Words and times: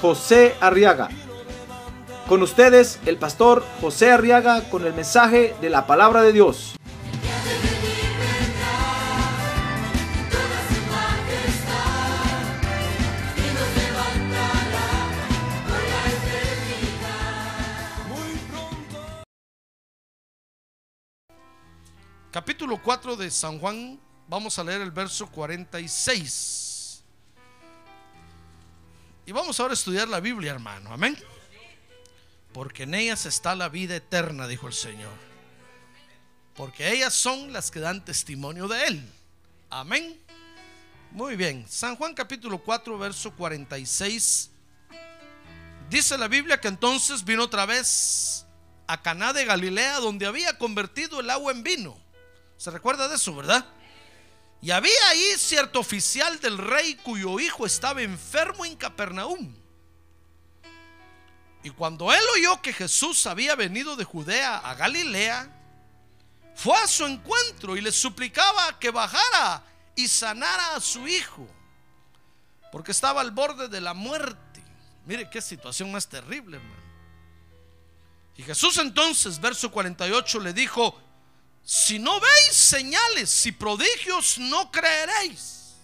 José 0.00 0.54
Arriaga. 0.60 1.08
Con 2.28 2.42
ustedes, 2.42 2.98
el 3.06 3.18
pastor 3.18 3.64
José 3.80 4.10
Arriaga 4.10 4.68
con 4.68 4.84
el 4.84 4.92
mensaje 4.92 5.54
de 5.60 5.70
la 5.70 5.86
palabra 5.86 6.22
de 6.22 6.32
Dios. 6.32 6.74
Capítulo 22.36 22.78
4 22.82 23.16
de 23.16 23.30
San 23.30 23.58
Juan, 23.58 23.98
vamos 24.28 24.58
a 24.58 24.64
leer 24.64 24.82
el 24.82 24.90
verso 24.90 25.26
46. 25.30 26.65
Y 29.26 29.32
vamos 29.32 29.58
ahora 29.58 29.72
a 29.72 29.74
estudiar 29.74 30.06
la 30.06 30.20
Biblia, 30.20 30.52
hermano. 30.52 30.92
Amén. 30.92 31.18
Porque 32.52 32.84
en 32.84 32.94
ellas 32.94 33.26
está 33.26 33.56
la 33.56 33.68
vida 33.68 33.96
eterna, 33.96 34.46
dijo 34.46 34.68
el 34.68 34.72
Señor. 34.72 35.12
Porque 36.54 36.92
ellas 36.92 37.12
son 37.12 37.52
las 37.52 37.72
que 37.72 37.80
dan 37.80 38.04
testimonio 38.04 38.68
de 38.68 38.84
Él. 38.84 39.12
Amén. 39.68 40.18
Muy 41.10 41.34
bien. 41.34 41.66
San 41.68 41.96
Juan 41.96 42.14
capítulo 42.14 42.58
4, 42.58 42.96
verso 42.98 43.32
46. 43.32 44.50
Dice 45.90 46.16
la 46.16 46.28
Biblia 46.28 46.60
que 46.60 46.68
entonces 46.68 47.24
vino 47.24 47.42
otra 47.42 47.66
vez 47.66 48.46
a 48.86 49.02
Caná 49.02 49.32
de 49.32 49.44
Galilea, 49.44 49.98
donde 49.98 50.26
había 50.26 50.56
convertido 50.56 51.18
el 51.18 51.30
agua 51.30 51.50
en 51.50 51.64
vino. 51.64 51.98
¿Se 52.56 52.70
recuerda 52.70 53.08
de 53.08 53.16
eso, 53.16 53.34
verdad? 53.34 53.66
Y 54.60 54.70
había 54.70 55.08
ahí 55.10 55.34
cierto 55.36 55.80
oficial 55.80 56.40
del 56.40 56.58
rey 56.58 56.94
cuyo 56.96 57.38
hijo 57.38 57.66
estaba 57.66 58.02
enfermo 58.02 58.64
en 58.64 58.76
Capernaum. 58.76 59.54
Y 61.62 61.70
cuando 61.70 62.12
él 62.12 62.22
oyó 62.36 62.62
que 62.62 62.72
Jesús 62.72 63.26
había 63.26 63.54
venido 63.54 63.96
de 63.96 64.04
Judea 64.04 64.58
a 64.58 64.74
Galilea, 64.74 65.50
fue 66.54 66.76
a 66.78 66.86
su 66.86 67.04
encuentro 67.04 67.76
y 67.76 67.80
le 67.80 67.92
suplicaba 67.92 68.78
que 68.78 68.90
bajara 68.90 69.62
y 69.94 70.08
sanara 70.08 70.76
a 70.76 70.80
su 70.80 71.06
hijo, 71.06 71.46
porque 72.72 72.92
estaba 72.92 73.20
al 73.20 73.30
borde 73.30 73.68
de 73.68 73.80
la 73.80 73.94
muerte. 73.94 74.62
Mire 75.04 75.28
qué 75.28 75.42
situación 75.42 75.92
más 75.92 76.08
terrible, 76.08 76.56
hermano. 76.56 76.86
Y 78.36 78.42
Jesús 78.42 78.78
entonces, 78.78 79.40
verso 79.40 79.70
48, 79.70 80.40
le 80.40 80.52
dijo, 80.52 81.00
si 81.66 81.98
no 81.98 82.20
veis 82.20 82.52
señales 82.52 83.44
y 83.44 83.50
prodigios, 83.50 84.38
no 84.38 84.70
creeréis. 84.70 85.74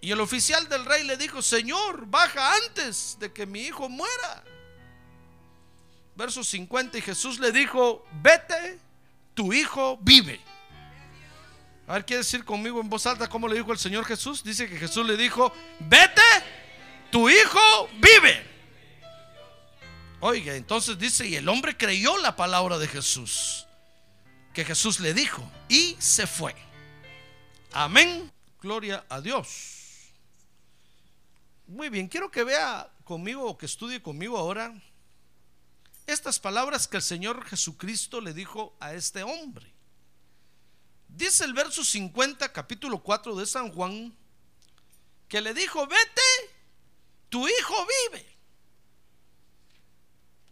Y 0.00 0.12
el 0.12 0.20
oficial 0.20 0.68
del 0.68 0.84
rey 0.84 1.02
le 1.02 1.16
dijo, 1.16 1.42
Señor, 1.42 2.06
baja 2.06 2.54
antes 2.54 3.16
de 3.18 3.32
que 3.32 3.44
mi 3.44 3.62
hijo 3.62 3.88
muera. 3.88 4.44
Verso 6.14 6.44
50, 6.44 6.96
y 6.98 7.02
Jesús 7.02 7.40
le 7.40 7.50
dijo, 7.50 8.06
vete, 8.22 8.78
tu 9.34 9.52
hijo 9.52 9.98
vive. 10.00 10.40
A 11.88 11.94
ver, 11.94 12.06
quiere 12.06 12.18
decir 12.18 12.44
conmigo 12.44 12.80
en 12.80 12.88
voz 12.88 13.04
alta 13.04 13.28
cómo 13.28 13.48
le 13.48 13.56
dijo 13.56 13.72
el 13.72 13.78
Señor 13.78 14.04
Jesús. 14.04 14.44
Dice 14.44 14.68
que 14.68 14.78
Jesús 14.78 15.04
le 15.04 15.16
dijo, 15.16 15.52
vete, 15.80 16.22
tu 17.10 17.28
hijo 17.28 17.88
vive. 17.94 18.49
Oiga, 20.22 20.54
entonces 20.54 20.98
dice, 20.98 21.26
y 21.26 21.36
el 21.36 21.48
hombre 21.48 21.76
creyó 21.76 22.18
la 22.18 22.36
palabra 22.36 22.76
de 22.76 22.86
Jesús, 22.86 23.66
que 24.52 24.66
Jesús 24.66 25.00
le 25.00 25.14
dijo, 25.14 25.50
y 25.68 25.96
se 25.98 26.26
fue. 26.26 26.54
Amén. 27.72 28.30
Gloria 28.60 29.04
a 29.08 29.22
Dios. 29.22 30.10
Muy 31.66 31.88
bien, 31.88 32.06
quiero 32.08 32.30
que 32.30 32.44
vea 32.44 32.90
conmigo 33.04 33.46
o 33.46 33.56
que 33.56 33.64
estudie 33.64 34.02
conmigo 34.02 34.36
ahora 34.36 34.74
estas 36.06 36.38
palabras 36.38 36.88
que 36.88 36.96
el 36.96 37.02
Señor 37.02 37.44
Jesucristo 37.46 38.20
le 38.20 38.34
dijo 38.34 38.76
a 38.80 38.94
este 38.94 39.22
hombre. 39.22 39.72
Dice 41.08 41.44
el 41.44 41.54
verso 41.54 41.84
50, 41.84 42.52
capítulo 42.52 43.02
4 43.02 43.36
de 43.36 43.46
San 43.46 43.72
Juan, 43.72 44.14
que 45.28 45.40
le 45.40 45.54
dijo, 45.54 45.86
vete, 45.86 46.52
tu 47.28 47.46
hijo 47.46 47.74
vive. 48.10 48.39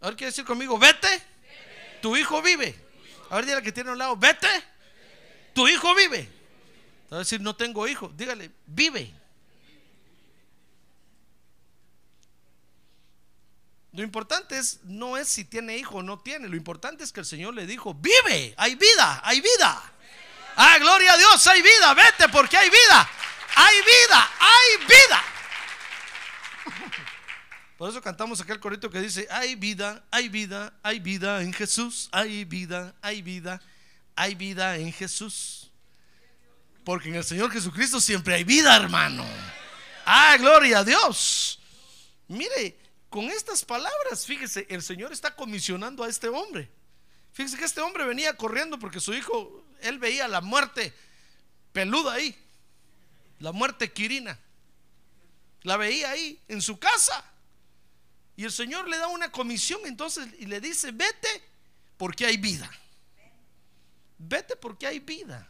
A 0.01 0.07
ver, 0.07 0.15
quiere 0.15 0.31
decir 0.31 0.45
conmigo, 0.45 0.77
vete, 0.77 1.21
tu 2.01 2.15
hijo 2.15 2.41
vive. 2.41 2.75
A 3.29 3.35
ver, 3.35 3.45
dígale 3.45 3.63
que 3.63 3.71
tiene 3.71 3.89
a 3.89 3.93
un 3.93 3.99
lado, 3.99 4.15
vete, 4.15 4.47
tu 5.53 5.67
hijo 5.67 5.93
vive. 5.95 6.29
Va 7.11 7.17
a 7.17 7.19
decir, 7.19 7.41
no 7.41 7.55
tengo 7.55 7.87
hijo. 7.87 8.11
Dígale, 8.15 8.51
vive. 8.67 9.13
Lo 13.91 14.03
importante 14.03 14.57
es, 14.57 14.79
no 14.83 15.17
es 15.17 15.27
si 15.27 15.43
tiene 15.43 15.77
hijo 15.77 15.97
o 15.97 16.03
no 16.03 16.19
tiene. 16.19 16.47
Lo 16.47 16.55
importante 16.55 17.03
es 17.03 17.11
que 17.11 17.21
el 17.21 17.25
Señor 17.25 17.55
le 17.55 17.65
dijo, 17.65 17.93
vive, 17.95 18.53
hay 18.57 18.75
vida, 18.75 19.19
hay 19.23 19.41
vida. 19.41 19.93
Ah, 20.55 20.77
gloria 20.77 21.13
a 21.13 21.17
Dios, 21.17 21.47
hay 21.47 21.61
vida, 21.61 21.93
vete 21.93 22.29
porque 22.29 22.55
hay 22.57 22.69
vida. 22.69 23.09
Hay 23.55 23.75
vida, 23.77 24.31
hay 24.39 24.85
vida. 24.85 25.23
Por 27.79 27.89
eso 27.89 28.01
cantamos 28.01 28.41
aquel 28.41 28.59
corito 28.59 28.89
que 28.89 28.99
dice, 28.99 29.25
hay 29.31 29.55
vida, 29.55 30.03
hay 30.11 30.27
vida, 30.27 30.73
hay 30.83 30.99
vida 30.99 31.41
en 31.41 31.53
Jesús, 31.53 32.09
hay 32.11 32.43
vida, 32.43 32.93
hay 33.01 33.21
vida, 33.21 33.61
hay 34.17 34.35
vida 34.35 34.75
en 34.75 34.91
Jesús. 34.91 35.71
Porque 36.83 37.07
en 37.07 37.15
el 37.15 37.23
Señor 37.23 37.49
Jesucristo 37.49 38.01
siempre 38.01 38.35
hay 38.35 38.43
vida, 38.43 38.75
hermano. 38.75 39.25
Ah, 40.05 40.35
gloria 40.37 40.79
a 40.79 40.83
Dios. 40.83 41.61
Mire, 42.27 42.77
con 43.09 43.29
estas 43.29 43.63
palabras, 43.63 44.25
fíjese, 44.25 44.67
el 44.69 44.81
Señor 44.81 45.13
está 45.13 45.33
comisionando 45.33 46.03
a 46.03 46.09
este 46.09 46.27
hombre. 46.27 46.69
Fíjese 47.31 47.55
que 47.55 47.63
este 47.63 47.79
hombre 47.79 48.03
venía 48.03 48.35
corriendo 48.35 48.77
porque 48.77 48.99
su 48.99 49.13
hijo, 49.13 49.63
él 49.79 49.99
veía 49.99 50.27
la 50.27 50.41
muerte 50.41 50.93
peluda 51.71 52.15
ahí, 52.15 52.37
la 53.39 53.53
muerte 53.53 53.89
quirina. 53.93 54.37
La 55.61 55.77
veía 55.77 56.09
ahí 56.11 56.41
en 56.49 56.61
su 56.61 56.77
casa. 56.77 57.23
Y 58.39 58.45
el 58.45 58.53
Señor 58.53 58.87
le 58.87 58.97
da 58.97 59.07
una 59.07 59.29
comisión 59.29 59.81
entonces 59.83 60.25
y 60.39 60.45
le 60.45 60.61
dice, 60.61 60.93
vete 60.93 61.27
porque 61.97 62.25
hay 62.25 62.37
vida. 62.37 62.71
Vete 64.17 64.55
porque 64.55 64.87
hay 64.87 64.99
vida. 64.99 65.45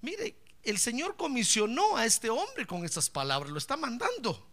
Mire, 0.00 0.34
el 0.64 0.80
Señor 0.80 1.14
comisionó 1.14 1.96
a 1.96 2.06
este 2.06 2.28
hombre 2.28 2.66
con 2.66 2.84
estas 2.84 3.08
palabras, 3.08 3.52
lo 3.52 3.58
está 3.58 3.76
mandando. 3.76 4.50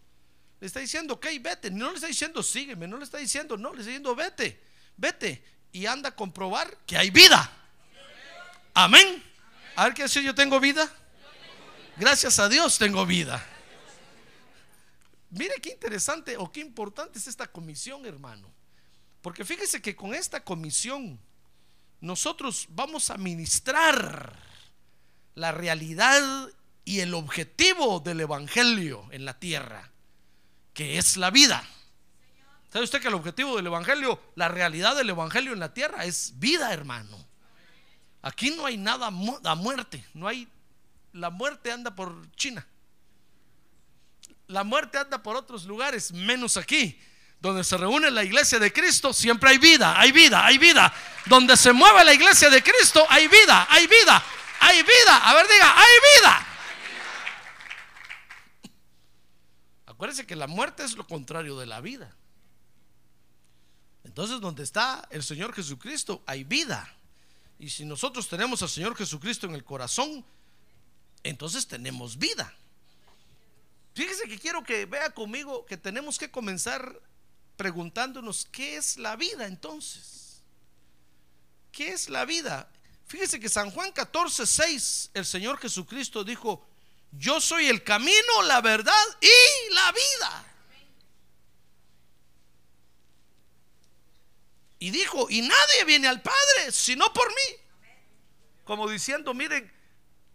Le 0.60 0.68
está 0.68 0.80
diciendo, 0.80 1.16
ok, 1.16 1.26
vete. 1.42 1.72
No 1.72 1.90
le 1.90 1.96
está 1.96 2.06
diciendo, 2.06 2.44
sígueme. 2.44 2.88
No 2.88 3.00
le 3.00 3.04
está 3.06 3.18
diciendo, 3.18 3.58
no, 3.58 3.74
le 3.74 3.80
está 3.80 3.88
diciendo, 3.88 4.16
vete, 4.16 4.62
vete. 4.96 5.44
Y 5.72 5.88
anda 5.88 6.10
a 6.10 6.16
comprobar 6.16 6.78
que 6.86 7.00
hay 7.00 7.10
vida. 7.10 7.52
Amén. 8.76 9.24
A 9.76 9.86
ver 9.86 9.96
qué 9.96 10.04
decir, 10.04 10.22
yo 10.22 10.36
tengo 10.36 10.60
vida. 10.60 10.88
Gracias 11.96 12.38
a 12.38 12.48
Dios 12.48 12.78
tengo 12.78 13.08
vida. 13.08 13.44
Mire 15.30 15.56
qué 15.62 15.72
interesante 15.72 16.38
o 16.38 16.52
qué 16.52 16.62
importante 16.62 17.20
es 17.20 17.28
esta 17.28 17.48
comisión, 17.48 18.06
hermano. 18.06 18.52
Porque 19.22 19.44
fíjese 19.44 19.82
que 19.82 19.96
con 19.96 20.14
esta 20.14 20.44
comisión 20.44 21.20
nosotros 22.00 22.68
vamos 22.70 23.10
a 23.10 23.18
ministrar 23.18 24.38
la 25.36 25.52
realidad 25.52 26.50
y 26.86 27.02
el 27.02 27.14
objetivo 27.14 28.00
del 28.00 28.22
Evangelio 28.22 29.06
en 29.12 29.26
la 29.26 29.38
tierra, 29.38 29.92
que 30.74 30.98
es 30.98 31.18
la 31.18 31.32
vida. 31.32 31.68
¿Sabe 32.72 32.86
usted 32.86 33.02
que 33.02 33.08
el 33.08 33.14
objetivo 33.14 33.56
del 33.58 33.68
Evangelio, 33.68 34.22
la 34.36 34.48
realidad 34.48 34.96
del 34.96 35.10
Evangelio 35.10 35.54
en 35.54 35.60
la 35.60 35.74
tierra 35.74 36.06
es 36.06 36.40
vida, 36.40 36.72
hermano? 36.72 37.18
Aquí 38.22 38.52
no 38.52 38.66
hay 38.66 38.78
nada 38.78 39.08
a 39.08 39.56
muerte, 39.56 40.06
no 40.14 40.28
hay, 40.28 40.48
la 41.14 41.30
muerte 41.30 41.72
anda 41.72 41.96
por 41.96 42.32
China. 42.32 42.66
La 44.48 44.64
muerte 44.64 44.98
anda 44.98 45.22
por 45.22 45.36
otros 45.36 45.66
lugares, 45.66 46.12
menos 46.12 46.58
aquí. 46.58 47.00
Donde 47.40 47.64
se 47.64 47.78
reúne 47.78 48.10
la 48.10 48.24
iglesia 48.24 48.58
de 48.58 48.74
Cristo, 48.74 49.14
siempre 49.14 49.52
hay 49.52 49.58
vida, 49.60 50.00
hay 50.00 50.12
vida, 50.12 50.46
hay 50.46 50.58
vida. 50.58 50.92
Donde 51.26 51.56
se 51.56 51.72
mueve 51.72 52.04
la 52.04 52.14
iglesia 52.14 52.50
de 52.50 52.64
Cristo, 52.64 53.06
hay 53.10 53.28
vida, 53.28 53.68
hay 53.70 53.86
vida, 53.86 54.24
hay 54.60 54.82
vida. 54.82 55.18
A 55.30 55.36
ver, 55.36 55.48
diga, 55.48 55.76
hay 55.78 56.22
vida. 56.22 56.48
Acuérdense 59.86 60.26
que 60.26 60.36
la 60.36 60.48
muerte 60.48 60.84
es 60.84 60.96
lo 60.96 61.06
contrario 61.06 61.58
de 61.58 61.66
la 61.68 61.82
vida. 61.82 62.16
Entonces, 64.04 64.40
donde 64.40 64.64
está 64.64 65.08
el 65.12 65.22
Señor 65.22 65.54
Jesucristo, 65.54 66.24
hay 66.26 66.44
vida. 66.44 66.92
Y 67.60 67.70
si 67.70 67.86
nosotros 67.86 68.28
tenemos 68.28 68.64
al 68.64 68.70
Señor 68.70 68.96
Jesucristo 68.96 69.46
en 69.46 69.54
el 69.54 69.64
corazón, 69.64 70.26
entonces 71.24 71.68
tenemos 71.68 72.18
vida. 72.18 72.56
Fíjese 73.98 74.28
que 74.28 74.38
quiero 74.38 74.64
que 74.64 74.86
vea 74.86 75.10
conmigo 75.10 75.66
que 75.66 75.76
tenemos 75.76 76.20
que 76.20 76.30
comenzar 76.30 77.02
preguntándonos 77.56 78.46
qué 78.52 78.78
es 78.78 78.98
la 78.98 79.16
vida 79.16 79.48
entonces. 79.48 80.44
¿Qué 81.72 81.94
es 81.94 82.08
la 82.08 82.24
vida? 82.24 82.70
Fíjese 83.08 83.40
que 83.40 83.50
San 83.50 83.72
Juan 83.72 83.92
14, 83.92 84.46
6, 84.46 85.10
el 85.16 85.26
Señor 85.26 85.58
Jesucristo 85.58 86.24
dijo, 86.24 86.64
yo 87.12 87.42
soy 87.42 87.70
el 87.70 87.84
camino, 87.84 88.44
la 88.44 88.62
verdad 88.62 88.94
y 89.20 89.74
la 89.74 89.92
vida. 89.92 90.46
Y 94.78 94.92
dijo, 94.92 95.26
y 95.28 95.42
nadie 95.42 95.86
viene 95.88 96.08
al 96.08 96.22
Padre 96.22 96.72
sino 96.72 97.12
por 97.14 97.28
mí. 97.30 97.56
Como 98.64 98.88
diciendo, 98.88 99.34
miren, 99.34 99.74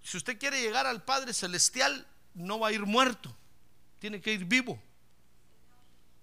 si 0.03 0.17
usted 0.17 0.37
quiere 0.37 0.61
llegar 0.61 0.89
al 0.89 1.05
Padre 1.05 1.33
Celestial, 1.33 2.09
no 2.35 2.59
va 2.59 2.71
a 2.71 2.73
ir 2.73 2.87
muerto, 2.87 3.39
tiene 4.03 4.21
que 4.21 4.33
ir 4.33 4.45
vivo. 4.45 4.83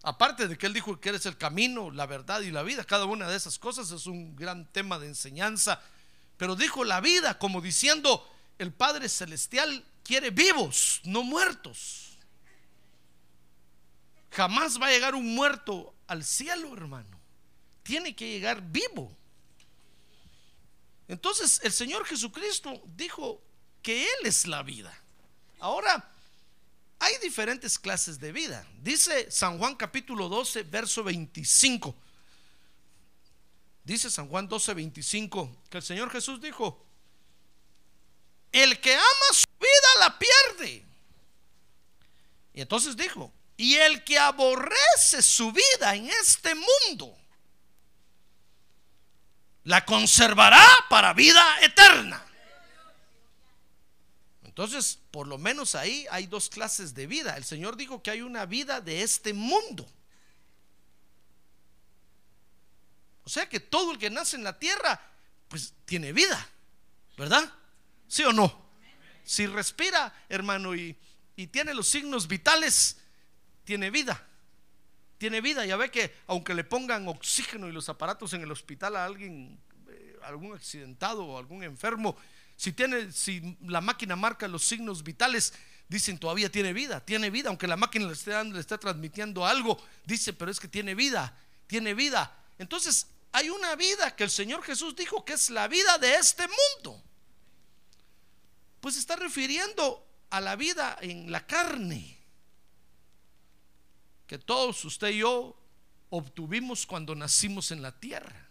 Aparte 0.04 0.50
de 0.50 0.58
que 0.58 0.66
Él 0.66 0.74
dijo 0.74 1.00
que 1.00 1.08
eres 1.08 1.26
el 1.26 1.38
camino, 1.38 1.92
la 1.92 2.06
verdad 2.06 2.42
y 2.42 2.52
la 2.52 2.62
vida, 2.62 2.84
cada 2.84 3.06
una 3.06 3.30
de 3.30 3.38
esas 3.38 3.58
cosas 3.58 3.90
es 3.92 4.06
un 4.06 4.36
gran 4.36 4.70
tema 4.72 5.00
de 5.00 5.08
enseñanza. 5.08 5.82
Pero 6.36 6.58
dijo 6.58 6.84
la 6.84 7.00
vida 7.00 7.40
como 7.40 7.62
diciendo, 7.62 8.30
el 8.58 8.74
Padre 8.74 9.08
Celestial 9.08 9.86
quiere 10.04 10.30
vivos, 10.30 11.00
no 11.06 11.24
muertos. 11.24 12.18
Jamás 14.32 14.78
va 14.78 14.88
a 14.88 14.92
llegar 14.92 15.16
un 15.16 15.34
muerto 15.34 15.96
al 16.08 16.26
cielo, 16.26 16.74
hermano 16.74 17.18
tiene 17.90 18.16
que 18.16 18.30
llegar 18.30 18.62
vivo. 18.62 19.12
Entonces 21.08 21.60
el 21.64 21.72
Señor 21.72 22.06
Jesucristo 22.06 22.84
dijo 22.96 23.42
que 23.82 24.04
Él 24.04 24.26
es 24.26 24.46
la 24.46 24.62
vida. 24.62 24.96
Ahora, 25.60 26.08
hay 27.00 27.18
diferentes 27.20 27.80
clases 27.80 28.20
de 28.20 28.32
vida. 28.32 28.66
Dice 28.82 29.32
San 29.32 29.58
Juan 29.58 29.76
capítulo 29.76 30.28
12, 30.28 30.64
verso 30.64 31.04
25. 31.04 31.96
Dice 33.84 34.10
San 34.10 34.28
Juan 34.28 34.48
12, 34.48 34.74
25 34.74 35.64
que 35.70 35.78
el 35.78 35.84
Señor 35.84 36.12
Jesús 36.12 36.42
dijo, 36.42 36.86
el 38.52 38.80
que 38.82 38.94
ama 38.94 39.28
su 39.32 39.48
vida 39.60 40.00
la 40.00 40.20
pierde. 40.20 40.86
Y 42.54 42.62
entonces 42.62 42.98
dijo, 42.98 43.32
y 43.56 43.76
el 43.76 44.04
que 44.04 44.18
aborrece 44.18 45.22
su 45.22 45.52
vida 45.52 45.96
en 45.96 46.10
este 46.10 46.54
mundo, 46.56 47.18
la 49.64 49.86
conservará 49.86 50.66
para 50.90 51.14
vida 51.14 51.44
eterna. 51.62 52.26
Entonces, 54.60 55.00
por 55.12 55.26
lo 55.26 55.38
menos 55.38 55.74
ahí 55.74 56.06
hay 56.12 56.28
dos 56.28 56.50
clases 56.50 56.94
de 56.94 57.08
vida. 57.08 57.38
El 57.38 57.46
Señor 57.46 57.78
dijo 57.78 58.04
que 58.04 58.12
hay 58.12 58.22
una 58.22 58.46
vida 58.46 58.82
de 58.82 59.04
este 59.04 59.32
mundo. 59.32 59.88
O 63.24 63.30
sea 63.30 63.48
que 63.48 63.62
todo 63.62 63.94
el 63.94 63.98
que 63.98 64.10
nace 64.10 64.36
en 64.36 64.44
la 64.44 64.60
tierra, 64.60 65.00
pues 65.48 65.74
tiene 65.86 66.12
vida, 66.12 66.46
¿verdad? 67.18 67.50
¿Sí 68.10 68.24
o 68.24 68.34
no? 68.34 68.70
Si 69.24 69.48
respira, 69.48 70.14
hermano, 70.28 70.76
y, 70.76 70.98
y 71.38 71.48
tiene 71.48 71.74
los 71.74 71.88
signos 71.88 72.28
vitales, 72.28 72.98
tiene 73.64 73.90
vida 73.90 74.28
tiene 75.18 75.42
vida. 75.42 75.66
Ya 75.66 75.76
ve 75.78 75.92
que 75.92 76.16
aunque 76.28 76.54
le 76.54 76.64
pongan 76.64 77.08
oxígeno 77.08 77.68
y 77.68 77.72
los 77.72 77.88
aparatos 77.90 78.34
en 78.34 78.42
el 78.42 78.52
hospital 78.52 78.96
a 78.96 79.06
alguien, 79.06 79.60
eh, 79.90 80.18
algún 80.24 80.54
accidentado 80.54 81.26
o 81.26 81.38
algún 81.38 81.62
enfermo, 81.62 82.18
si 82.60 82.74
tiene, 82.74 83.10
si 83.14 83.58
la 83.62 83.80
máquina 83.80 84.18
marca 84.18 84.46
los 84.46 84.66
signos 84.66 85.02
vitales, 85.02 85.54
dicen 85.88 86.18
todavía 86.18 86.52
tiene 86.52 86.74
vida, 86.74 87.00
tiene 87.00 87.30
vida, 87.30 87.48
aunque 87.48 87.68
la 87.68 87.78
máquina 87.78 88.06
le 88.06 88.12
esté, 88.12 88.44
le 88.44 88.60
esté 88.60 88.78
transmitiendo 88.78 89.46
algo, 89.46 89.82
dice, 90.04 90.34
pero 90.34 90.52
es 90.52 90.60
que 90.60 90.68
tiene 90.68 90.94
vida, 90.94 91.34
tiene 91.68 91.94
vida. 91.94 92.38
Entonces, 92.58 93.08
hay 93.32 93.50
una 93.50 93.78
vida 93.78 94.14
que 94.14 94.26
el 94.26 94.30
Señor 94.30 94.62
Jesús 94.62 94.94
dijo 94.94 95.24
que 95.24 95.32
es 95.32 95.50
la 95.52 95.70
vida 95.70 95.98
de 96.00 96.16
este 96.16 96.44
mundo. 96.50 97.02
Pues 98.82 98.98
está 98.98 99.16
refiriendo 99.16 100.06
a 100.30 100.42
la 100.42 100.58
vida 100.58 100.98
en 101.00 101.32
la 101.32 101.48
carne 101.48 102.20
que 104.28 104.38
todos 104.38 104.84
usted 104.84 105.12
y 105.12 105.20
yo 105.20 105.58
obtuvimos 106.10 106.86
cuando 106.86 107.16
nacimos 107.16 107.72
en 107.72 107.82
la 107.82 107.98
tierra. 107.98 108.50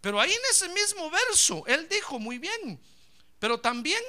Pero 0.00 0.20
ahí 0.20 0.32
en 0.32 0.42
ese 0.50 0.68
mismo 0.70 1.08
verso, 1.08 1.64
él 1.68 1.88
dijo 1.88 2.18
muy 2.18 2.38
bien, 2.38 2.80
pero 3.42 3.58
también 3.58 4.00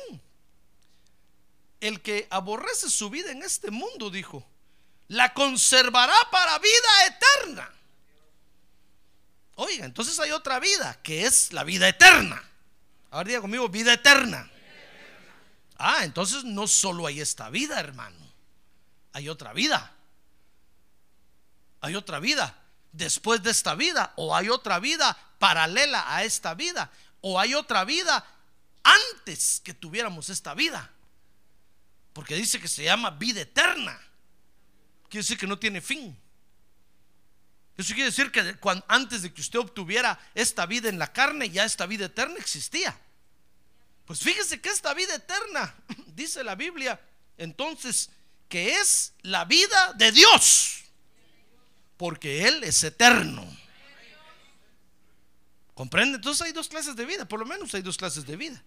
el 1.81 2.03
que 2.03 2.27
aborrece 2.29 2.87
su 2.87 3.09
vida 3.09 3.31
en 3.31 3.41
este 3.41 3.71
mundo, 3.71 4.11
dijo, 4.11 4.47
la 5.07 5.33
conservará 5.33 6.13
para 6.29 6.59
vida 6.59 7.07
eterna. 7.07 7.73
Oiga, 9.55 9.85
entonces 9.85 10.19
hay 10.19 10.29
otra 10.29 10.59
vida, 10.59 10.99
que 11.01 11.25
es 11.25 11.51
la 11.51 11.63
vida 11.63 11.87
eterna. 11.89 12.47
Ahora 13.09 13.27
diga 13.27 13.41
conmigo, 13.41 13.67
vida 13.69 13.93
eterna. 13.93 14.51
Ah, 15.77 16.03
entonces 16.03 16.43
no 16.43 16.67
solo 16.67 17.07
hay 17.07 17.19
esta 17.19 17.49
vida, 17.49 17.79
hermano. 17.79 18.31
Hay 19.13 19.29
otra 19.29 19.51
vida 19.53 19.95
hay 21.83 21.95
otra 21.95 22.19
vida 22.19 22.55
después 22.93 23.43
de 23.43 23.51
esta 23.51 23.73
vida, 23.73 24.13
o 24.15 24.33
hay 24.35 24.47
otra 24.47 24.79
vida 24.79 25.17
paralela 25.37 26.15
a 26.15 26.23
esta 26.23 26.53
vida, 26.53 26.89
o 27.19 27.37
hay 27.39 27.55
otra 27.55 27.83
vida 27.83 28.25
antes 28.83 29.61
que 29.63 29.73
tuviéramos 29.73 30.29
esta 30.29 30.53
vida. 30.53 30.91
Porque 32.13 32.35
dice 32.35 32.59
que 32.59 32.67
se 32.67 32.83
llama 32.83 33.09
vida 33.11 33.41
eterna. 33.41 33.99
Quiere 35.09 35.23
decir 35.23 35.37
que 35.37 35.47
no 35.47 35.57
tiene 35.57 35.81
fin. 35.81 36.17
Eso 37.75 37.93
quiere 37.93 38.11
decir 38.11 38.31
que 38.31 38.57
antes 38.87 39.23
de 39.23 39.33
que 39.33 39.41
usted 39.41 39.59
obtuviera 39.59 40.19
esta 40.35 40.65
vida 40.65 40.89
en 40.89 40.99
la 40.99 41.11
carne, 41.11 41.49
ya 41.49 41.65
esta 41.65 41.85
vida 41.85 42.05
eterna 42.05 42.35
existía. 42.37 42.95
Pues 44.05 44.19
fíjese 44.19 44.61
que 44.61 44.69
esta 44.69 44.93
vida 44.93 45.15
eterna, 45.15 45.75
dice 46.07 46.43
la 46.43 46.55
Biblia, 46.55 46.99
entonces, 47.37 48.09
que 48.47 48.75
es 48.75 49.13
la 49.21 49.45
vida 49.45 49.93
de 49.93 50.11
Dios 50.11 50.83
porque 52.03 52.47
Él 52.47 52.63
es 52.65 52.83
eterno. 52.83 53.45
¿Comprende? 55.73 56.17
Entonces 56.17 56.41
hay 56.45 56.51
dos 56.51 56.67
clases 56.67 56.97
de 56.97 57.05
vida, 57.05 57.25
por 57.25 57.39
lo 57.39 57.45
menos 57.45 57.73
hay 57.73 57.81
dos 57.81 57.95
clases 57.95 58.25
de 58.25 58.35
vida. 58.35 58.61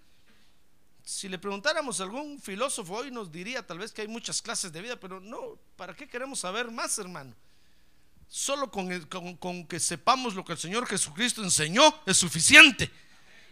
Si 1.07 1.29
le 1.29 1.39
preguntáramos 1.39 2.01
a 2.01 2.03
algún 2.03 2.41
filósofo 2.41 2.95
hoy 2.95 3.13
nos 3.13 3.31
diría 3.31 3.65
tal 3.65 3.79
vez 3.79 3.93
que 3.93 4.03
hay 4.03 4.09
muchas 4.09 4.43
clases 4.43 4.73
de 4.73 4.83
vida, 4.83 4.99
pero 4.99 5.21
no, 5.21 5.57
¿para 5.77 5.95
qué 5.95 6.09
queremos 6.09 6.41
saber 6.41 6.69
más, 6.69 6.99
hermano? 6.99 7.33
Solo 8.27 8.73
con, 8.73 9.07
con 9.37 9.69
que 9.69 9.79
sepamos 9.79 10.35
lo 10.35 10.45
que 10.45 10.55
el 10.55 10.59
Señor 10.59 10.85
Jesucristo 10.85 11.45
enseñó 11.45 11.95
es 12.07 12.17
suficiente. 12.17 12.91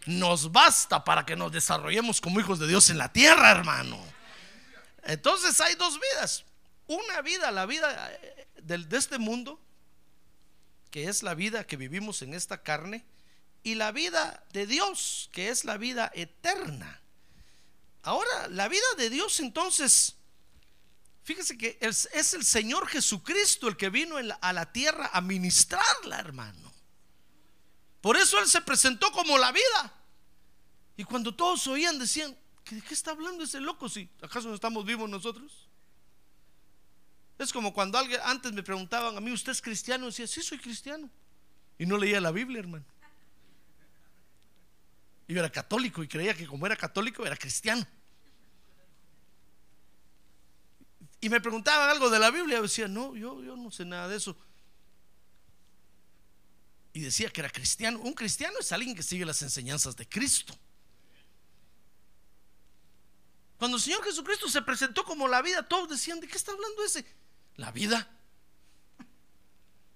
Nos 0.07 0.51
basta 0.51 1.05
para 1.05 1.25
que 1.25 1.37
nos 1.37 1.53
desarrollemos 1.53 2.21
como 2.21 2.41
hijos 2.41 2.59
de 2.59 2.67
Dios 2.67 2.91
en 2.91 2.99
la 2.99 3.13
tierra, 3.13 3.53
hermano. 3.53 4.05
Entonces 5.05 5.61
hay 5.61 5.77
dos 5.77 6.01
vidas. 6.01 6.45
Una 6.89 7.23
vida, 7.23 7.53
la 7.53 7.67
vida 7.67 8.11
eh, 8.21 8.49
de 8.65 8.99
este 8.99 9.19
mundo, 9.19 9.61
que 10.91 11.05
es 11.05 11.23
la 11.23 11.35
vida 11.35 11.65
que 11.65 11.77
vivimos 11.77 12.21
en 12.23 12.35
esta 12.35 12.65
carne, 12.65 13.05
y 13.63 13.77
la 13.77 13.93
vida 13.93 14.43
de 14.53 14.67
Dios, 14.67 15.31
que 15.33 15.51
es 15.51 15.65
la 15.65 15.77
vida 15.77 16.11
eterna. 16.15 17.01
Ahora, 18.05 18.49
la 18.49 18.69
vida 18.69 18.85
de 18.99 19.09
Dios 19.09 19.41
entonces, 19.41 20.15
fíjese 21.23 21.57
que 21.57 21.79
es, 21.81 22.35
el 22.35 22.45
Señor 22.45 22.87
Jesucristo 22.87 23.67
el 23.67 23.79
que 23.79 23.89
vino 23.89 24.17
a 24.41 24.53
la 24.53 24.73
tierra 24.73 25.11
a 25.13 25.23
ministrarla, 25.23 26.19
hermano. 26.19 26.73
Por 28.03 28.19
eso 28.19 28.39
Él 28.39 28.47
se 28.47 28.61
presentó 28.61 29.11
como 29.11 29.39
la 29.39 29.51
vida. 29.51 29.95
Y 30.99 31.05
cuando 31.05 31.35
todos 31.35 31.67
oían, 31.67 31.99
decían, 31.99 32.37
¿de 32.71 32.83
qué 32.83 32.93
está 32.93 33.13
hablando 33.13 33.43
ese 33.43 33.59
loco? 33.59 33.89
Si 33.89 34.09
acaso 34.21 34.49
no 34.49 34.55
estamos 34.55 34.85
vivos 34.85 35.09
nosotros. 35.09 35.67
Es 37.39 37.53
como 37.55 37.73
cuando 37.73 37.97
alguien 37.97 38.21
antes 38.23 38.53
me 38.53 38.63
preguntaban 38.63 39.17
a 39.17 39.21
mí, 39.21 39.33
¿usted 39.33 39.53
es 39.53 39.63
cristiano? 39.63 40.05
Y 40.05 40.09
decía, 40.09 40.27
sí, 40.27 40.43
soy 40.43 40.59
cristiano. 40.59 41.09
Y 41.79 41.87
no 41.87 41.97
leía 41.97 42.21
la 42.21 42.31
Biblia, 42.31 42.61
hermano. 42.61 42.85
Yo 45.27 45.39
era 45.39 45.51
católico 45.51 46.03
y 46.03 46.09
creía 46.09 46.35
que 46.35 46.47
como 46.47 46.67
era 46.67 46.77
católico 46.77 47.25
era 47.27 47.37
cristiano. 47.37 47.87
Y 51.21 51.29
me 51.31 51.41
preguntaban 51.41 51.89
algo 51.89 52.11
de 52.11 52.19
la 52.19 52.31
Biblia. 52.31 52.59
Y 52.59 52.63
decía, 52.63 52.89
no, 52.89 53.17
yo, 53.17 53.43
yo 53.43 53.57
no 53.57 53.71
sé 53.71 53.85
nada 53.85 54.09
de 54.09 54.17
eso. 54.17 54.37
Y 56.93 57.01
decía 57.01 57.31
que 57.31 57.41
era 57.41 57.51
cristiano. 57.51 57.99
Un 58.01 58.13
cristiano 58.13 58.57
es 58.61 58.71
alguien 58.73 58.95
que 58.95 59.03
sigue 59.03 59.25
las 59.25 59.41
enseñanzas 59.43 59.97
de 59.97 60.07
Cristo. 60.07 60.55
Cuando 63.57 63.79
el 63.79 63.83
Señor 63.83 64.05
Jesucristo 64.05 64.49
se 64.49 64.61
presentó 64.63 65.05
como 65.05 65.27
la 65.27 65.41
vida, 65.41 65.67
todos 65.67 65.89
decían, 65.89 66.21
¿de 66.21 66.29
qué 66.29 66.37
está 66.37 66.53
hablando 66.53 66.85
ese? 66.85 67.07
la 67.57 67.71
vida. 67.71 68.09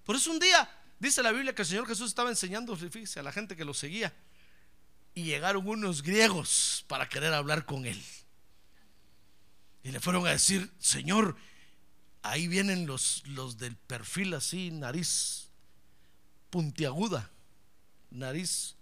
Por 0.05 0.15
eso 0.15 0.31
un 0.31 0.39
día 0.39 0.69
dice 0.99 1.21
la 1.21 1.31
Biblia 1.31 1.53
que 1.53 1.61
el 1.61 1.67
Señor 1.67 1.87
Jesús 1.87 2.09
estaba 2.09 2.29
enseñando, 2.29 2.75
fíjese, 2.75 3.19
a 3.19 3.23
la 3.23 3.31
gente 3.31 3.55
que 3.55 3.65
lo 3.65 3.73
seguía. 3.73 4.13
Y 5.13 5.23
llegaron 5.23 5.67
unos 5.67 6.03
griegos 6.03 6.85
para 6.87 7.09
querer 7.09 7.33
hablar 7.33 7.65
con 7.65 7.85
él. 7.85 8.01
Y 9.83 9.91
le 9.91 9.99
fueron 9.99 10.27
a 10.27 10.31
decir, 10.31 10.71
Señor, 10.79 11.35
ahí 12.21 12.47
vienen 12.47 12.85
los, 12.85 13.23
los 13.27 13.57
del 13.57 13.75
perfil 13.75 14.33
así, 14.33 14.71
nariz 14.71 15.49
puntiaguda, 16.49 17.29
nariz 18.09 18.75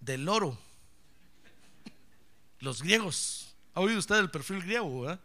de 0.00 0.18
loro. 0.18 0.58
Los 2.60 2.82
griegos. 2.82 3.54
¿Ha 3.74 3.80
oído 3.80 3.98
usted 3.98 4.16
el 4.16 4.30
perfil 4.30 4.62
griego? 4.62 5.18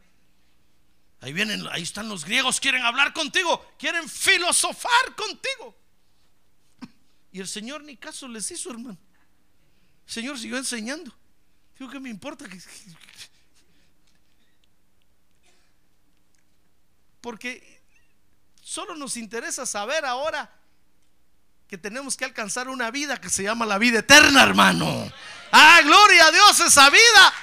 Ahí 1.21 1.33
vienen, 1.33 1.65
ahí 1.71 1.81
están 1.81 2.09
los 2.09 2.25
griegos, 2.25 2.59
quieren 2.59 2.83
hablar 2.83 3.13
contigo, 3.13 3.65
quieren 3.79 4.07
filosofar 4.07 5.15
contigo. 5.15 5.77
Y 7.31 7.39
el 7.39 7.47
Señor 7.47 7.83
ni 7.83 7.97
caso 7.97 8.27
les 8.27 8.51
hizo, 8.51 8.69
hermano. 8.69 8.95
Señor 10.05 10.37
siguió 10.37 10.57
enseñando. 10.57 11.13
Digo, 11.77 11.89
¿qué 11.89 11.99
me 11.99 12.09
importa? 12.09 12.45
Porque 17.21 17.81
solo 18.61 18.95
nos 18.95 19.17
interesa 19.17 19.65
saber 19.65 20.05
ahora 20.05 20.51
que 21.67 21.77
tenemos 21.77 22.15
que 22.15 22.25
alcanzar 22.25 22.67
una 22.67 22.91
vida 22.91 23.19
que 23.19 23.29
se 23.29 23.43
llama 23.43 23.65
la 23.65 23.77
vida 23.77 23.99
eterna, 23.99 24.43
hermano. 24.43 25.11
Ah, 25.51 25.81
gloria 25.83 26.27
a 26.27 26.31
Dios, 26.31 26.59
esa 26.59 26.89
vida 26.89 27.33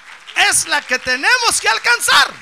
es 0.49 0.69
la 0.69 0.83
que 0.83 0.99
tenemos 0.99 1.61
que 1.61 1.69
alcanzar. 1.69 2.33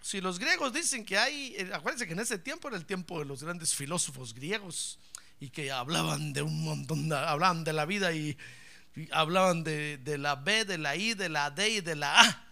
Si 0.00 0.20
los 0.20 0.38
griegos 0.38 0.72
dicen 0.72 1.04
que 1.04 1.18
hay, 1.18 1.54
eh, 1.56 1.70
acuérdense 1.72 2.06
que 2.06 2.14
en 2.14 2.20
ese 2.20 2.38
tiempo 2.38 2.68
era 2.68 2.76
el 2.76 2.84
tiempo 2.84 3.18
de 3.18 3.26
los 3.26 3.42
grandes 3.44 3.74
filósofos 3.74 4.34
griegos 4.34 4.98
y 5.40 5.48
que 5.48 5.72
hablaban 5.72 6.34
de 6.34 6.42
un 6.42 6.62
montón, 6.62 7.10
hablaban 7.12 7.64
de 7.64 7.72
la 7.72 7.86
vida 7.86 8.12
y, 8.12 8.36
hablaban 9.10 9.64
de, 9.64 9.98
la 10.18 10.36
B, 10.36 10.66
de 10.66 10.76
la 10.76 10.94
I, 10.94 11.14
de 11.14 11.30
la 11.30 11.50
D 11.50 11.70
y 11.70 11.80
de 11.80 11.96
la 11.96 12.20
A. 12.20 12.46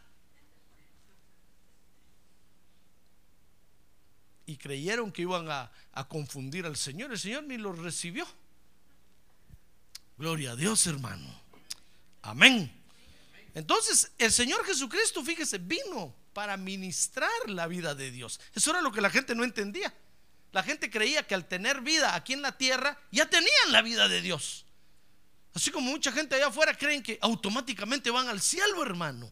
Y 4.47 4.57
creyeron 4.57 5.13
que 5.13 5.23
iban 5.23 5.51
a, 5.51 5.71
a 5.93 6.09
confundir 6.09 6.65
al 6.65 6.77
Señor. 6.77 7.13
El 7.13 7.19
Señor 7.19 7.45
ni 7.45 7.59
los 7.59 7.79
recibió. 7.79 8.27
Gloria 10.17 10.53
a 10.53 10.57
Dios, 10.57 10.87
hermano. 10.87 11.29
Amén. 12.23 12.73
Entonces, 13.55 14.13
el 14.17 14.33
Señor 14.33 14.65
Jesucristo, 14.65 15.23
fíjese, 15.23 15.59
vino 15.59 16.15
para 16.33 16.57
ministrar 16.57 17.31
la 17.49 17.67
vida 17.67 17.95
de 17.95 18.11
Dios. 18.11 18.41
Eso 18.55 18.71
era 18.71 18.81
lo 18.81 18.91
que 18.91 19.03
la 19.03 19.11
gente 19.11 19.35
no 19.35 19.45
entendía. 19.45 19.95
La 20.53 20.63
gente 20.63 20.91
creía 20.91 21.27
que 21.27 21.35
al 21.35 21.47
tener 21.47 21.81
vida 21.81 22.15
aquí 22.15 22.33
en 22.33 22.43
la 22.43 22.57
tierra 22.57 22.99
ya 23.11 23.29
tenían 23.29 23.73
la 23.73 23.83
vida 23.83 24.09
de 24.09 24.21
Dios. 24.21 24.65
Así 25.55 25.71
como 25.71 25.91
mucha 25.91 26.13
gente 26.13 26.37
allá 26.37 26.49
afuera 26.49 26.75
creen 26.77 27.03
que 27.03 27.19
automáticamente 27.21 28.11
van 28.11 28.29
al 28.29 28.41
cielo, 28.41 28.83
hermano. 28.83 29.31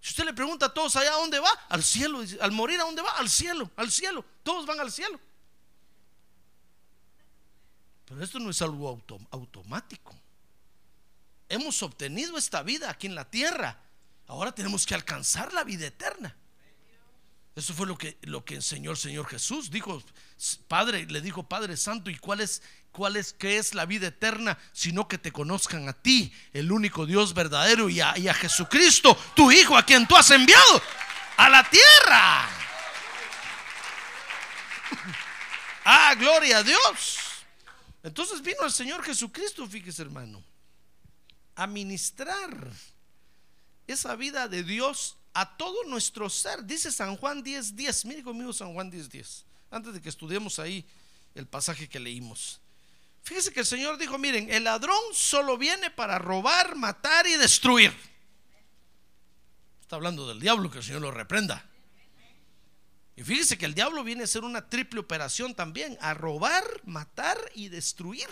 Si 0.00 0.10
usted 0.10 0.24
le 0.24 0.32
pregunta 0.32 0.66
a 0.66 0.74
todos 0.74 0.94
allá 0.96 1.12
a 1.12 1.16
dónde 1.16 1.38
va, 1.40 1.50
al 1.68 1.82
cielo. 1.82 2.22
Al 2.40 2.52
morir, 2.52 2.80
¿a 2.80 2.84
dónde 2.84 3.02
va? 3.02 3.10
Al 3.16 3.28
cielo, 3.28 3.70
al 3.76 3.90
cielo. 3.90 4.24
Todos 4.42 4.66
van 4.66 4.80
al 4.80 4.92
cielo. 4.92 5.18
Pero 8.04 8.22
esto 8.22 8.38
no 8.38 8.50
es 8.50 8.62
algo 8.62 9.02
automático. 9.30 10.14
Hemos 11.48 11.82
obtenido 11.82 12.38
esta 12.38 12.62
vida 12.62 12.90
aquí 12.90 13.06
en 13.06 13.14
la 13.14 13.28
tierra 13.28 13.80
Ahora 14.28 14.52
tenemos 14.52 14.86
que 14.86 14.94
alcanzar 14.94 15.52
la 15.52 15.64
vida 15.64 15.86
eterna. 15.86 16.34
Eso 17.56 17.72
fue 17.72 17.86
lo 17.86 17.96
que, 17.96 18.18
lo 18.20 18.44
que 18.44 18.56
enseñó 18.56 18.90
el 18.90 18.98
Señor 18.98 19.26
Jesús. 19.26 19.70
Dijo, 19.70 20.02
Padre, 20.68 21.06
le 21.06 21.22
dijo 21.22 21.48
Padre 21.48 21.78
Santo, 21.78 22.10
¿y 22.10 22.18
cuál 22.18 22.42
es, 22.42 22.60
cuál 22.92 23.16
es, 23.16 23.32
qué 23.32 23.56
es 23.56 23.74
la 23.74 23.86
vida 23.86 24.08
eterna? 24.08 24.58
Sino 24.74 25.08
que 25.08 25.16
te 25.16 25.32
conozcan 25.32 25.88
a 25.88 25.94
ti, 25.94 26.30
el 26.52 26.70
único 26.70 27.06
Dios 27.06 27.32
verdadero, 27.32 27.88
y 27.88 28.02
a, 28.02 28.16
y 28.18 28.28
a 28.28 28.34
Jesucristo, 28.34 29.16
tu 29.34 29.50
Hijo, 29.50 29.74
a 29.74 29.86
quien 29.86 30.06
tú 30.06 30.14
has 30.14 30.30
enviado 30.30 30.82
a 31.38 31.48
la 31.48 31.68
tierra. 31.68 32.50
Ah, 35.88 36.16
gloria 36.18 36.58
a 36.58 36.62
Dios. 36.64 37.16
Entonces 38.02 38.42
vino 38.42 38.64
el 38.64 38.72
Señor 38.72 39.04
Jesucristo, 39.04 39.68
fíjese 39.68 40.02
hermano, 40.02 40.42
a 41.54 41.68
ministrar 41.68 42.72
esa 43.86 44.16
vida 44.16 44.48
de 44.48 44.64
Dios 44.64 45.16
a 45.36 45.56
todo 45.56 45.84
nuestro 45.84 46.30
ser. 46.30 46.64
Dice 46.64 46.90
San 46.90 47.14
Juan 47.14 47.42
10, 47.42 47.76
10. 47.76 48.06
Mire 48.06 48.22
conmigo 48.22 48.54
San 48.54 48.72
Juan 48.72 48.90
10, 48.90 49.10
10. 49.10 49.44
Antes 49.70 49.92
de 49.92 50.00
que 50.00 50.08
estudiemos 50.08 50.58
ahí 50.58 50.82
el 51.34 51.46
pasaje 51.46 51.86
que 51.90 52.00
leímos. 52.00 52.58
Fíjese 53.22 53.52
que 53.52 53.60
el 53.60 53.66
Señor 53.66 53.98
dijo, 53.98 54.16
miren, 54.16 54.48
el 54.50 54.64
ladrón 54.64 54.96
solo 55.12 55.58
viene 55.58 55.90
para 55.90 56.18
robar, 56.18 56.74
matar 56.74 57.26
y 57.26 57.34
destruir. 57.34 57.94
Está 59.82 59.96
hablando 59.96 60.26
del 60.26 60.40
diablo, 60.40 60.70
que 60.70 60.78
el 60.78 60.84
Señor 60.84 61.02
lo 61.02 61.10
reprenda. 61.10 61.68
Y 63.14 63.22
fíjese 63.22 63.58
que 63.58 63.66
el 63.66 63.74
diablo 63.74 64.04
viene 64.04 64.24
a 64.24 64.26
ser 64.26 64.42
una 64.42 64.70
triple 64.70 65.00
operación 65.00 65.54
también, 65.54 65.98
a 66.00 66.14
robar, 66.14 66.64
matar 66.86 67.38
y 67.54 67.68
destruir. 67.68 68.28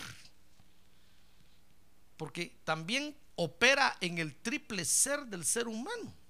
Porque 2.16 2.56
también 2.64 3.14
opera 3.34 3.94
en 4.00 4.16
el 4.16 4.34
triple 4.37 4.87
ser 4.87 5.26
del 5.26 5.44
ser 5.44 5.68
humano. 5.68 6.24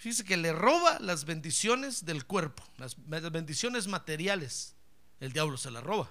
Fíjese 0.00 0.24
que 0.24 0.38
le 0.38 0.52
roba 0.52 0.98
las 0.98 1.26
bendiciones 1.26 2.06
del 2.06 2.24
cuerpo, 2.24 2.64
las 2.78 2.96
bendiciones 3.30 3.86
materiales. 3.86 4.74
El 5.20 5.32
diablo 5.32 5.58
se 5.58 5.70
la 5.70 5.82
roba. 5.82 6.10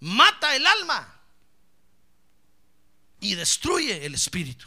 Mata 0.00 0.56
el 0.56 0.66
alma 0.66 1.20
y 3.20 3.36
destruye 3.36 4.04
el 4.04 4.14
espíritu. 4.14 4.66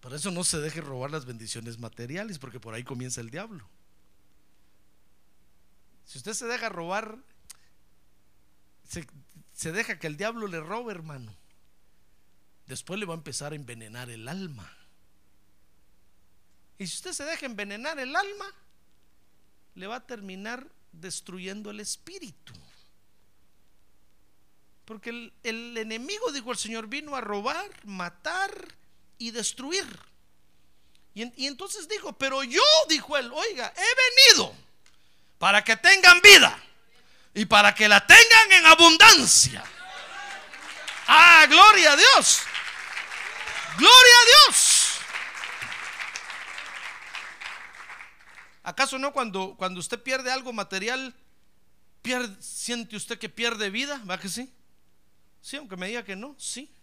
Por 0.00 0.12
eso 0.12 0.30
no 0.30 0.44
se 0.44 0.58
deje 0.58 0.82
robar 0.82 1.10
las 1.10 1.24
bendiciones 1.24 1.78
materiales, 1.78 2.38
porque 2.38 2.60
por 2.60 2.74
ahí 2.74 2.84
comienza 2.84 3.22
el 3.22 3.30
diablo. 3.30 3.66
Si 6.04 6.18
usted 6.18 6.34
se 6.34 6.44
deja 6.44 6.68
robar 6.68 7.18
se, 9.52 9.72
deja 9.72 9.98
que 9.98 10.06
el 10.06 10.18
diablo 10.18 10.46
le 10.46 10.60
robe, 10.60 10.92
hermano. 10.92 11.34
Después 12.68 13.00
le 13.00 13.06
va 13.06 13.14
a 13.14 13.16
empezar 13.16 13.52
a 13.52 13.56
envenenar 13.56 14.10
el 14.10 14.28
alma. 14.28 14.70
Y 16.76 16.86
si 16.86 16.96
usted 16.96 17.12
se 17.12 17.24
deja 17.24 17.46
envenenar 17.46 17.98
el 17.98 18.14
alma, 18.14 18.54
le 19.74 19.86
va 19.86 19.96
a 19.96 20.06
terminar 20.06 20.66
destruyendo 20.92 21.70
el 21.70 21.80
espíritu. 21.80 22.52
Porque 24.84 25.32
el, 25.42 25.76
enemigo, 25.78 26.30
dijo 26.30 26.52
el 26.52 26.58
Señor, 26.58 26.88
vino 26.88 27.16
a 27.16 27.22
robar, 27.22 27.70
matar 27.84 28.52
y 29.16 29.30
destruir. 29.30 29.86
Y, 31.14 31.42
y, 31.42 31.46
entonces 31.46 31.88
dijo, 31.88 32.12
pero 32.12 32.44
yo, 32.44 32.62
dijo 32.88 33.16
él, 33.16 33.32
oiga, 33.32 33.72
he 33.74 34.34
venido 34.36 34.54
para 35.38 35.64
que 35.64 35.76
tengan 35.76 36.20
vida 36.20 36.62
y 37.32 37.46
para 37.46 37.74
que 37.74 37.88
la 37.88 38.06
tengan 38.06 38.52
en 38.52 38.66
abundancia. 38.66 39.64
Ah, 41.06 41.46
gloria 41.48 41.92
a 41.92 41.96
Dios. 41.96 42.42
Gloria 43.78 44.14
a 44.22 44.46
Dios. 44.46 44.98
¿Acaso 48.64 48.98
no 48.98 49.12
cuando, 49.12 49.54
cuando 49.56 49.78
usted 49.78 50.02
pierde 50.02 50.32
algo 50.32 50.52
material, 50.52 51.14
pierde, 52.02 52.42
siente 52.42 52.96
usted 52.96 53.18
que 53.18 53.28
pierde 53.28 53.70
vida? 53.70 54.02
¿Va 54.04 54.18
que 54.18 54.28
sí? 54.28 54.52
Sí, 55.40 55.56
aunque 55.56 55.76
me 55.76 55.86
diga 55.86 56.04
que 56.04 56.16
no, 56.16 56.34
sí. 56.38 56.74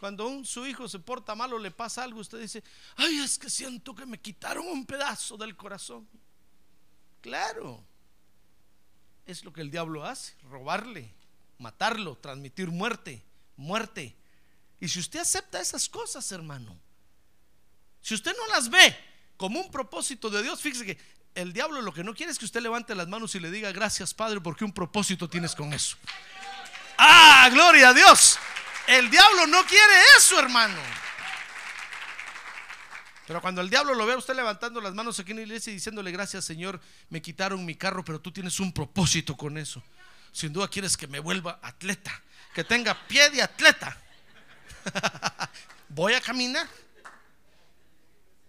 Cuando 0.00 0.26
un, 0.26 0.44
su 0.44 0.66
hijo 0.66 0.88
se 0.88 0.98
porta 0.98 1.36
mal 1.36 1.52
o 1.52 1.58
le 1.60 1.70
pasa 1.70 2.02
algo, 2.02 2.18
usted 2.18 2.40
dice, 2.40 2.64
ay, 2.96 3.20
es 3.20 3.38
que 3.38 3.48
siento 3.48 3.94
que 3.94 4.04
me 4.04 4.20
quitaron 4.20 4.66
un 4.66 4.84
pedazo 4.84 5.36
del 5.36 5.54
corazón. 5.54 6.08
Claro. 7.20 7.86
Es 9.24 9.44
lo 9.44 9.52
que 9.52 9.60
el 9.60 9.70
diablo 9.70 10.04
hace, 10.04 10.34
robarle, 10.50 11.14
matarlo, 11.58 12.18
transmitir 12.18 12.68
muerte, 12.72 13.24
muerte. 13.56 14.16
Y 14.80 14.88
si 14.88 15.00
usted 15.00 15.20
acepta 15.20 15.60
esas 15.60 15.88
cosas, 15.88 16.30
hermano, 16.32 16.78
si 18.00 18.14
usted 18.14 18.34
no 18.36 18.46
las 18.48 18.68
ve 18.68 18.96
como 19.36 19.60
un 19.60 19.70
propósito 19.70 20.28
de 20.30 20.42
Dios, 20.42 20.60
fíjese 20.60 20.84
que 20.84 20.98
el 21.34 21.52
diablo 21.52 21.80
lo 21.80 21.92
que 21.92 22.04
no 22.04 22.14
quiere 22.14 22.32
es 22.32 22.38
que 22.38 22.44
usted 22.44 22.60
levante 22.60 22.94
las 22.94 23.08
manos 23.08 23.34
y 23.34 23.40
le 23.40 23.50
diga 23.50 23.72
gracias 23.72 24.12
Padre 24.12 24.40
porque 24.40 24.64
un 24.64 24.72
propósito 24.72 25.28
tienes 25.28 25.54
con 25.54 25.72
eso. 25.72 25.96
Ah, 26.98 27.48
gloria 27.50 27.88
a 27.88 27.94
Dios. 27.94 28.38
El 28.86 29.10
diablo 29.10 29.46
no 29.46 29.64
quiere 29.64 29.94
eso, 30.18 30.38
hermano. 30.38 30.80
Pero 33.26 33.40
cuando 33.40 33.60
el 33.60 33.70
diablo 33.70 33.94
lo 33.94 34.04
ve 34.04 34.14
a 34.14 34.18
usted 34.18 34.34
levantando 34.34 34.80
las 34.80 34.94
manos 34.94 35.18
aquí 35.18 35.30
en 35.30 35.38
la 35.38 35.42
iglesia 35.42 35.70
y 35.70 35.74
diciéndole 35.74 36.10
gracias 36.10 36.44
Señor, 36.44 36.80
me 37.08 37.22
quitaron 37.22 37.64
mi 37.64 37.76
carro, 37.76 38.04
pero 38.04 38.20
tú 38.20 38.32
tienes 38.32 38.60
un 38.60 38.72
propósito 38.72 39.36
con 39.36 39.56
eso. 39.56 39.82
sin 40.32 40.52
duda 40.52 40.68
quieres 40.68 40.96
que 40.96 41.06
me 41.06 41.18
vuelva 41.18 41.58
atleta, 41.62 42.22
que 42.54 42.64
tenga 42.64 42.94
pie 43.06 43.30
de 43.30 43.42
atleta. 43.42 43.96
Voy 45.88 46.14
a 46.14 46.20
caminar. 46.20 46.68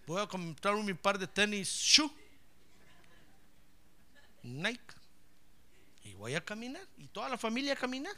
Voy 0.05 0.21
a 0.21 0.27
comprar 0.27 0.75
un 0.75 0.95
par 0.97 1.17
de 1.17 1.27
tenis 1.27 1.69
shoe. 1.69 2.11
Nike. 4.43 4.93
Y 6.03 6.13
voy 6.13 6.35
a 6.35 6.43
caminar. 6.43 6.85
Y 6.97 7.07
toda 7.07 7.29
la 7.29 7.37
familia 7.37 7.73
a 7.73 7.75
caminar. 7.77 8.15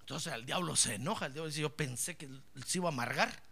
Entonces 0.00 0.32
el 0.32 0.46
diablo 0.46 0.76
se 0.76 0.94
enoja. 0.94 1.26
El 1.26 1.32
diablo 1.32 1.48
dice, 1.48 1.62
yo 1.62 1.74
pensé 1.74 2.16
que 2.16 2.28
se 2.64 2.78
iba 2.78 2.88
a 2.88 2.92
amargar. 2.92 3.42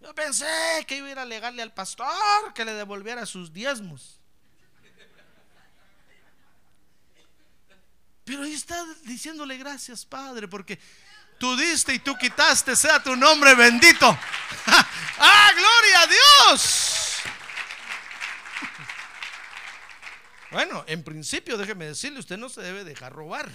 Yo 0.00 0.14
pensé 0.14 0.46
que 0.86 0.96
iba 0.96 1.08
a 1.08 1.10
ir 1.10 1.18
a 1.18 1.22
alegarle 1.22 1.62
al 1.62 1.74
pastor 1.74 2.06
que 2.54 2.64
le 2.64 2.72
devolviera 2.72 3.26
sus 3.26 3.52
diezmos. 3.52 4.21
Pero 8.24 8.42
ahí 8.42 8.52
está 8.52 8.84
diciéndole 9.04 9.56
gracias, 9.56 10.04
Padre, 10.04 10.46
porque 10.48 10.78
tú 11.38 11.56
diste 11.56 11.94
y 11.94 11.98
tú 11.98 12.16
quitaste, 12.16 12.76
sea 12.76 13.02
tu 13.02 13.16
nombre 13.16 13.54
bendito. 13.54 14.06
¡Ah, 15.18 15.50
gloria 15.54 16.00
a 16.00 16.06
Dios! 16.06 17.02
Bueno, 20.52 20.84
en 20.86 21.02
principio, 21.02 21.56
déjeme 21.56 21.86
decirle, 21.86 22.20
usted 22.20 22.36
no 22.36 22.48
se 22.48 22.60
debe 22.60 22.84
dejar 22.84 23.12
robar. 23.12 23.50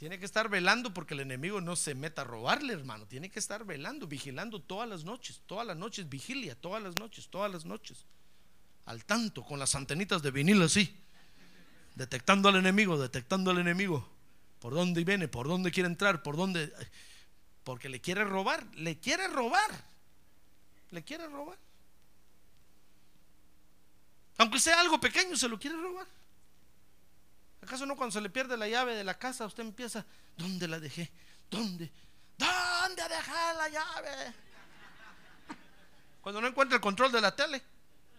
Tiene 0.00 0.18
que 0.18 0.24
estar 0.24 0.48
velando 0.48 0.94
porque 0.94 1.12
el 1.12 1.20
enemigo 1.20 1.60
no 1.60 1.76
se 1.76 1.94
meta 1.94 2.22
a 2.22 2.24
robarle, 2.24 2.72
hermano. 2.72 3.06
Tiene 3.06 3.30
que 3.30 3.38
estar 3.38 3.66
velando, 3.66 4.06
vigilando 4.06 4.58
todas 4.58 4.88
las 4.88 5.04
noches, 5.04 5.42
todas 5.44 5.66
las 5.66 5.76
noches, 5.76 6.08
vigilia, 6.08 6.58
todas 6.58 6.82
las 6.82 6.96
noches, 6.98 7.28
todas 7.28 7.52
las 7.52 7.66
noches. 7.66 8.06
Al 8.86 9.04
tanto, 9.04 9.44
con 9.44 9.58
las 9.58 9.74
antenitas 9.74 10.22
de 10.22 10.30
vinilo 10.30 10.64
así, 10.64 10.96
detectando 11.94 12.48
al 12.48 12.56
enemigo, 12.56 13.00
detectando 13.00 13.50
al 13.50 13.58
enemigo. 13.58 14.08
¿Por 14.60 14.74
dónde 14.74 15.04
viene? 15.04 15.28
¿Por 15.28 15.48
dónde 15.48 15.70
quiere 15.70 15.88
entrar? 15.88 16.22
¿Por 16.22 16.36
dónde? 16.36 16.72
Porque 17.64 17.88
le 17.88 18.00
quiere 18.00 18.24
robar, 18.24 18.64
le 18.74 18.98
quiere 18.98 19.28
robar, 19.28 19.70
le 20.90 21.02
quiere 21.02 21.26
robar. 21.28 21.58
Aunque 24.38 24.58
sea 24.58 24.80
algo 24.80 25.00
pequeño, 25.00 25.36
se 25.36 25.48
lo 25.48 25.58
quiere 25.58 25.76
robar. 25.76 26.06
¿Acaso 27.62 27.84
no 27.86 27.96
cuando 27.96 28.12
se 28.12 28.20
le 28.20 28.30
pierde 28.30 28.56
la 28.56 28.68
llave 28.68 28.94
de 28.94 29.04
la 29.04 29.18
casa 29.18 29.44
usted 29.44 29.62
empieza, 29.62 30.04
¿dónde 30.36 30.66
la 30.66 30.80
dejé? 30.80 31.10
¿Dónde? 31.50 31.90
¿Dónde 32.38 33.02
dejé 33.02 33.54
la 33.56 33.68
llave? 33.68 34.34
Cuando 36.22 36.40
no 36.40 36.48
encuentra 36.48 36.76
el 36.76 36.80
control 36.80 37.12
de 37.12 37.20
la 37.20 37.34
tele, 37.34 37.62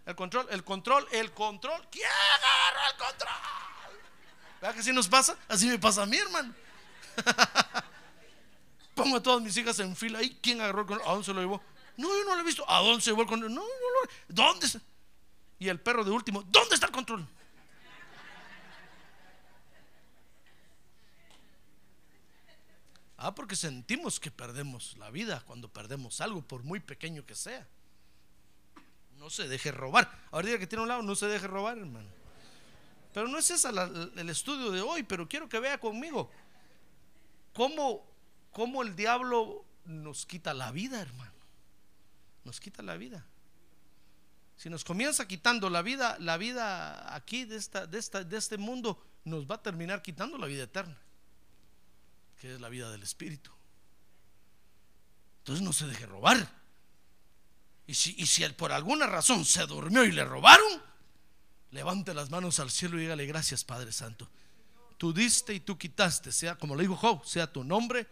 el 0.06 0.16
control, 0.16 0.48
el 0.50 0.63
control, 0.63 1.08
el 1.12 1.32
control, 1.32 1.88
¿quién 1.92 2.06
agarró 2.08 2.92
el 2.92 2.98
control? 2.98 3.61
¿Verdad 4.62 4.75
que 4.75 4.82
así 4.82 4.94
nos 4.94 5.08
pasa? 5.08 5.36
Así 5.48 5.68
me 5.68 5.80
pasa 5.80 6.03
a 6.03 6.06
mí, 6.06 6.18
hermano. 6.18 6.53
Pongo 8.94 9.18
a 9.18 9.24
todas 9.24 9.41
mis 9.41 9.58
hijas 9.58 9.80
en 9.80 9.96
fila. 9.96 10.22
¿Y 10.22 10.36
quién 10.36 10.62
agarró 10.62 10.82
el 10.82 10.88
control? 10.88 11.08
¿A 11.08 11.12
dónde 11.13 11.25
se 11.25 11.34
lo 11.34 11.39
llevó? 11.39 11.63
No, 11.98 12.08
yo 12.08 12.24
no 12.25 12.36
lo 12.36 12.41
he 12.41 12.46
visto. 12.46 12.70
¿A 12.70 12.80
dónde 12.80 13.01
se 13.01 13.10
llevó 13.10 13.24
el 13.24 13.27
control? 13.27 13.51
No, 13.51 13.62
no, 13.62 13.68
no. 13.68 14.12
¿Dónde? 14.27 14.68
Y 15.58 15.68
el 15.68 15.80
perro 15.80 16.03
de 16.03 16.12
último, 16.12 16.44
¿dónde 16.44 16.75
está 16.75 16.86
el 16.86 16.91
control? 16.91 17.27
Ah, 23.18 23.34
porque 23.34 23.56
sentimos 23.56 24.20
que 24.20 24.30
perdemos 24.30 24.96
la 24.98 25.10
vida 25.10 25.41
cuando 25.46 25.70
perdemos 25.70 26.22
algo, 26.22 26.41
por 26.44 26.63
muy 26.63 26.80
pequeño 26.80 27.25
que 27.25 27.36
sea. 27.36 27.68
No 29.18 29.32
se 29.32 29.48
deje 29.48 29.72
robar. 29.72 30.12
Ahora 30.32 30.48
diga 30.48 30.60
que 30.60 30.68
tiene 30.68 30.84
un 30.84 30.88
lado, 30.88 31.01
no 31.01 31.15
se 31.15 31.27
deje 31.27 31.48
robar, 31.48 31.80
hermano. 31.80 32.21
Pero 33.13 33.27
no 33.27 33.38
es 33.38 33.50
ese 33.51 33.70
el 33.70 34.30
estudio 34.30 34.72
de 34.72 34.82
hoy, 34.82 35.03
pero 35.03 35.27
quiero 35.27 35.50
que 35.50 35.60
vea 35.60 35.80
conmigo 35.80 36.32
cómo, 37.54 38.06
cómo 38.52 38.84
el 38.84 38.95
diablo 38.95 39.65
nos 39.86 40.26
quita 40.26 40.54
la 40.54 40.71
vida, 40.71 41.02
hermano. 41.02 41.32
Nos 42.43 42.60
quita 42.60 42.82
la 42.82 42.97
vida. 42.97 43.26
Si 44.56 44.69
nos 44.69 44.84
comienza 44.84 45.28
quitando 45.28 45.69
la 45.69 45.82
vida, 45.82 46.17
la 46.19 46.38
vida 46.38 47.15
aquí 47.15 47.45
de, 47.45 47.58
esta, 47.58 47.88
de, 47.88 47.97
esta, 47.97 48.24
de 48.24 48.38
este 48.38 48.58
mundo, 48.58 49.04
nos 49.26 49.50
va 49.50 49.56
a 49.56 49.62
terminar 49.62 50.02
quitando 50.02 50.38
la 50.38 50.47
vida 50.47 50.63
eterna 50.63 50.97
que 52.41 52.56
es 52.56 52.60
la 52.60 52.69
vida 52.69 52.89
del 52.91 53.04
Espíritu. 53.04 53.52
Entonces 55.41 55.63
no 55.63 55.71
se 55.71 55.86
deje 55.86 56.08
robar. 56.08 56.60
Y 57.86 57.93
si, 57.93 58.15
y 58.17 58.26
si 58.26 58.43
él 58.43 58.56
por 58.56 58.71
alguna 58.71 59.06
razón 59.06 59.45
se 59.45 59.63
durmió 59.67 60.04
y 60.06 60.12
le 60.12 60.26
robaron, 60.26 60.82
levante 61.71 62.13
las 62.13 62.29
manos 62.29 62.60
al 62.60 62.69
cielo 62.69 62.97
y 62.97 63.01
dígale 63.01 63.25
gracias 63.25 63.63
Padre 63.63 63.91
Santo. 63.91 64.29
Tú 64.97 65.13
diste 65.13 65.53
y 65.53 65.60
tú 65.60 65.77
quitaste, 65.77 66.31
sea 66.31 66.55
como 66.55 66.75
le 66.75 66.84
dijo 66.84 66.95
Job, 66.95 67.25
sea 67.25 67.51
tu 67.51 67.63
nombre. 67.63 68.07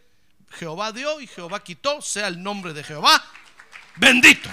Jehová 0.51 0.91
dio 0.91 1.21
y 1.21 1.27
Jehová 1.27 1.63
quitó, 1.63 2.01
sea 2.01 2.27
el 2.27 2.41
nombre 2.41 2.73
de 2.73 2.83
Jehová. 2.83 3.23
Bendito. 3.95 4.49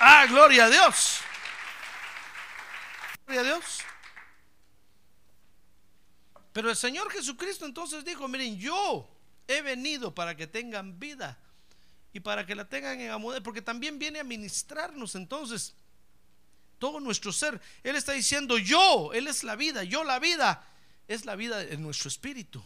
Ah, 0.00 0.26
gloria 0.28 0.66
a 0.66 0.70
Dios. 0.70 1.20
Gloria 3.24 3.40
a 3.40 3.44
Dios. 3.44 3.78
Pero 6.52 6.68
el 6.68 6.76
Señor 6.76 7.10
Jesucristo 7.10 7.64
entonces 7.64 8.04
dijo, 8.04 8.26
miren, 8.28 8.58
yo 8.58 9.08
he 9.46 9.62
venido 9.62 10.14
para 10.14 10.36
que 10.36 10.46
tengan 10.46 10.98
vida 10.98 11.38
y 12.12 12.20
para 12.20 12.44
que 12.44 12.54
la 12.54 12.68
tengan 12.68 13.00
en 13.00 13.10
amor, 13.10 13.42
porque 13.42 13.62
también 13.62 13.98
viene 13.98 14.18
a 14.18 14.24
ministrarnos 14.24 15.14
entonces 15.14 15.74
todo 16.80 16.98
nuestro 16.98 17.32
ser. 17.32 17.60
Él 17.84 17.94
está 17.94 18.12
diciendo, 18.12 18.58
yo, 18.58 19.12
Él 19.12 19.28
es 19.28 19.44
la 19.44 19.54
vida, 19.54 19.84
yo 19.84 20.02
la 20.02 20.18
vida, 20.18 20.66
es 21.06 21.24
la 21.26 21.36
vida 21.36 21.62
en 21.62 21.82
nuestro 21.82 22.08
espíritu. 22.08 22.64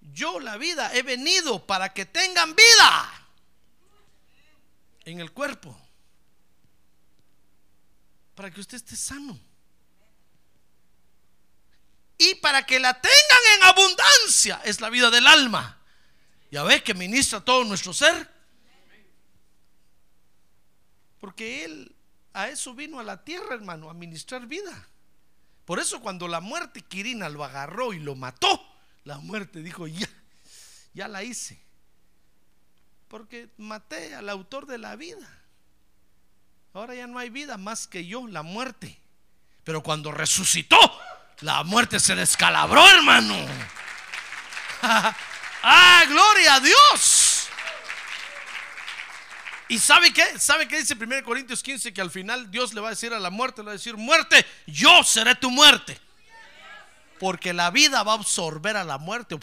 Yo 0.00 0.40
la 0.40 0.56
vida 0.56 0.94
he 0.94 1.02
venido 1.02 1.66
para 1.66 1.92
que 1.92 2.06
tengan 2.06 2.54
vida 2.54 3.28
en 5.04 5.20
el 5.20 5.32
cuerpo, 5.32 5.78
para 8.34 8.50
que 8.50 8.60
usted 8.60 8.76
esté 8.76 8.96
sano 8.96 9.38
y 12.16 12.36
para 12.36 12.64
que 12.64 12.78
la 12.78 12.94
tengan 12.98 13.42
en 13.56 13.62
abundancia. 13.64 14.62
Es 14.64 14.80
la 14.80 14.88
vida 14.88 15.10
del 15.10 15.26
alma. 15.26 15.78
Ya 16.50 16.62
ve 16.62 16.82
que 16.82 16.94
ministra 16.94 17.40
todo 17.40 17.64
nuestro 17.64 17.92
ser. 17.92 18.38
Porque 21.18 21.64
Él 21.64 21.97
a 22.38 22.48
eso 22.48 22.72
vino 22.72 23.00
a 23.00 23.02
la 23.02 23.24
tierra, 23.24 23.56
hermano, 23.56 23.90
a 23.90 23.94
ministrar 23.94 24.46
vida. 24.46 24.86
Por 25.64 25.80
eso 25.80 26.00
cuando 26.00 26.28
la 26.28 26.40
muerte 26.40 26.82
Quirina 26.82 27.28
lo 27.28 27.42
agarró 27.42 27.92
y 27.92 27.98
lo 27.98 28.14
mató, 28.14 28.64
la 29.02 29.18
muerte 29.18 29.60
dijo, 29.60 29.88
ya, 29.88 30.08
ya 30.94 31.08
la 31.08 31.24
hice. 31.24 31.60
Porque 33.08 33.48
maté 33.56 34.14
al 34.14 34.28
autor 34.28 34.66
de 34.66 34.78
la 34.78 34.94
vida. 34.94 35.28
Ahora 36.74 36.94
ya 36.94 37.08
no 37.08 37.18
hay 37.18 37.28
vida 37.28 37.56
más 37.56 37.88
que 37.88 38.06
yo, 38.06 38.28
la 38.28 38.44
muerte. 38.44 39.00
Pero 39.64 39.82
cuando 39.82 40.12
resucitó, 40.12 40.78
la 41.40 41.64
muerte 41.64 41.98
se 41.98 42.14
descalabró, 42.14 42.88
hermano. 42.88 43.34
ah, 44.82 46.04
gloria 46.06 46.54
a 46.54 46.60
Dios. 46.60 47.27
¿Y 49.68 49.78
sabe 49.78 50.12
qué? 50.12 50.38
¿Sabe 50.38 50.66
qué 50.66 50.78
dice 50.78 50.94
1 50.94 51.22
Corintios 51.24 51.62
15? 51.62 51.92
Que 51.92 52.00
al 52.00 52.10
final 52.10 52.50
Dios 52.50 52.72
le 52.72 52.80
va 52.80 52.88
a 52.88 52.90
decir 52.90 53.12
a 53.12 53.20
la 53.20 53.30
muerte, 53.30 53.60
le 53.60 53.66
va 53.66 53.72
a 53.72 53.74
decir, 53.74 53.96
muerte, 53.96 54.44
yo 54.66 55.04
seré 55.04 55.34
tu 55.34 55.50
muerte. 55.50 55.98
Porque 57.18 57.52
la 57.52 57.70
vida 57.70 58.02
va 58.02 58.12
a 58.12 58.16
absorber 58.16 58.76
a 58.76 58.84
la 58.84 58.96
muerte. 58.96 59.38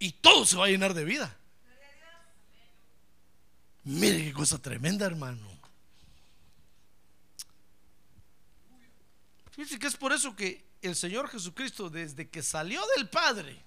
Y 0.00 0.12
todo 0.12 0.44
se 0.44 0.56
va 0.56 0.64
a 0.64 0.68
llenar 0.68 0.94
de 0.94 1.04
vida. 1.04 1.36
Mire 3.84 4.24
qué 4.24 4.32
cosa 4.32 4.60
tremenda, 4.60 5.06
hermano. 5.06 5.48
Fíjense 9.52 9.78
que 9.78 9.86
es 9.86 9.96
por 9.96 10.12
eso 10.12 10.34
que 10.34 10.64
el 10.82 10.96
Señor 10.96 11.28
Jesucristo, 11.28 11.90
desde 11.90 12.28
que 12.28 12.42
salió 12.42 12.82
del 12.96 13.08
Padre 13.08 13.62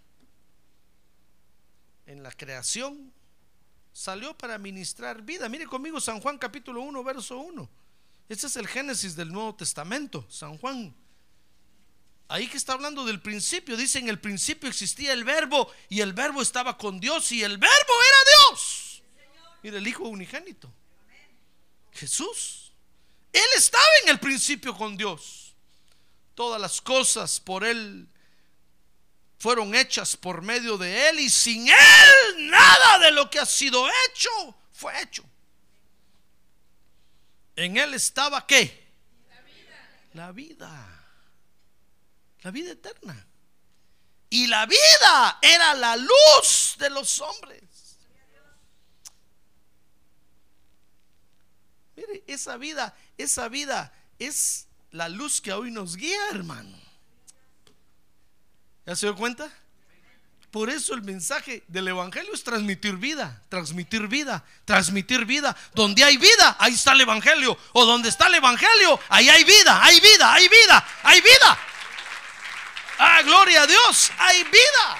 en 2.05 2.23
la 2.23 2.31
creación, 2.31 3.13
salió 3.91 4.37
para 4.37 4.57
ministrar 4.57 5.21
vida. 5.21 5.49
Mire 5.49 5.65
conmigo 5.65 5.99
San 6.01 6.19
Juan 6.19 6.37
capítulo 6.37 6.81
1, 6.81 7.03
verso 7.03 7.37
1. 7.37 7.69
Este 8.29 8.47
es 8.47 8.55
el 8.55 8.67
Génesis 8.67 9.15
del 9.15 9.31
Nuevo 9.31 9.55
Testamento, 9.55 10.25
San 10.29 10.57
Juan. 10.57 10.95
Ahí 12.27 12.47
que 12.47 12.57
está 12.57 12.73
hablando 12.73 13.05
del 13.05 13.21
principio, 13.21 13.77
dice 13.77 13.99
en 13.99 14.09
el 14.09 14.19
principio 14.19 14.69
existía 14.69 15.13
el 15.13 15.23
verbo 15.23 15.71
y 15.89 16.01
el 16.01 16.13
verbo 16.13 16.41
estaba 16.41 16.77
con 16.77 16.99
Dios 16.99 17.31
y 17.31 17.43
el 17.43 17.57
verbo 17.57 17.71
era 17.73 18.49
Dios. 18.49 19.03
Mire, 19.61 19.77
el 19.77 19.87
Hijo 19.87 20.03
unigénito. 20.07 20.73
Jesús. 21.91 22.71
Él 23.31 23.41
estaba 23.55 23.83
en 24.03 24.09
el 24.09 24.19
principio 24.19 24.75
con 24.75 24.97
Dios 24.97 25.43
todas 26.35 26.59
las 26.59 26.81
cosas 26.81 27.39
por 27.39 27.63
Él 27.63 28.07
fueron 29.43 29.75
hechas 29.75 30.15
por 30.15 30.41
medio 30.41 30.77
de 30.77 31.10
Él 31.10 31.19
y 31.19 31.29
sin 31.29 31.67
Él 31.67 32.49
nada 32.49 32.99
de 32.99 33.12
lo 33.12 33.29
que 33.29 33.39
ha 33.39 33.45
sido 33.45 33.86
hecho 34.08 34.29
fue 34.71 35.01
hecho. 35.01 35.21
En 37.58 37.75
Él 37.75 37.93
estaba 37.93 38.47
qué? 38.47 38.88
La 40.13 40.32
vida. 40.32 40.71
La 42.41 42.51
vida 42.51 42.71
eterna. 42.71 43.27
Y 44.29 44.47
la 44.47 44.65
vida 44.65 45.39
era 45.41 45.73
la 45.73 45.97
luz 45.97 46.77
de 46.79 46.89
los 46.89 47.19
hombres. 47.19 47.97
Mire, 51.97 52.23
esa 52.27 52.56
vida, 52.56 52.95
esa 53.17 53.49
vida 53.49 53.91
es 54.19 54.69
la 54.91 55.10
luz 55.10 55.41
que 55.41 55.51
hoy 55.51 55.69
nos 55.69 55.97
guía, 55.97 56.29
hermano. 56.32 56.82
¿Ya 58.85 58.95
se 58.95 59.05
dio 59.05 59.15
cuenta? 59.15 59.51
Por 60.51 60.69
eso 60.69 60.93
el 60.93 61.01
mensaje 61.01 61.63
del 61.67 61.87
Evangelio 61.87 62.31
es 62.31 62.43
transmitir 62.43 62.95
vida, 62.97 63.41
transmitir 63.49 64.07
vida, 64.07 64.45
transmitir 64.65 65.25
vida. 65.25 65.57
Donde 65.73 66.03
hay 66.03 66.17
vida, 66.17 66.55
ahí 66.59 66.75
está 66.75 66.91
el 66.93 67.01
Evangelio. 67.01 67.57
O 67.71 67.85
donde 67.85 68.09
está 68.09 68.27
el 68.27 68.35
Evangelio, 68.35 68.99
ahí 69.09 69.29
hay 69.29 69.43
vida, 69.43 69.83
hay 69.83 69.99
vida, 69.99 70.31
hay 70.31 70.47
vida, 70.47 70.87
hay 71.01 71.21
vida. 71.21 71.59
Ah, 72.99 73.21
gloria 73.23 73.63
a 73.63 73.67
Dios, 73.67 74.11
hay 74.19 74.43
vida. 74.43 74.97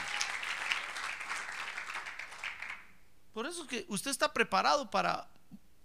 Por 3.32 3.46
eso 3.46 3.62
es 3.62 3.68
que 3.68 3.86
usted 3.90 4.10
está 4.10 4.34
preparado 4.34 4.90
para 4.90 5.28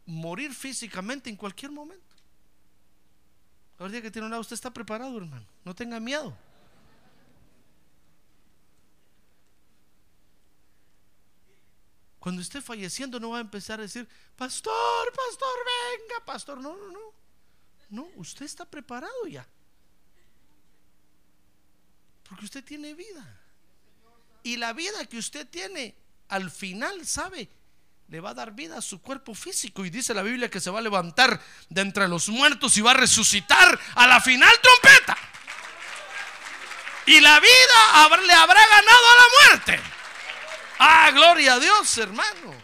morir 0.06 0.54
físicamente 0.54 1.28
en 1.28 1.36
cualquier 1.36 1.72
momento. 1.72 2.16
Ahora 3.78 4.00
que 4.00 4.10
tiene 4.10 4.24
un 4.24 4.30
lado, 4.30 4.40
usted 4.40 4.54
está 4.54 4.70
preparado, 4.70 5.14
hermano. 5.18 5.46
No 5.62 5.74
tenga 5.74 6.00
miedo. 6.00 6.34
Cuando 12.28 12.42
esté 12.42 12.60
falleciendo 12.60 13.18
no 13.18 13.30
va 13.30 13.38
a 13.38 13.40
empezar 13.40 13.80
a 13.80 13.84
decir, 13.84 14.06
pastor, 14.36 15.12
pastor, 15.14 15.58
venga, 15.64 16.24
pastor. 16.26 16.60
No, 16.60 16.76
no, 16.76 16.90
no. 16.90 17.00
No, 17.88 18.06
usted 18.16 18.44
está 18.44 18.66
preparado 18.66 19.26
ya. 19.26 19.48
Porque 22.28 22.44
usted 22.44 22.62
tiene 22.62 22.92
vida. 22.92 23.40
Y 24.42 24.58
la 24.58 24.74
vida 24.74 25.06
que 25.06 25.16
usted 25.16 25.48
tiene, 25.48 25.94
al 26.28 26.50
final, 26.50 27.06
¿sabe? 27.06 27.48
Le 28.08 28.20
va 28.20 28.28
a 28.28 28.34
dar 28.34 28.52
vida 28.52 28.76
a 28.76 28.82
su 28.82 29.00
cuerpo 29.00 29.34
físico. 29.34 29.86
Y 29.86 29.88
dice 29.88 30.12
la 30.12 30.22
Biblia 30.22 30.50
que 30.50 30.60
se 30.60 30.68
va 30.68 30.80
a 30.80 30.82
levantar 30.82 31.40
de 31.70 31.80
entre 31.80 32.08
los 32.08 32.28
muertos 32.28 32.76
y 32.76 32.82
va 32.82 32.90
a 32.90 32.94
resucitar 32.94 33.80
a 33.94 34.06
la 34.06 34.20
final 34.20 34.52
trompeta. 34.60 35.16
Y 37.06 37.20
la 37.22 37.40
vida 37.40 38.18
le 38.26 38.32
habrá 38.34 38.60
ganado 38.68 39.06
a 39.08 39.16
la 39.16 39.56
muerte. 39.56 39.97
Ah, 40.78 41.10
gloria 41.12 41.54
a 41.54 41.58
Dios, 41.58 41.98
hermano. 41.98 42.54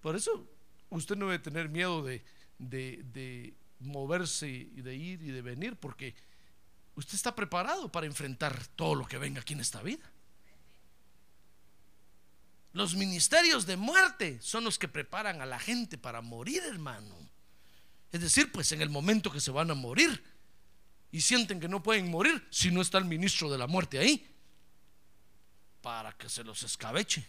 Por 0.00 0.16
eso 0.16 0.48
usted 0.88 1.16
no 1.16 1.26
debe 1.26 1.38
tener 1.38 1.68
miedo 1.68 2.02
de, 2.02 2.24
de 2.58 3.54
moverse 3.80 4.48
y 4.48 4.80
de 4.80 4.94
ir 4.94 5.22
y 5.22 5.30
de 5.30 5.42
venir, 5.42 5.76
porque 5.76 6.14
usted 6.94 7.14
está 7.14 7.34
preparado 7.34 7.90
para 7.92 8.06
enfrentar 8.06 8.66
todo 8.68 8.94
lo 8.94 9.06
que 9.06 9.18
venga 9.18 9.42
aquí 9.42 9.52
en 9.52 9.60
esta 9.60 9.82
vida. 9.82 10.10
Los 12.72 12.94
ministerios 12.94 13.66
de 13.66 13.76
muerte 13.76 14.38
son 14.40 14.64
los 14.64 14.78
que 14.78 14.88
preparan 14.88 15.42
a 15.42 15.46
la 15.46 15.58
gente 15.58 15.98
para 15.98 16.22
morir, 16.22 16.62
hermano. 16.64 17.14
Es 18.10 18.22
decir, 18.22 18.50
pues 18.50 18.72
en 18.72 18.80
el 18.80 18.88
momento 18.88 19.30
que 19.30 19.40
se 19.40 19.50
van 19.50 19.70
a 19.70 19.74
morir 19.74 20.24
y 21.10 21.20
sienten 21.20 21.60
que 21.60 21.68
no 21.68 21.82
pueden 21.82 22.10
morir 22.10 22.46
si 22.50 22.70
no 22.70 22.80
está 22.80 22.96
el 22.96 23.04
ministro 23.04 23.50
de 23.50 23.58
la 23.58 23.66
muerte 23.66 23.98
ahí 23.98 24.31
para 25.82 26.12
que 26.12 26.28
se 26.28 26.44
los 26.44 26.62
escabeche. 26.62 27.28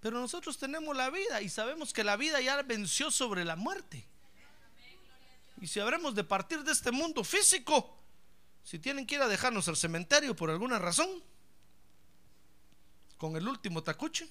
Pero 0.00 0.20
nosotros 0.20 0.56
tenemos 0.58 0.96
la 0.96 1.10
vida 1.10 1.42
y 1.42 1.48
sabemos 1.48 1.92
que 1.92 2.04
la 2.04 2.16
vida 2.16 2.40
ya 2.40 2.62
venció 2.62 3.10
sobre 3.10 3.44
la 3.44 3.56
muerte. 3.56 4.06
Y 5.60 5.66
si 5.66 5.80
habremos 5.80 6.14
de 6.14 6.24
partir 6.24 6.62
de 6.62 6.72
este 6.72 6.92
mundo 6.92 7.24
físico, 7.24 7.98
si 8.62 8.78
tienen 8.78 9.06
que 9.06 9.16
ir 9.16 9.22
a 9.22 9.28
dejarnos 9.28 9.66
al 9.68 9.76
cementerio 9.76 10.36
por 10.36 10.50
alguna 10.50 10.78
razón, 10.78 11.22
con 13.18 13.36
el 13.36 13.48
último 13.48 13.82
tacuche, 13.82 14.28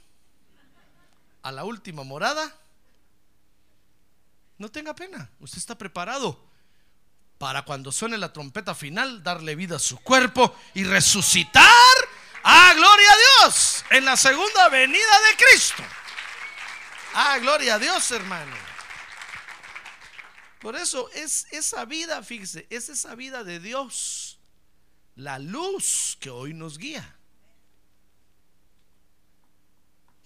a 1.41 1.51
la 1.51 1.65
última 1.65 2.03
morada, 2.03 2.55
no 4.57 4.71
tenga 4.71 4.95
pena, 4.95 5.29
usted 5.39 5.57
está 5.57 5.77
preparado 5.77 6.52
para 7.43 7.63
cuando 7.63 7.91
suene 7.91 8.17
la 8.17 8.31
trompeta 8.31 8.73
final 8.73 9.21
darle 9.21 9.57
vida 9.57 9.75
a 9.75 9.79
su 9.79 9.99
cuerpo 9.99 10.55
y 10.75 10.85
resucitar. 10.85 11.65
¡Ah, 12.41 12.71
gloria 12.73 13.11
a 13.11 13.41
Dios! 13.41 13.83
En 13.89 14.05
la 14.05 14.15
segunda 14.15 14.69
venida 14.69 14.97
de 14.97 15.45
Cristo. 15.45 15.83
¡Ah, 17.13 17.37
gloria 17.39 17.75
a 17.75 17.79
Dios, 17.79 18.09
hermano! 18.11 18.55
Por 20.61 20.77
eso 20.77 21.09
es 21.11 21.45
esa 21.51 21.83
vida, 21.83 22.23
fíjese, 22.23 22.65
es 22.69 22.87
esa 22.87 23.13
vida 23.13 23.43
de 23.43 23.59
Dios, 23.59 24.39
la 25.17 25.37
luz 25.37 26.17
que 26.21 26.29
hoy 26.29 26.53
nos 26.53 26.77
guía. 26.77 27.17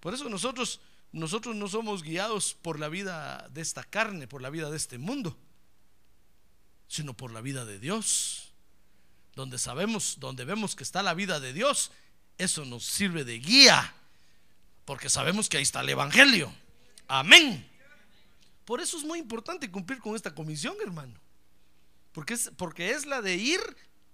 Por 0.01 0.13
eso 0.13 0.29
nosotros 0.29 0.79
nosotros 1.13 1.55
no 1.55 1.67
somos 1.67 2.03
guiados 2.03 2.53
por 2.61 2.79
la 2.79 2.89
vida 2.89 3.49
de 3.49 3.61
esta 3.61 3.83
carne, 3.83 4.27
por 4.27 4.43
la 4.43 4.51
vida 4.51 4.69
de 4.69 4.77
este 4.77 4.99
mundo, 4.99 5.35
sino 6.87 7.13
por 7.13 7.31
la 7.31 7.41
vida 7.41 7.65
de 7.65 7.79
Dios. 7.79 8.51
Donde 9.35 9.59
sabemos, 9.59 10.17
donde 10.19 10.45
vemos 10.45 10.75
que 10.75 10.83
está 10.83 11.03
la 11.03 11.13
vida 11.13 11.39
de 11.39 11.53
Dios, 11.53 11.91
eso 12.37 12.65
nos 12.65 12.85
sirve 12.85 13.23
de 13.23 13.39
guía, 13.39 13.93
porque 14.85 15.09
sabemos 15.09 15.49
que 15.49 15.57
ahí 15.57 15.63
está 15.63 15.81
el 15.81 15.89
Evangelio. 15.89 16.53
Amén. 17.07 17.67
Por 18.65 18.81
eso 18.81 18.97
es 18.97 19.03
muy 19.03 19.19
importante 19.19 19.71
cumplir 19.71 19.99
con 19.99 20.15
esta 20.15 20.33
comisión, 20.33 20.75
hermano. 20.81 21.13
Porque 22.11 22.33
es, 22.33 22.51
porque 22.57 22.91
es 22.91 23.05
la 23.05 23.21
de 23.21 23.35
ir 23.35 23.59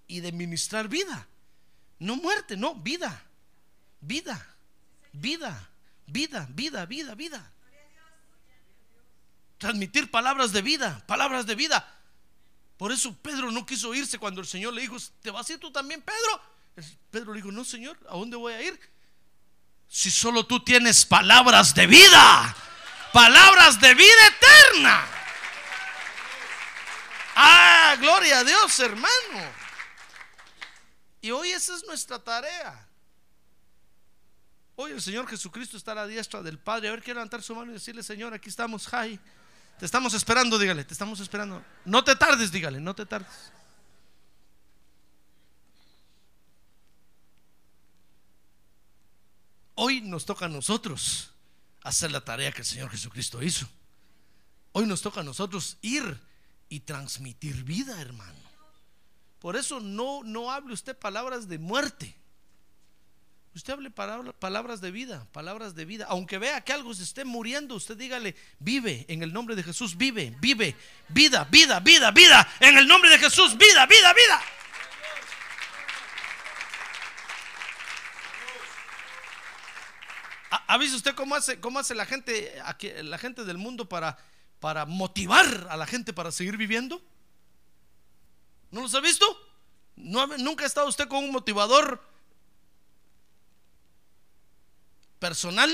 y 0.07 0.19
de 0.19 0.31
ministrar 0.31 0.87
vida. 0.87 1.27
No 1.99 2.17
muerte, 2.17 2.57
no, 2.57 2.75
vida. 2.75 3.23
Vida. 4.01 4.55
Vida. 5.11 5.69
Vida, 6.07 6.47
vida, 6.51 6.85
vida, 6.85 7.15
vida. 7.15 7.51
Transmitir 9.57 10.11
palabras 10.11 10.51
de 10.51 10.61
vida, 10.61 11.03
palabras 11.07 11.45
de 11.45 11.55
vida. 11.55 11.92
Por 12.77 12.91
eso 12.91 13.15
Pedro 13.21 13.51
no 13.51 13.65
quiso 13.65 13.93
irse 13.93 14.17
cuando 14.17 14.41
el 14.41 14.47
Señor 14.47 14.73
le 14.73 14.81
dijo, 14.81 14.97
¿te 15.21 15.31
vas 15.31 15.49
a 15.49 15.53
ir 15.53 15.59
tú 15.59 15.71
también, 15.71 16.01
Pedro? 16.01 16.41
Pedro 17.11 17.33
le 17.33 17.37
dijo, 17.37 17.51
no, 17.51 17.63
Señor, 17.63 17.97
¿a 18.09 18.17
dónde 18.17 18.35
voy 18.35 18.53
a 18.53 18.61
ir? 18.61 18.79
Si 19.87 20.09
solo 20.09 20.45
tú 20.45 20.59
tienes 20.59 21.05
palabras 21.05 21.75
de 21.75 21.85
vida 21.87 22.55
palabras 23.13 23.79
de 23.79 23.93
vida 23.93 24.27
eterna. 24.27 25.05
Ah, 27.35 27.95
gloria 27.99 28.39
a 28.39 28.43
Dios, 28.43 28.79
hermano. 28.79 29.53
Y 31.21 31.31
hoy 31.31 31.51
esa 31.51 31.75
es 31.75 31.85
nuestra 31.85 32.19
tarea. 32.19 32.87
Hoy 34.75 34.91
el 34.91 35.01
Señor 35.01 35.27
Jesucristo 35.27 35.77
está 35.77 35.93
a 35.93 35.95
la 35.95 36.07
diestra 36.07 36.41
del 36.41 36.59
Padre. 36.59 36.89
A 36.89 36.91
ver, 36.91 37.03
quiere 37.03 37.15
levantar 37.15 37.41
su 37.43 37.55
mano 37.55 37.71
y 37.71 37.75
decirle, 37.75 38.03
Señor, 38.03 38.33
aquí 38.33 38.49
estamos, 38.49 38.87
Jai. 38.87 39.19
Te 39.79 39.85
estamos 39.85 40.13
esperando, 40.13 40.57
dígale, 40.57 40.83
te 40.83 40.93
estamos 40.93 41.19
esperando. 41.19 41.63
No 41.85 42.03
te 42.03 42.15
tardes, 42.15 42.51
dígale, 42.51 42.79
no 42.79 42.95
te 42.95 43.05
tardes. 43.05 43.51
Hoy 49.75 50.01
nos 50.01 50.25
toca 50.25 50.45
a 50.45 50.49
nosotros 50.49 51.31
hacer 51.81 52.11
la 52.11 52.21
tarea 52.21 52.51
que 52.51 52.61
el 52.61 52.67
Señor 52.67 52.89
Jesucristo 52.89 53.41
hizo. 53.41 53.67
Hoy 54.71 54.85
nos 54.85 55.01
toca 55.01 55.21
a 55.21 55.23
nosotros 55.23 55.77
ir 55.81 56.19
y 56.69 56.81
transmitir 56.81 57.63
vida, 57.63 57.99
hermano. 57.99 58.39
Por 59.39 59.55
eso 59.55 59.79
no, 59.79 60.23
no 60.23 60.51
hable 60.51 60.73
usted 60.73 60.97
palabras 60.97 61.47
de 61.47 61.59
muerte. 61.59 62.15
Usted 63.55 63.73
hable 63.73 63.91
palabras 63.91 64.81
de 64.81 64.89
vida, 64.89 65.27
palabras 65.31 65.75
de 65.75 65.85
vida. 65.85 66.07
Aunque 66.09 66.39
vea 66.39 66.61
que 66.61 66.73
algo 66.73 66.91
se 66.95 67.03
esté 67.03 67.23
muriendo, 67.23 67.75
usted 67.75 67.95
dígale, 67.95 68.35
vive 68.57 69.05
en 69.07 69.21
el 69.21 69.31
nombre 69.31 69.55
de 69.55 69.61
Jesús, 69.61 69.95
vive, 69.95 70.35
vive, 70.39 70.75
vida, 71.09 71.43
vida, 71.51 71.79
vida, 71.79 72.09
vida, 72.09 72.47
en 72.59 72.77
el 72.77 72.87
nombre 72.87 73.11
de 73.11 73.19
Jesús, 73.19 73.55
vida, 73.55 73.85
vida, 73.85 74.11
vida. 74.13 74.41
¿Ha 80.49 80.77
visto 80.79 80.97
usted 80.97 81.13
cómo 81.13 81.35
hace, 81.35 81.59
cómo 81.59 81.77
hace 81.77 81.93
la 81.93 82.07
gente, 82.07 82.59
la 83.03 83.17
gente 83.19 83.43
del 83.43 83.59
mundo 83.59 83.87
para, 83.87 84.17
para 84.59 84.85
motivar 84.87 85.67
a 85.69 85.77
la 85.77 85.85
gente 85.85 86.11
para 86.11 86.31
seguir 86.31 86.57
viviendo? 86.57 86.99
¿No 88.71 88.81
los 88.81 88.95
ha 88.95 88.99
visto? 88.99 89.25
¿No, 89.95 90.25
¿Nunca 90.37 90.63
ha 90.63 90.67
estado 90.67 90.87
usted 90.87 91.07
con 91.07 91.23
un 91.23 91.31
motivador 91.31 92.12
personal? 95.23 95.71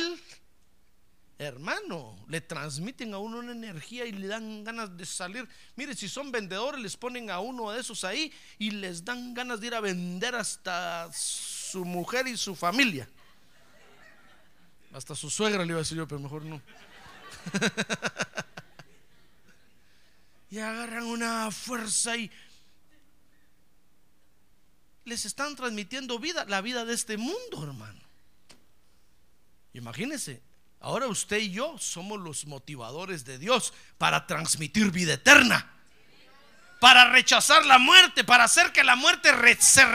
hermano, 1.39 2.23
le 2.27 2.39
transmiten 2.39 3.15
a 3.15 3.17
uno 3.17 3.39
una 3.39 3.53
energía 3.53 4.05
y 4.05 4.11
le 4.11 4.27
dan 4.27 4.63
ganas 4.63 4.95
de 4.95 5.05
salir. 5.05 5.47
Mire, 5.75 5.95
si 5.95 6.07
son 6.07 6.31
vendedores, 6.31 6.79
les 6.79 6.95
ponen 6.95 7.31
a 7.31 7.39
uno 7.39 7.71
de 7.71 7.79
esos 7.79 8.03
ahí 8.03 8.31
y 8.59 8.69
les 8.69 9.03
dan 9.03 9.33
ganas 9.33 9.59
de 9.59 9.67
ir 9.67 9.73
a 9.73 9.79
vender 9.79 10.35
hasta 10.35 11.09
su 11.13 11.83
mujer 11.83 12.27
y 12.27 12.37
su 12.37 12.55
familia. 12.55 13.09
Hasta 14.93 15.15
su 15.15 15.31
suegra 15.31 15.63
le 15.63 15.69
iba 15.69 15.77
a 15.77 15.83
decir 15.83 15.97
yo, 15.97 16.07
pero 16.07 16.19
mejor 16.19 16.43
no. 16.43 16.61
y 20.51 20.59
agarran 20.59 21.05
una 21.05 21.49
fuerza 21.49 22.17
y 22.17 22.29
les 25.05 25.25
están 25.25 25.55
transmitiendo 25.55 26.19
vida, 26.19 26.45
la 26.45 26.61
vida 26.61 26.85
de 26.85 26.93
este 26.93 27.17
mundo, 27.17 27.63
hermano. 27.63 28.08
Imagínense, 29.73 30.41
ahora 30.79 31.07
usted 31.07 31.37
y 31.37 31.51
yo 31.51 31.77
somos 31.77 32.19
los 32.19 32.45
motivadores 32.45 33.25
de 33.25 33.37
Dios 33.37 33.73
para 33.97 34.25
transmitir 34.25 34.91
vida 34.91 35.13
eterna, 35.13 35.71
para 36.79 37.11
rechazar 37.11 37.65
la 37.65 37.77
muerte, 37.77 38.23
para 38.23 38.45
hacer 38.45 38.71
que 38.71 38.83
la 38.83 38.95
muerte 38.95 39.29
se 39.59 39.85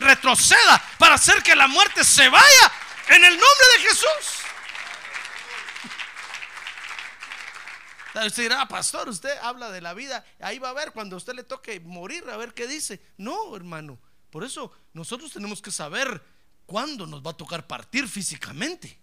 retroceda, 0.00 0.82
para 0.98 1.14
hacer 1.14 1.42
que 1.42 1.54
la 1.54 1.68
muerte 1.68 2.04
se 2.04 2.28
vaya 2.28 2.72
en 3.10 3.24
el 3.24 3.32
nombre 3.32 3.66
de 3.76 3.88
Jesús. 3.88 4.42
Usted 8.14 8.42
dirá, 8.42 8.68
pastor, 8.68 9.08
usted 9.08 9.34
habla 9.42 9.70
de 9.70 9.80
la 9.80 9.94
vida, 9.94 10.24
ahí 10.40 10.58
va 10.58 10.68
a 10.70 10.74
ver 10.74 10.92
cuando 10.92 11.16
a 11.16 11.18
usted 11.18 11.34
le 11.34 11.44
toque 11.44 11.80
morir, 11.80 12.28
a 12.28 12.36
ver 12.36 12.52
qué 12.52 12.66
dice. 12.66 13.00
No, 13.16 13.56
hermano, 13.56 13.98
por 14.30 14.44
eso 14.44 14.72
nosotros 14.92 15.32
tenemos 15.32 15.62
que 15.62 15.70
saber 15.70 16.22
cuándo 16.66 17.06
nos 17.06 17.22
va 17.22 17.30
a 17.30 17.36
tocar 17.36 17.66
partir 17.66 18.06
físicamente. 18.06 19.01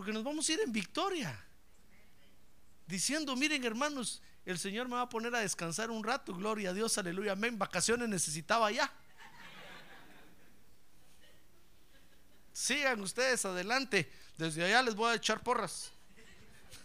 Porque 0.00 0.14
nos 0.14 0.24
vamos 0.24 0.48
a 0.48 0.52
ir 0.54 0.60
en 0.60 0.72
victoria. 0.72 1.38
Diciendo, 2.86 3.36
miren 3.36 3.62
hermanos, 3.66 4.22
el 4.46 4.58
Señor 4.58 4.88
me 4.88 4.94
va 4.94 5.02
a 5.02 5.08
poner 5.10 5.34
a 5.34 5.40
descansar 5.40 5.90
un 5.90 6.02
rato, 6.02 6.34
gloria 6.34 6.70
a 6.70 6.72
Dios, 6.72 6.96
aleluya, 6.96 7.32
amén. 7.32 7.58
Vacaciones 7.58 8.08
necesitaba 8.08 8.72
ya. 8.72 8.90
Sigan 12.50 13.02
ustedes 13.02 13.44
adelante. 13.44 14.10
Desde 14.38 14.64
allá 14.64 14.80
les 14.84 14.94
voy 14.94 15.12
a 15.12 15.16
echar 15.16 15.42
porras. 15.42 15.92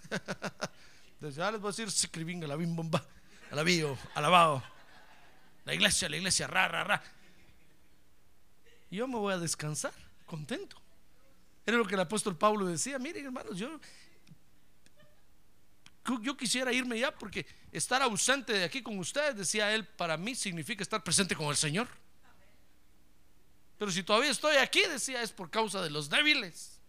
Desde 1.22 1.42
allá 1.42 1.54
les 1.54 1.62
voy 1.62 1.70
a 1.70 1.72
decir, 1.72 1.88
escribín 1.88 2.44
a 2.44 2.48
la 2.48 2.58
bim 2.58 2.76
bomba, 2.76 3.02
alabío, 3.50 3.98
alabado. 4.14 4.62
La 5.64 5.74
iglesia, 5.74 6.10
la 6.10 6.18
iglesia, 6.18 6.48
ra, 6.48 6.68
ra, 6.68 6.84
ra. 6.84 7.04
Yo 8.92 9.08
me 9.08 9.16
voy 9.16 9.34
a 9.34 9.38
descansar, 9.38 9.94
contento. 10.26 10.85
Era 11.66 11.78
lo 11.78 11.86
que 11.86 11.96
el 11.96 12.02
apóstol 12.02 12.38
Pablo 12.38 12.66
decía. 12.66 13.00
Miren, 13.00 13.26
hermanos, 13.26 13.58
yo, 13.58 13.80
yo 16.22 16.38
quisiera 16.38 16.72
irme 16.72 17.00
ya 17.00 17.14
porque 17.14 17.46
estar 17.72 18.02
ausente 18.02 18.54
de 18.54 18.64
aquí 18.64 18.84
con 18.84 19.00
ustedes, 19.00 19.36
decía 19.36 19.74
él, 19.74 19.86
para 19.86 20.18
mí 20.18 20.36
significa 20.36 20.84
estar 20.84 21.04
presente 21.04 21.36
con 21.36 21.48
el 21.48 21.56
Señor. 21.56 21.88
Pero 23.78 23.92
si 23.92 24.04
todavía 24.04 24.32
estoy 24.32 24.58
aquí, 24.58 24.82
decía, 24.90 25.22
es 25.22 25.32
por 25.32 25.50
causa 25.50 25.82
de 25.82 25.90
los 25.90 26.10
débiles. 26.10 26.80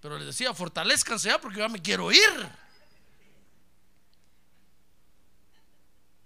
Pero 0.00 0.18
le 0.18 0.24
decía, 0.24 0.52
fortalezcanse 0.52 1.28
ya 1.28 1.40
porque 1.40 1.58
ya 1.58 1.68
me 1.68 1.80
quiero 1.80 2.12
ir. 2.12 2.48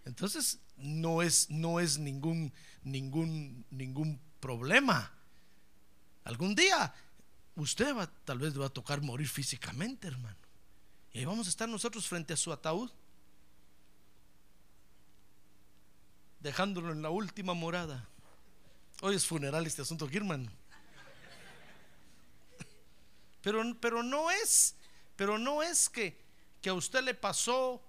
Entonces, 0.05 0.59
no 0.77 1.23
es, 1.23 1.51
no 1.51 1.81
es 1.81 1.99
ningún, 1.99 2.53
ningún, 2.83 3.65
ningún 3.71 4.21
problema. 4.41 5.16
Algún 6.27 6.57
día 6.57 6.93
usted 7.55 7.95
va, 7.95 8.09
tal 8.25 8.41
vez 8.41 8.61
va 8.61 8.67
a 8.67 8.69
tocar 8.69 9.01
morir 9.01 9.29
físicamente, 9.29 10.09
hermano. 10.09 10.37
Y 11.13 11.21
ahí 11.21 11.25
vamos 11.25 11.47
a 11.47 11.51
estar 11.51 11.69
nosotros 11.69 12.09
frente 12.09 12.35
a 12.35 12.37
su 12.37 12.53
ataúd, 12.53 12.91
dejándolo 16.41 16.91
en 16.91 17.01
la 17.01 17.11
última 17.11 17.55
morada. 17.55 18.09
Hoy 19.03 19.15
es 19.15 19.25
funeral 19.25 19.69
este 19.69 19.83
asunto 19.83 20.07
aquí, 20.07 20.17
hermano. 20.17 20.51
Pero, 23.41 23.63
pero 23.81 24.03
no 24.03 24.29
es, 24.33 24.75
pero 25.15 25.39
no 25.39 25.63
es 25.63 25.89
que, 25.89 26.21
que 26.61 26.71
a 26.71 26.75
usted 26.75 27.05
le 27.05 27.15
pasó, 27.15 27.81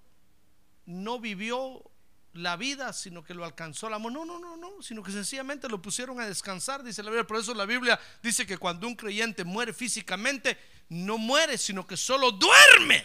no 0.86 1.18
vivió 1.18 1.90
la 2.38 2.56
vida, 2.56 2.92
sino 2.92 3.22
que 3.22 3.34
lo 3.34 3.44
alcanzó 3.44 3.90
la 3.90 3.98
muerte. 3.98 4.18
No, 4.18 4.24
no, 4.24 4.38
no, 4.38 4.56
no, 4.56 4.82
sino 4.82 5.02
que 5.02 5.12
sencillamente 5.12 5.68
lo 5.68 5.82
pusieron 5.82 6.20
a 6.20 6.26
descansar, 6.26 6.82
dice 6.82 7.02
la 7.02 7.10
Biblia. 7.10 7.26
Por 7.26 7.38
eso 7.38 7.54
la 7.54 7.66
Biblia 7.66 7.98
dice 8.22 8.46
que 8.46 8.56
cuando 8.56 8.86
un 8.86 8.94
creyente 8.94 9.44
muere 9.44 9.72
físicamente, 9.72 10.58
no 10.88 11.18
muere, 11.18 11.58
sino 11.58 11.86
que 11.86 11.96
solo 11.96 12.32
duerme. 12.32 13.04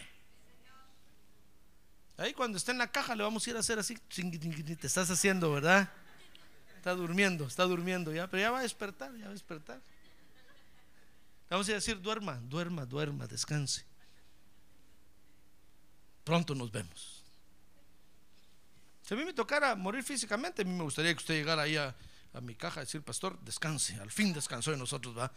Ahí 2.17 2.33
cuando 2.33 2.57
está 2.57 2.71
en 2.71 2.77
la 2.77 2.91
caja 2.91 3.15
le 3.15 3.23
vamos 3.23 3.45
a 3.45 3.49
ir 3.49 3.55
a 3.55 3.59
hacer 3.59 3.79
así, 3.79 3.95
te 3.95 4.87
estás 4.87 5.09
haciendo, 5.09 5.51
¿verdad? 5.51 5.89
Está 6.77 6.93
durmiendo, 6.93 7.45
está 7.45 7.63
durmiendo 7.63 8.13
ya, 8.13 8.27
pero 8.27 8.41
ya 8.41 8.51
va 8.51 8.59
a 8.59 8.63
despertar, 8.63 9.15
ya 9.15 9.25
va 9.25 9.29
a 9.29 9.33
despertar. 9.33 9.81
Vamos 11.49 11.67
a 11.69 11.73
decir, 11.73 12.01
duerma, 12.01 12.39
duerma, 12.43 12.85
duerma, 12.85 13.27
descanse. 13.27 13.85
Pronto 16.23 16.55
nos 16.55 16.71
vemos. 16.71 17.22
Si 19.03 19.13
a 19.13 19.17
mí 19.17 19.25
me 19.25 19.33
tocara 19.33 19.75
morir 19.75 20.01
físicamente, 20.03 20.61
a 20.61 20.65
mí 20.65 20.71
me 20.71 20.83
gustaría 20.83 21.11
que 21.13 21.17
usted 21.17 21.33
llegara 21.33 21.63
ahí 21.63 21.75
a, 21.75 21.93
mi 22.41 22.55
caja 22.55 22.81
y 22.81 22.85
decir, 22.85 23.03
pastor, 23.03 23.37
descanse, 23.41 23.95
al 23.99 24.09
fin 24.09 24.33
descansó 24.33 24.71
de 24.71 24.77
nosotros, 24.77 25.15
va. 25.15 25.31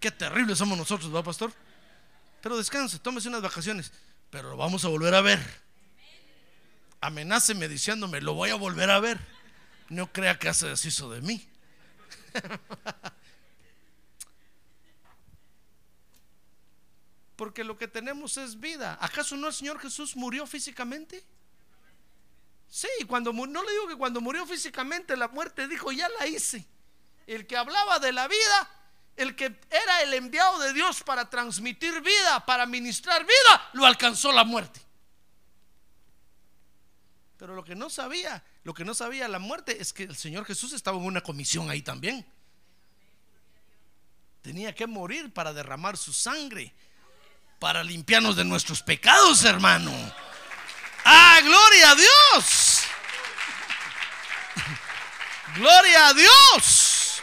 Qué 0.00 0.10
terribles 0.10 0.58
somos 0.58 0.76
nosotros, 0.76 1.14
va, 1.14 1.22
pastor. 1.22 1.52
Pero 2.40 2.56
descanse, 2.56 2.98
tómese 2.98 3.28
unas 3.28 3.42
vacaciones, 3.42 3.92
pero 4.30 4.50
lo 4.50 4.56
vamos 4.56 4.84
a 4.84 4.88
volver 4.88 5.14
a 5.14 5.20
ver. 5.20 5.38
Amenáceme 7.02 7.68
diciéndome, 7.68 8.20
lo 8.20 8.34
voy 8.34 8.50
a 8.50 8.56
volver 8.56 8.90
a 8.90 8.98
ver. 8.98 9.20
No 9.90 10.10
crea 10.12 10.38
que 10.38 10.48
hace 10.48 10.66
deshizo 10.66 11.10
de 11.10 11.20
mí. 11.20 11.46
Porque 17.36 17.64
lo 17.64 17.76
que 17.78 17.86
tenemos 17.86 18.38
es 18.38 18.58
vida. 18.58 18.98
¿Acaso 19.00 19.36
no 19.36 19.46
el 19.48 19.54
Señor 19.54 19.78
Jesús 19.78 20.16
murió 20.16 20.46
físicamente? 20.46 21.22
Sí, 22.70 22.88
cuando 23.08 23.32
no 23.32 23.64
le 23.64 23.72
digo 23.72 23.88
que 23.88 23.96
cuando 23.96 24.20
murió 24.20 24.46
físicamente 24.46 25.16
la 25.16 25.26
muerte 25.26 25.66
dijo, 25.66 25.90
ya 25.90 26.08
la 26.08 26.28
hice. 26.28 26.64
El 27.26 27.46
que 27.46 27.56
hablaba 27.56 27.98
de 27.98 28.12
la 28.12 28.28
vida, 28.28 28.70
el 29.16 29.34
que 29.34 29.58
era 29.68 30.02
el 30.02 30.14
enviado 30.14 30.60
de 30.60 30.72
Dios 30.72 31.02
para 31.02 31.28
transmitir 31.28 32.00
vida, 32.00 32.46
para 32.46 32.66
ministrar 32.66 33.22
vida, 33.22 33.70
lo 33.72 33.86
alcanzó 33.86 34.30
la 34.30 34.44
muerte. 34.44 34.80
Pero 37.38 37.56
lo 37.56 37.64
que 37.64 37.74
no 37.74 37.90
sabía, 37.90 38.44
lo 38.62 38.72
que 38.72 38.84
no 38.84 38.94
sabía 38.94 39.26
la 39.26 39.40
muerte 39.40 39.80
es 39.80 39.92
que 39.92 40.04
el 40.04 40.14
Señor 40.14 40.44
Jesús 40.44 40.72
estaba 40.72 40.96
en 40.96 41.04
una 41.04 41.22
comisión 41.22 41.70
ahí 41.70 41.82
también. 41.82 42.24
Tenía 44.42 44.74
que 44.74 44.86
morir 44.86 45.32
para 45.32 45.52
derramar 45.52 45.96
su 45.96 46.12
sangre, 46.12 46.72
para 47.58 47.82
limpiarnos 47.82 48.36
de 48.36 48.44
nuestros 48.44 48.82
pecados, 48.82 49.44
hermano. 49.44 49.90
¡Ah, 51.04 51.40
gloria 51.42 51.90
a 51.90 51.94
Dios! 51.94 52.59
¡Gloria 55.56 56.08
a 56.08 56.14
Dios! 56.14 57.22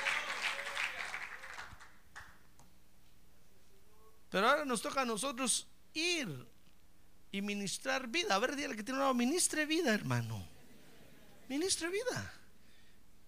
Pero 4.29 4.49
ahora 4.49 4.65
nos 4.65 4.81
toca 4.81 5.01
a 5.01 5.05
nosotros 5.05 5.67
ir 5.93 6.47
y 7.31 7.41
ministrar 7.41 8.07
vida. 8.07 8.35
A 8.35 8.39
ver, 8.39 8.55
dígale 8.55 8.75
que 8.75 8.83
tiene 8.83 8.99
una 8.99 9.13
ministre 9.13 9.65
vida, 9.65 9.93
hermano. 9.93 10.47
Ministre 11.47 11.89
vida. 11.89 12.33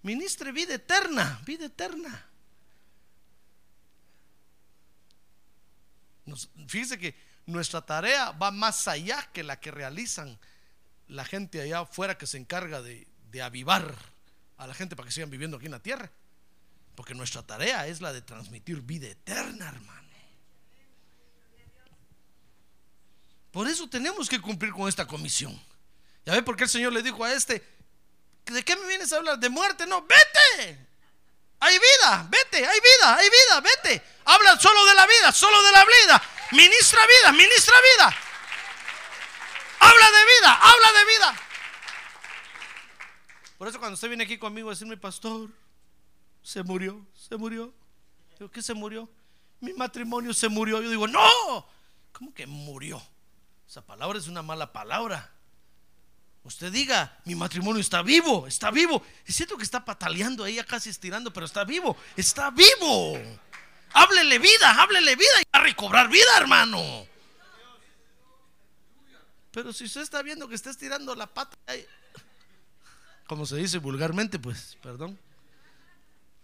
Ministre 0.02 0.52
vida 0.52 0.76
eterna, 0.76 1.42
vida 1.46 1.66
eterna. 1.66 2.26
fíjese 6.68 7.00
que 7.00 7.16
nuestra 7.48 7.82
tarea 7.82 8.32
va 8.32 8.52
más 8.52 8.88
allá 8.88 9.28
que 9.34 9.44
la 9.44 9.60
que 9.60 9.72
realizan 9.72 10.40
la 11.08 11.26
gente 11.26 11.60
allá 11.60 11.80
afuera 11.80 12.18
que 12.18 12.28
se 12.28 12.38
encarga 12.38 12.82
de, 12.84 13.08
avivar 13.42 13.96
a 14.60 14.68
la 14.68 14.74
gente 14.74 14.96
para 14.96 15.08
que 15.08 15.14
sigan 15.14 15.30
viviendo 15.30 15.58
aquí 15.58 15.66
en 15.66 15.72
la 15.72 15.82
tierra. 15.82 16.12
Porque 16.96 17.16
nuestra 17.16 17.42
tarea 17.42 17.88
es 17.88 18.02
la 18.02 18.12
de 18.12 18.22
transmitir 18.22 18.82
vida 18.82 19.08
eterna, 19.08 19.70
hermano. 19.70 20.00
Por 23.52 23.68
eso 23.68 23.90
tenemos 23.90 24.30
que 24.30 24.40
cumplir 24.40 24.72
con 24.74 24.88
esta 24.88 25.08
comisión. 25.08 25.60
¿Ya 26.26 26.34
ve 26.34 26.44
por 26.44 26.56
qué 26.56 26.66
el 26.66 26.70
Señor 26.70 26.94
le 26.94 27.02
dijo 27.02 27.24
a 27.24 27.34
este, 27.34 27.66
¿de 28.46 28.64
qué 28.64 28.76
me 28.76 28.86
vienes 28.86 29.12
a 29.12 29.18
hablar? 29.18 29.40
¿De 29.40 29.50
muerte? 29.50 29.88
No, 29.88 30.02
vete. 30.02 30.88
Hay 31.62 31.80
vida, 31.80 32.28
vete, 32.30 32.58
hay 32.58 32.80
vida, 32.80 33.16
hay 33.16 33.30
vida, 33.30 33.62
vete. 33.62 34.04
Habla 34.26 34.60
solo 34.60 34.86
de 34.86 34.94
la 34.94 35.08
vida, 35.08 35.32
solo 35.32 35.64
de 35.64 35.72
la 35.72 35.86
vida. 35.86 36.24
Ministra 36.52 37.02
vida, 37.08 37.32
ministra 37.32 37.76
vida. 37.96 38.16
Habla 39.80 40.12
de 40.12 40.26
vida, 40.26 40.60
habla 40.62 41.00
de 41.00 41.06
vida. 41.06 41.49
Por 43.60 43.68
eso 43.68 43.78
cuando 43.78 43.94
usted 43.94 44.08
viene 44.08 44.24
aquí 44.24 44.40
conmigo 44.40 44.70
a 44.70 44.72
decirme, 44.72 44.98
pastor, 44.98 45.52
se 46.42 46.64
murió, 46.64 47.06
se 47.14 47.38
murió. 47.38 47.72
Digo, 48.40 48.50
¿qué 48.50 48.64
se 48.64 48.74
murió? 48.74 49.08
mi 49.62 49.74
matrimonio 49.74 50.34
se 50.34 50.50
murió. 50.50 50.82
Yo 50.82 50.90
digo, 50.90 51.08
no, 51.08 51.68
¿cómo 52.12 52.34
que 52.34 52.48
murió? 52.48 53.02
Esa 53.68 53.86
palabra 53.86 54.18
es 54.18 54.28
una 54.28 54.42
mala 54.42 54.72
palabra. 54.72 55.32
Usted 56.44 56.72
diga, 56.72 57.20
mi 57.26 57.36
matrimonio 57.36 57.82
está 57.82 58.02
vivo, 58.02 58.48
está 58.48 58.72
vivo. 58.72 59.04
Es 59.26 59.36
cierto 59.36 59.58
que 59.58 59.64
está 59.64 59.84
pataleando 59.84 60.44
ahí, 60.44 60.58
casi 60.64 60.90
estirando, 60.90 61.32
pero 61.32 61.46
está 61.46 61.64
vivo, 61.66 61.96
está 62.16 62.50
vivo. 62.50 63.20
Háblele 63.92 64.40
vida, 64.40 64.82
háblele 64.82 65.16
vida 65.16 65.42
y 65.42 65.44
a 65.52 65.60
recobrar 65.60 66.10
vida, 66.10 66.38
hermano. 66.38 67.08
Pero 69.52 69.74
si 69.74 69.86
usted 69.86 70.02
está 70.02 70.22
viendo 70.22 70.48
que 70.48 70.56
está 70.56 70.70
estirando 70.70 71.14
la 71.16 71.28
pata, 71.28 71.58
como 73.30 73.46
se 73.46 73.58
dice 73.58 73.78
vulgarmente, 73.78 74.40
pues, 74.40 74.76
perdón. 74.82 75.18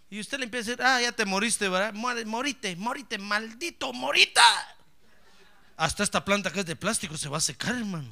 Y 0.08 0.20
usted 0.20 0.38
le 0.38 0.44
empieza 0.44 0.70
a 0.70 0.70
decir, 0.70 0.86
ah, 0.86 1.00
ya 1.00 1.10
te 1.10 1.24
moriste, 1.24 1.68
¿verdad? 1.68 1.92
Morite, 1.92 2.76
morite, 2.76 3.18
maldito, 3.18 3.92
morita. 3.92 4.44
Hasta 5.76 6.04
esta 6.04 6.24
planta 6.24 6.52
que 6.52 6.60
es 6.60 6.66
de 6.66 6.76
plástico 6.76 7.16
se 7.16 7.28
va 7.28 7.38
a 7.38 7.40
secar, 7.40 7.74
hermano. 7.74 8.08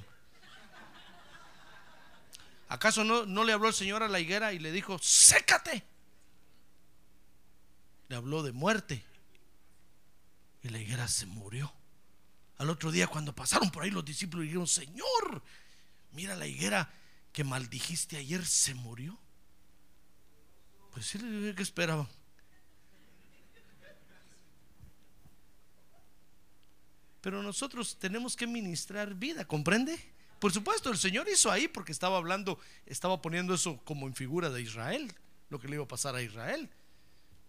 ¿Acaso 2.68 3.04
no, 3.04 3.24
no 3.26 3.44
le 3.44 3.52
habló 3.52 3.68
el 3.68 3.74
Señor 3.74 4.02
a 4.02 4.08
la 4.08 4.18
higuera 4.18 4.52
y 4.52 4.58
le 4.58 4.72
dijo, 4.72 4.98
sécate? 4.98 5.84
Le 8.08 8.16
habló 8.16 8.42
de 8.42 8.50
muerte. 8.50 9.04
Y 10.64 10.70
la 10.70 10.80
higuera 10.80 11.06
se 11.06 11.26
murió. 11.26 11.72
Al 12.58 12.70
otro 12.70 12.90
día 12.90 13.06
cuando 13.06 13.32
pasaron 13.32 13.70
por 13.70 13.84
ahí 13.84 13.92
los 13.92 14.04
discípulos 14.04 14.46
dijeron, 14.46 14.66
Señor, 14.66 15.44
mira 16.10 16.34
la 16.34 16.48
higuera 16.48 16.90
que 17.35 17.44
maldijiste 17.44 18.16
ayer 18.16 18.47
se 18.47 18.75
murió. 18.75 19.18
Pues 20.92 21.07
sí, 21.07 21.18
¿qué 21.18 21.62
esperaban? 21.62 22.09
Pero 27.20 27.42
nosotros 27.42 27.99
tenemos 27.99 28.37
que 28.37 28.47
ministrar 28.47 29.14
vida, 29.14 29.44
¿comprende? 29.47 29.99
Por 30.38 30.53
supuesto, 30.53 30.92
el 30.92 30.97
Señor 30.97 31.29
hizo 31.29 31.51
ahí 31.51 31.66
porque 31.66 31.90
estaba 31.90 32.18
hablando, 32.18 32.61
estaba 32.87 33.20
poniendo 33.20 33.53
eso 33.53 33.81
como 33.85 34.07
en 34.07 34.14
figura 34.14 34.49
de 34.51 34.62
Israel, 34.62 35.12
lo 35.51 35.59
que 35.59 35.66
le 35.66 35.75
iba 35.75 35.85
a 35.85 35.88
pasar 35.88 36.14
a 36.14 36.23
Israel. 36.23 36.70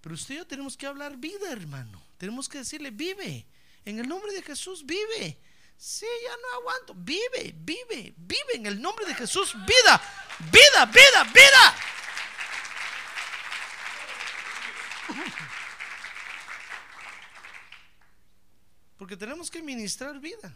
Pero 0.01 0.15
usted 0.15 0.33
y 0.33 0.37
yo 0.39 0.47
tenemos 0.47 0.75
que 0.75 0.87
hablar 0.87 1.17
vida, 1.17 1.51
hermano. 1.51 2.01
Tenemos 2.17 2.49
que 2.49 2.57
decirle, 2.57 2.89
vive. 2.89 3.45
En 3.83 3.99
el 3.99 4.07
nombre 4.07 4.33
de 4.33 4.41
Jesús, 4.41 4.83
vive. 4.83 5.37
Sí, 5.77 6.07
ya 6.23 6.35
no 6.37 6.59
aguanto. 6.59 6.93
Vive, 6.95 7.53
vive, 7.55 8.13
vive 8.17 8.55
en 8.55 8.65
el 8.65 8.81
nombre 8.81 9.05
de 9.05 9.13
Jesús. 9.13 9.53
Vida, 9.65 10.01
vida, 10.51 10.85
vida, 10.85 11.23
vida. 11.25 11.75
Porque 18.97 19.17
tenemos 19.17 19.51
que 19.51 19.61
ministrar 19.61 20.19
vida. 20.19 20.55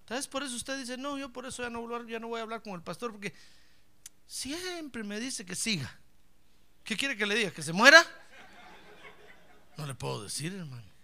Entonces 0.00 0.28
por 0.28 0.42
eso 0.42 0.54
usted 0.54 0.78
dice, 0.78 0.96
no, 0.96 1.18
yo 1.18 1.32
por 1.32 1.46
eso 1.46 1.62
ya 1.62 1.70
no, 1.70 2.06
ya 2.06 2.18
no 2.18 2.28
voy 2.28 2.40
a 2.40 2.42
hablar 2.42 2.62
con 2.62 2.74
el 2.74 2.82
pastor, 2.82 3.12
porque 3.12 3.34
siempre 4.26 5.02
me 5.02 5.18
dice 5.18 5.44
que 5.44 5.56
siga. 5.56 5.98
¿Qué 6.84 6.96
quiere 6.96 7.16
que 7.16 7.26
le 7.26 7.34
diga? 7.34 7.50
¿Que 7.50 7.62
se 7.62 7.72
muera? 7.72 8.04
No 9.76 9.86
le 9.86 9.94
puedo 9.94 10.22
decir, 10.22 10.54
hermano. 10.54 10.95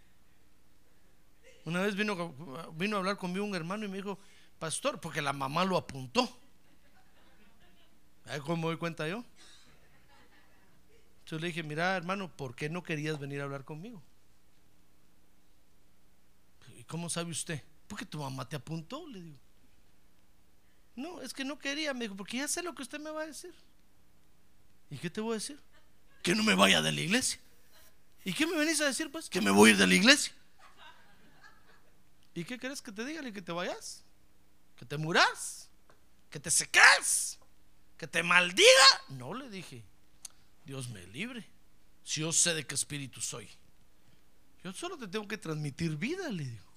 Una 1.64 1.80
vez 1.82 1.94
vino, 1.94 2.34
vino 2.74 2.96
a 2.96 2.98
hablar 3.00 3.16
conmigo 3.16 3.44
un 3.44 3.54
hermano 3.54 3.84
y 3.84 3.88
me 3.88 3.96
dijo, 3.96 4.18
pastor, 4.58 5.00
porque 5.00 5.22
la 5.22 5.32
mamá 5.32 5.64
lo 5.64 5.76
apuntó. 5.76 6.28
¿Cómo 8.44 8.56
me 8.56 8.68
doy 8.68 8.76
cuenta 8.76 9.08
yo? 9.08 9.24
Entonces 11.20 11.40
le 11.40 11.46
dije, 11.48 11.62
mira 11.62 11.96
hermano, 11.96 12.34
¿por 12.34 12.54
qué 12.54 12.68
no 12.68 12.82
querías 12.82 13.18
venir 13.18 13.40
a 13.40 13.44
hablar 13.44 13.64
conmigo? 13.64 14.02
¿Y 16.76 16.84
cómo 16.84 17.08
sabe 17.08 17.30
usted? 17.30 17.62
Porque 17.86 18.04
tu 18.04 18.18
mamá 18.18 18.48
te 18.48 18.56
apuntó, 18.56 19.06
le 19.06 19.22
digo. 19.22 19.38
No, 20.94 21.22
es 21.22 21.32
que 21.32 21.44
no 21.44 21.58
quería, 21.58 21.94
me 21.94 22.04
dijo, 22.04 22.16
porque 22.16 22.38
ya 22.38 22.48
sé 22.48 22.62
lo 22.62 22.74
que 22.74 22.82
usted 22.82 22.98
me 22.98 23.10
va 23.10 23.22
a 23.22 23.26
decir. 23.26 23.54
¿Y 24.90 24.98
qué 24.98 25.08
te 25.08 25.20
voy 25.20 25.32
a 25.32 25.34
decir? 25.34 25.60
Que 26.22 26.34
no 26.34 26.42
me 26.42 26.54
vaya 26.54 26.82
de 26.82 26.92
la 26.92 27.00
iglesia. 27.00 27.40
¿Y 28.24 28.32
qué 28.32 28.46
me 28.46 28.56
venís 28.56 28.80
a 28.80 28.86
decir, 28.86 29.10
pues? 29.10 29.28
Que 29.28 29.40
me 29.40 29.50
voy 29.50 29.70
a 29.70 29.72
ir 29.72 29.78
de 29.78 29.86
la 29.86 29.94
iglesia. 29.94 30.34
¿Y 32.34 32.44
qué 32.44 32.58
querés 32.58 32.80
que 32.80 32.92
te 32.92 33.04
diga? 33.04 33.22
Que 33.32 33.42
te 33.42 33.52
vayas, 33.52 34.04
que 34.76 34.84
te 34.84 34.96
muras, 34.96 35.68
que 36.30 36.40
te 36.40 36.50
secas, 36.50 37.38
que 37.96 38.06
te 38.06 38.22
maldiga. 38.22 39.02
No 39.08 39.34
le 39.34 39.48
dije, 39.50 39.84
Dios 40.64 40.88
me 40.88 41.06
libre. 41.08 41.46
Si 42.04 42.20
yo 42.20 42.32
sé 42.32 42.54
de 42.54 42.66
qué 42.66 42.74
espíritu 42.74 43.20
soy, 43.20 43.48
yo 44.64 44.72
solo 44.72 44.96
te 44.96 45.08
tengo 45.08 45.28
que 45.28 45.38
transmitir 45.38 45.96
vida, 45.96 46.28
le 46.30 46.44
digo. 46.44 46.72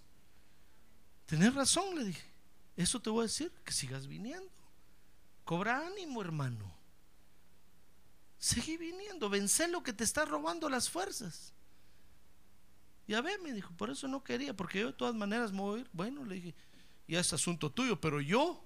Tenés 1.25 1.53
razón, 1.53 1.95
le 1.95 2.03
dije. 2.03 2.25
Eso 2.75 2.99
te 2.99 3.09
voy 3.09 3.21
a 3.21 3.27
decir, 3.27 3.51
que 3.63 3.71
sigas 3.71 4.07
viniendo. 4.07 4.51
Cobra 5.43 5.85
ánimo, 5.85 6.21
hermano. 6.21 6.75
Seguí 8.37 8.77
viniendo, 8.77 9.29
vence 9.29 9.67
lo 9.67 9.81
que 9.81 9.93
te 9.93 10.03
está 10.03 10.25
robando 10.25 10.69
las 10.69 10.89
fuerzas. 10.89 11.53
Ya 13.07 13.21
ve, 13.21 13.37
me 13.37 13.53
dijo, 13.53 13.71
por 13.77 13.89
eso 13.89 14.07
no 14.07 14.23
quería, 14.23 14.55
porque 14.55 14.79
yo 14.79 14.87
de 14.87 14.93
todas 14.93 15.13
maneras 15.13 15.51
me 15.51 15.61
voy 15.61 15.79
a 15.79 15.81
ir. 15.81 15.89
Bueno, 15.93 16.25
le 16.25 16.35
dije, 16.35 16.55
ya 17.07 17.19
es 17.19 17.33
asunto 17.33 17.71
tuyo, 17.71 17.99
pero 18.01 18.19
yo 18.19 18.63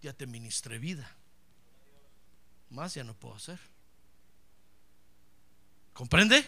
ya 0.00 0.12
te 0.12 0.26
ministré 0.26 0.78
vida. 0.78 1.14
Más 2.70 2.94
ya 2.94 3.04
no 3.04 3.14
puedo 3.14 3.34
hacer. 3.34 3.58
¿Comprende? 5.92 6.44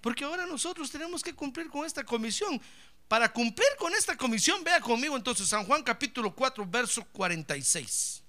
Porque 0.00 0.24
ahora 0.24 0.46
nosotros 0.46 0.90
tenemos 0.90 1.22
que 1.22 1.34
cumplir 1.34 1.68
con 1.68 1.84
esta 1.86 2.04
comisión. 2.04 2.60
Para 3.08 3.32
cumplir 3.32 3.68
con 3.78 3.92
esta 3.94 4.16
comisión, 4.16 4.62
vea 4.64 4.80
conmigo 4.80 5.16
entonces 5.16 5.48
San 5.48 5.64
Juan 5.64 5.82
capítulo 5.82 6.34
4, 6.34 6.66
verso 6.66 7.04
46. 7.12 8.22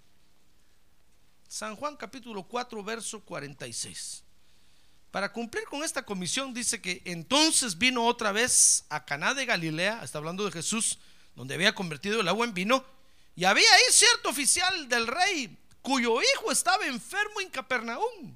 San 1.47 1.75
Juan 1.75 1.95
capítulo 1.95 2.43
4, 2.43 2.83
verso 2.83 3.21
46. 3.21 4.24
Para 5.15 5.31
cumplir 5.31 5.63
con 5.63 5.81
esta 5.81 6.03
comisión 6.03 6.53
dice 6.53 6.81
que 6.81 7.01
entonces 7.05 7.77
vino 7.77 8.05
otra 8.05 8.33
vez 8.33 8.83
a 8.89 9.05
Caná 9.05 9.33
de 9.33 9.45
Galilea, 9.45 10.01
está 10.03 10.17
hablando 10.17 10.43
de 10.43 10.51
Jesús, 10.51 10.99
donde 11.37 11.53
había 11.53 11.73
convertido 11.73 12.19
el 12.19 12.27
agua 12.27 12.45
en 12.45 12.53
vino, 12.53 12.83
y 13.33 13.45
había 13.45 13.73
ahí 13.75 13.83
cierto 13.91 14.27
oficial 14.27 14.89
del 14.89 15.07
rey 15.07 15.57
cuyo 15.81 16.21
hijo 16.21 16.51
estaba 16.51 16.85
enfermo 16.85 17.39
en 17.39 17.49
Capernaum. 17.49 18.35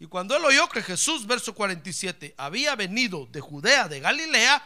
Y 0.00 0.06
cuando 0.06 0.36
él 0.36 0.44
oyó 0.44 0.68
que 0.68 0.82
Jesús, 0.82 1.24
verso 1.24 1.54
47, 1.54 2.34
había 2.36 2.74
venido 2.74 3.28
de 3.30 3.40
Judea, 3.40 3.86
de 3.86 4.00
Galilea, 4.00 4.60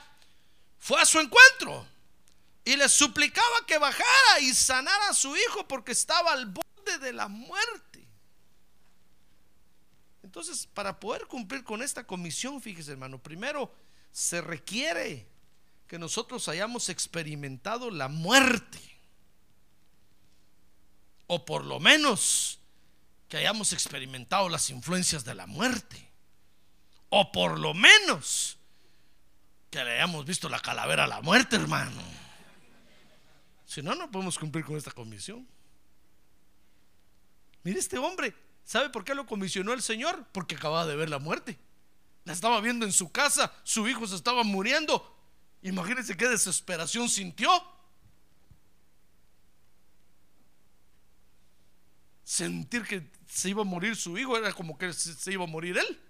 fue 0.79 1.03
a 1.03 1.05
su 1.05 1.21
encuentro 1.21 1.87
y 2.65 2.77
le 2.77 2.89
suplicaba 2.89 3.67
que 3.67 3.77
bajara 3.77 4.41
y 4.41 4.55
sanara 4.55 5.11
a 5.11 5.15
su 5.15 5.37
hijo 5.37 5.69
porque 5.69 5.93
estaba 5.93 6.33
al 6.33 6.47
borde 6.47 6.97
de 6.99 7.13
la 7.13 7.29
muerte. 7.29 7.90
Entonces, 10.31 10.69
para 10.75 11.01
poder 11.01 11.27
cumplir 11.27 11.65
con 11.65 11.83
esta 11.83 12.07
comisión, 12.07 12.63
fíjese 12.63 12.93
hermano, 12.93 13.21
primero 13.21 13.75
se 14.13 14.41
requiere 14.41 15.27
que 15.89 15.99
nosotros 15.99 16.47
hayamos 16.47 16.89
experimentado 16.89 17.91
la 17.91 18.07
muerte. 18.07 18.79
O 21.27 21.45
por 21.45 21.65
lo 21.65 21.81
menos 21.81 22.61
que 23.29 23.39
hayamos 23.39 23.73
experimentado 23.73 24.49
las 24.49 24.71
influencias 24.71 25.25
de 25.25 25.35
la 25.35 25.49
muerte. 25.49 26.09
O 27.09 27.33
por 27.33 27.59
lo 27.59 27.75
menos 27.75 28.57
que 29.69 29.83
le 29.83 29.97
hayamos 29.97 30.25
visto 30.27 30.49
la 30.49 30.61
calavera 30.61 31.07
a 31.07 31.09
la 31.09 31.23
muerte, 31.23 31.57
hermano. 31.57 32.01
Si 33.67 33.83
no, 33.83 33.97
no 33.97 34.09
podemos 34.09 34.39
cumplir 34.39 34.65
con 34.65 34.77
esta 34.77 34.93
comisión. 34.93 35.45
Mire 37.65 37.81
este 37.81 37.99
hombre, 37.99 38.33
¿Sabe 38.71 38.89
por 38.89 39.05
qué 39.05 39.17
lo 39.17 39.27
comisionó 39.27 39.73
el 39.73 39.83
Señor? 39.83 40.29
Porque 40.31 40.55
acababa 40.55 40.87
de 40.87 40.95
ver 40.95 41.11
la 41.11 41.19
muerte. 41.19 41.59
La 42.23 42.33
estaba 42.33 42.61
viendo 42.61 42.87
en 42.87 42.93
su 42.93 43.11
casa, 43.11 43.53
su 43.65 43.89
hijo 43.89 44.07
se 44.07 44.15
estaba 44.15 44.45
muriendo. 44.45 45.13
Imagínense 45.63 46.17
qué 46.17 46.29
desesperación 46.29 47.09
sintió. 47.09 47.51
Sentir 52.23 52.85
que 52.85 53.11
se 53.27 53.49
iba 53.49 53.63
a 53.63 53.65
morir 53.65 53.97
su 53.97 54.17
hijo 54.17 54.37
era 54.37 54.53
como 54.53 54.79
que 54.79 54.93
se 54.93 55.33
iba 55.33 55.43
a 55.43 55.49
morir 55.49 55.77
él. 55.77 56.01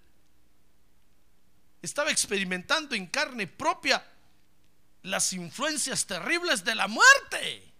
Estaba 1.81 2.11
experimentando 2.11 2.93
en 2.93 3.07
carne 3.07 3.47
propia 3.47 4.05
las 5.01 5.33
influencias 5.33 6.05
terribles 6.05 6.63
de 6.63 6.75
la 6.75 6.87
muerte. 6.87 7.70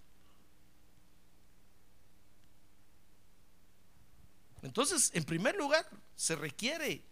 Entonces, 4.62 5.12
en 5.14 5.24
primer 5.24 5.56
lugar, 5.56 5.88
se 6.16 6.36
requiere 6.36 7.04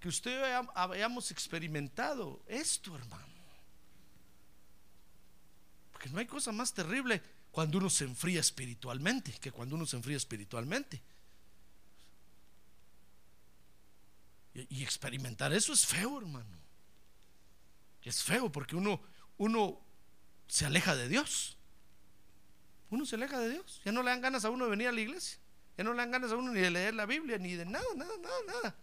que 0.00 0.08
usted 0.08 0.42
hayamos 0.74 1.30
experimentado 1.30 2.42
esto, 2.46 2.94
hermano. 2.96 3.26
Porque 5.92 6.08
no 6.10 6.18
hay 6.18 6.26
cosa 6.26 6.52
más 6.52 6.74
terrible 6.74 7.22
cuando 7.50 7.78
uno 7.78 7.88
se 7.88 8.04
enfría 8.04 8.40
espiritualmente 8.40 9.32
que 9.32 9.50
cuando 9.50 9.76
uno 9.76 9.86
se 9.86 9.96
enfría 9.96 10.16
espiritualmente. 10.16 11.00
Y, 14.54 14.80
y 14.80 14.82
experimentar 14.82 15.52
eso 15.52 15.72
es 15.72 15.86
feo, 15.86 16.18
hermano. 16.18 16.58
Es 18.02 18.22
feo 18.22 18.50
porque 18.52 18.76
uno, 18.76 19.00
uno 19.38 19.80
se 20.48 20.66
aleja 20.66 20.94
de 20.94 21.08
Dios. 21.08 21.56
Uno 22.90 23.04
se 23.06 23.16
aleja 23.16 23.38
de 23.38 23.50
Dios. 23.50 23.80
Ya 23.84 23.92
no 23.92 24.02
le 24.02 24.10
dan 24.10 24.20
ganas 24.20 24.44
a 24.44 24.50
uno 24.50 24.64
de 24.64 24.70
venir 24.70 24.88
a 24.88 24.92
la 24.92 25.00
iglesia. 25.00 25.38
Ya 25.76 25.84
no 25.84 25.92
le 25.92 25.98
dan 25.98 26.10
ganas 26.10 26.32
a 26.32 26.36
uno 26.36 26.52
ni 26.52 26.60
de 26.60 26.70
leer 26.70 26.94
la 26.94 27.06
Biblia, 27.06 27.38
ni 27.38 27.54
de 27.54 27.66
nada, 27.66 27.84
nada, 27.96 28.16
nada, 28.18 28.38
nada. 28.46 28.76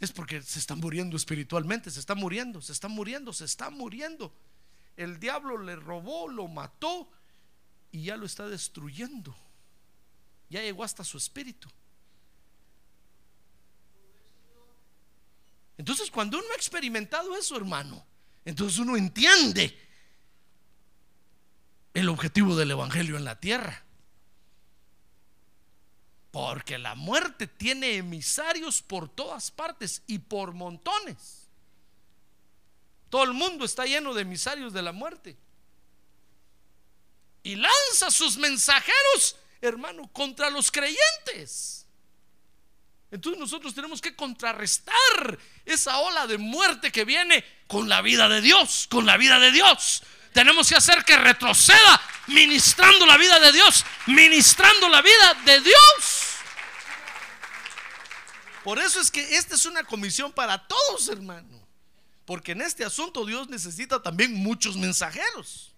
Es 0.00 0.12
porque 0.12 0.42
se 0.42 0.58
está 0.58 0.74
muriendo 0.74 1.16
espiritualmente, 1.16 1.90
se 1.90 2.00
está 2.00 2.14
muriendo, 2.14 2.60
se 2.60 2.72
está 2.72 2.88
muriendo, 2.88 3.32
se 3.32 3.44
está 3.44 3.70
muriendo. 3.70 4.32
El 4.96 5.18
diablo 5.18 5.58
le 5.58 5.76
robó, 5.76 6.28
lo 6.28 6.48
mató 6.48 7.08
y 7.90 8.04
ya 8.04 8.16
lo 8.16 8.26
está 8.26 8.48
destruyendo. 8.48 9.36
Ya 10.50 10.62
llegó 10.62 10.84
hasta 10.84 11.04
su 11.04 11.18
espíritu. 11.18 11.68
Entonces, 15.76 16.10
cuando 16.10 16.38
uno 16.38 16.46
ha 16.52 16.56
experimentado 16.56 17.36
eso, 17.36 17.56
hermano, 17.56 18.04
entonces 18.44 18.78
uno 18.78 18.96
entiende 18.96 19.78
el 21.94 22.08
objetivo 22.08 22.56
del 22.56 22.72
Evangelio 22.72 23.16
en 23.16 23.24
la 23.24 23.38
tierra. 23.38 23.84
Porque 26.30 26.78
la 26.78 26.94
muerte 26.94 27.46
tiene 27.46 27.96
emisarios 27.96 28.82
por 28.82 29.08
todas 29.08 29.50
partes 29.50 30.02
y 30.06 30.18
por 30.18 30.52
montones. 30.52 31.48
Todo 33.08 33.24
el 33.24 33.32
mundo 33.32 33.64
está 33.64 33.86
lleno 33.86 34.12
de 34.12 34.22
emisarios 34.22 34.72
de 34.72 34.82
la 34.82 34.92
muerte. 34.92 35.36
Y 37.42 37.56
lanza 37.56 38.10
sus 38.10 38.36
mensajeros, 38.36 39.36
hermano, 39.60 40.08
contra 40.12 40.50
los 40.50 40.70
creyentes. 40.70 41.86
Entonces 43.10 43.40
nosotros 43.40 43.74
tenemos 43.74 44.02
que 44.02 44.14
contrarrestar 44.14 45.38
esa 45.64 45.98
ola 45.98 46.26
de 46.26 46.36
muerte 46.36 46.92
que 46.92 47.06
viene 47.06 47.42
con 47.66 47.88
la 47.88 48.02
vida 48.02 48.28
de 48.28 48.42
Dios, 48.42 48.86
con 48.90 49.06
la 49.06 49.16
vida 49.16 49.38
de 49.38 49.50
Dios. 49.50 50.02
Tenemos 50.32 50.68
que 50.68 50.76
hacer 50.76 51.04
que 51.04 51.16
retroceda 51.16 52.00
ministrando 52.28 53.06
la 53.06 53.16
vida 53.16 53.40
de 53.40 53.52
Dios, 53.52 53.84
ministrando 54.06 54.88
la 54.88 55.02
vida 55.02 55.34
de 55.44 55.60
Dios. 55.60 56.28
Por 58.64 58.78
eso 58.78 59.00
es 59.00 59.10
que 59.10 59.36
esta 59.36 59.54
es 59.54 59.64
una 59.64 59.82
comisión 59.84 60.32
para 60.32 60.66
todos, 60.66 61.08
hermano. 61.08 61.66
Porque 62.24 62.52
en 62.52 62.60
este 62.60 62.84
asunto 62.84 63.24
Dios 63.24 63.48
necesita 63.48 64.02
también 64.02 64.34
muchos 64.34 64.76
mensajeros. 64.76 65.72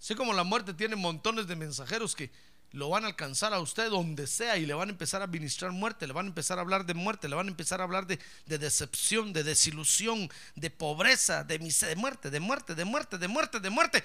Así 0.00 0.14
como 0.14 0.32
la 0.32 0.42
muerte 0.42 0.74
tiene 0.74 0.96
montones 0.96 1.46
de 1.46 1.54
mensajeros 1.54 2.14
que 2.14 2.30
lo 2.74 2.88
van 2.88 3.04
a 3.04 3.06
alcanzar 3.06 3.54
a 3.54 3.60
usted 3.60 3.88
donde 3.88 4.26
sea 4.26 4.56
y 4.56 4.66
le 4.66 4.74
van 4.74 4.88
a 4.88 4.92
empezar 4.92 5.20
a 5.20 5.26
administrar 5.26 5.70
muerte, 5.70 6.08
le 6.08 6.12
van 6.12 6.26
a 6.26 6.28
empezar 6.28 6.58
a 6.58 6.60
hablar 6.60 6.84
de 6.84 6.92
muerte, 6.92 7.28
le 7.28 7.36
van 7.36 7.46
a 7.46 7.50
empezar 7.50 7.80
a 7.80 7.84
hablar 7.84 8.04
de, 8.08 8.18
decepción, 8.46 9.32
de 9.32 9.44
desilusión, 9.44 10.28
de 10.56 10.70
pobreza, 10.70 11.44
de, 11.44 11.58
de 11.58 11.96
muerte, 11.96 12.30
de 12.30 12.40
muerte, 12.40 12.74
de 12.74 12.84
muerte, 12.84 13.16
de 13.16 13.28
muerte, 13.28 13.60
de 13.60 13.70
muerte. 13.70 14.04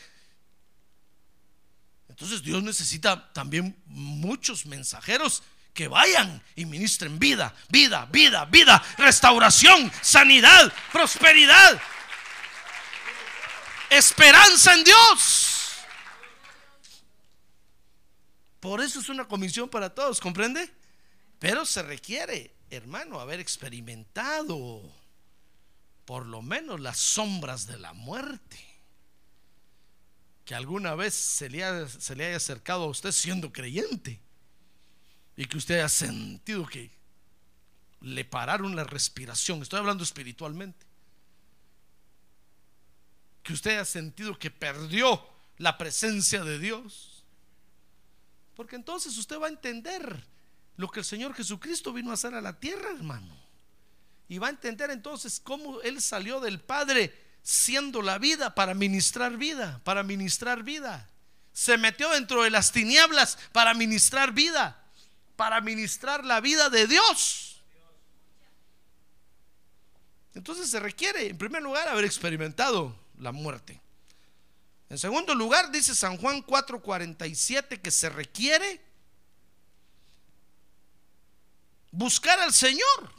Entonces 2.09 2.43
Dios 2.43 2.61
necesita 2.61 3.33
también 3.33 3.75
muchos 3.87 4.67
mensajeros 4.67 5.41
que 5.73 5.87
vayan 5.87 6.39
y 6.55 6.65
ministren 6.65 7.17
vida, 7.17 7.55
vida, 7.69 8.05
vida, 8.11 8.45
vida, 8.45 8.83
restauración, 8.99 9.91
sanidad, 10.01 10.71
prosperidad, 10.91 11.81
esperanza 13.89 14.75
en 14.75 14.83
Dios. 14.83 15.48
Por 18.59 18.81
eso 18.81 18.99
es 18.99 19.09
una 19.09 19.27
comisión 19.27 19.69
para 19.69 19.93
todos, 19.93 20.19
¿comprende? 20.19 20.69
Pero 21.39 21.65
se 21.65 21.81
requiere, 21.81 22.53
hermano, 22.69 23.19
haber 23.19 23.39
experimentado 23.39 24.81
por 26.09 26.25
lo 26.25 26.41
menos 26.41 26.79
las 26.79 26.97
sombras 26.97 27.67
de 27.67 27.77
la 27.77 27.93
muerte. 27.93 28.57
Que 30.43 30.55
alguna 30.55 30.95
vez 30.95 31.13
se 31.13 31.49
le, 31.49 31.63
haya 31.63 32.35
acercado 32.35 32.83
a 32.83 32.87
usted 32.87 33.11
siendo 33.11 33.53
creyente 33.53 34.19
y 35.37 35.45
que 35.45 35.57
usted 35.57 35.75
haya 35.75 35.87
sentido 35.87 36.65
que 36.65 36.91
le 38.01 38.25
pararon 38.25 38.75
la 38.75 38.83
respiración. 38.83 39.61
Estoy 39.61 39.79
hablando 39.79 40.03
espiritualmente. 40.03 40.85
Que 43.43 43.53
usted 43.53 43.71
haya 43.71 43.85
sentido 43.85 44.37
que 44.37 44.51
perdió 44.51 45.25
la 45.57 45.77
presencia 45.77 46.43
de 46.43 46.59
Dios 46.59 47.18
porque 48.59 48.75
entonces 48.75 49.17
usted 49.17 49.39
va 49.39 49.45
a 49.45 49.49
entender 49.49 50.21
lo 50.75 50.89
que 50.89 50.99
el 50.99 51.05
Señor 51.05 51.33
Jesucristo 51.33 51.93
vino 51.93 52.11
a 52.11 52.15
hacer 52.15 52.35
a 52.35 52.41
la 52.41 52.59
tierra, 52.59 52.91
hermano. 52.91 53.33
Y 54.27 54.37
va 54.37 54.47
a 54.47 54.49
entender 54.49 54.91
entonces 54.91 55.39
cómo 55.41 55.79
Él 55.79 56.01
salió 56.01 56.41
del 56.41 56.59
Padre 56.59 57.37
siendo 57.41 58.01
la 58.01 58.17
vida 58.17 58.53
para 58.55 58.73
ministrar 58.73 59.37
vida, 59.37 59.79
para 59.85 60.03
ministrar 60.03 60.63
vida. 60.63 61.09
Se 61.53 61.77
metió 61.77 62.09
dentro 62.09 62.43
de 62.43 62.49
las 62.49 62.73
tinieblas 62.73 63.37
para 63.53 63.73
ministrar 63.73 64.33
vida, 64.33 64.83
para 65.37 65.61
ministrar 65.61 66.25
la 66.25 66.41
vida 66.41 66.69
de 66.69 66.85
Dios. 66.85 67.63
Entonces 70.33 70.69
se 70.69 70.81
requiere, 70.81 71.29
en 71.29 71.37
primer 71.37 71.63
lugar, 71.63 71.87
haber 71.87 72.03
experimentado 72.03 72.93
la 73.19 73.31
muerte. 73.31 73.79
En 74.89 74.97
segundo 74.97 75.35
lugar, 75.35 75.71
dice 75.71 75.93
San 75.93 76.17
Juan 76.17 76.43
4:47 76.43 77.79
que 77.79 77.91
se 77.91 78.09
requiere 78.09 78.83
buscar 81.91 82.39
al 82.39 82.53
Señor. 82.53 83.13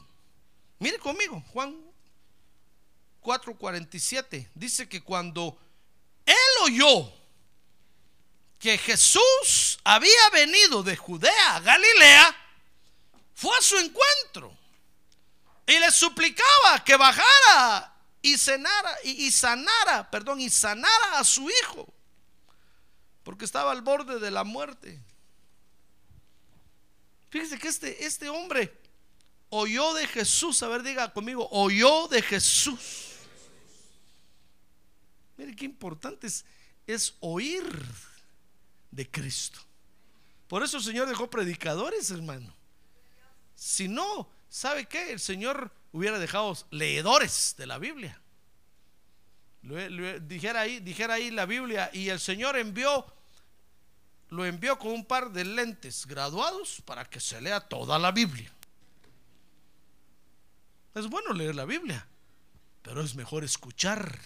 Mire 0.81 0.99
conmigo, 0.99 1.43
Juan 1.53 1.77
4:47 3.21 4.49
dice 4.55 4.89
que 4.89 5.01
cuando 5.01 5.59
él 6.27 6.35
oyó 6.64 7.12
que 8.59 8.77
Jesús 8.77 9.79
había 9.85 10.31
venido 10.33 10.83
de 10.83 10.97
Judea 10.97 11.57
a 11.57 11.61
Galilea, 11.61 12.37
fue 13.35 13.57
a 13.57 13.62
su 13.62 13.79
encuentro 13.79 14.57
y 15.66 15.79
le 15.79 15.91
suplicaba 15.93 16.85
que 16.85 16.97
bajara 16.97 17.89
y 18.23 18.37
sanara, 18.37 18.97
y, 19.05 19.31
sanara, 19.31 20.11
perdón, 20.11 20.41
y 20.41 20.51
sanara 20.51 21.18
a 21.18 21.25
su 21.25 21.49
hijo, 21.49 21.93
porque 23.23 23.45
estaba 23.45 23.73
al 23.73 23.83
borde 23.83 24.18
de 24.18 24.31
la 24.31 24.45
muerte. 24.45 25.01
Fíjese 27.31 27.59
que 27.59 27.68
este, 27.68 28.05
este 28.05 28.29
hombre 28.29 28.77
oyó 29.49 29.95
de 29.95 30.07
Jesús, 30.07 30.62
a 30.62 30.68
ver, 30.68 30.83
diga 30.83 31.12
conmigo, 31.12 31.49
oyó 31.51 32.09
de 32.09 32.21
Jesús. 32.23 32.81
Mire 35.37 35.57
qué 35.57 35.64
importante 35.64 36.27
es, 36.27 36.45
es 36.87 37.14
oír 37.21 37.64
de 38.91 39.11
Cristo. 39.11 39.61
Por 40.49 40.62
eso 40.62 40.77
el 40.79 40.83
Señor 40.83 41.09
dejó 41.09 41.31
predicadores, 41.31 42.11
hermano. 42.11 42.55
Si 43.55 43.89
no, 43.89 44.29
¿sabe 44.49 44.87
qué? 44.87 45.12
El 45.12 45.21
Señor 45.21 45.73
hubiera 45.93 46.18
dejado 46.18 46.57
leedores 46.70 47.55
de 47.59 47.66
la 47.66 47.78
Biblia. 47.78 48.20
dijera, 50.22 50.62
ahí, 50.62 50.80
dijera 50.80 51.14
ahí 51.14 51.30
la 51.30 51.47
Biblia 51.47 51.91
y 51.93 52.09
el 52.09 52.20
Señor 52.20 52.57
envió, 52.57 53.07
lo 54.28 54.45
envió 54.45 54.78
con 54.78 54.93
un 54.93 55.05
par 55.05 55.30
de 55.32 55.45
lentes 55.45 56.07
graduados 56.07 56.80
para 56.84 57.05
que 57.05 57.20
se 57.20 57.41
lea 57.41 57.61
toda 57.61 57.99
la 57.99 58.12
Biblia. 58.12 58.53
Es 60.95 61.09
bueno 61.09 61.32
leer 61.32 61.55
la 61.55 61.64
Biblia, 61.64 62.07
pero 62.82 63.03
es 63.03 63.14
mejor 63.14 63.45
escuchar 63.45 64.18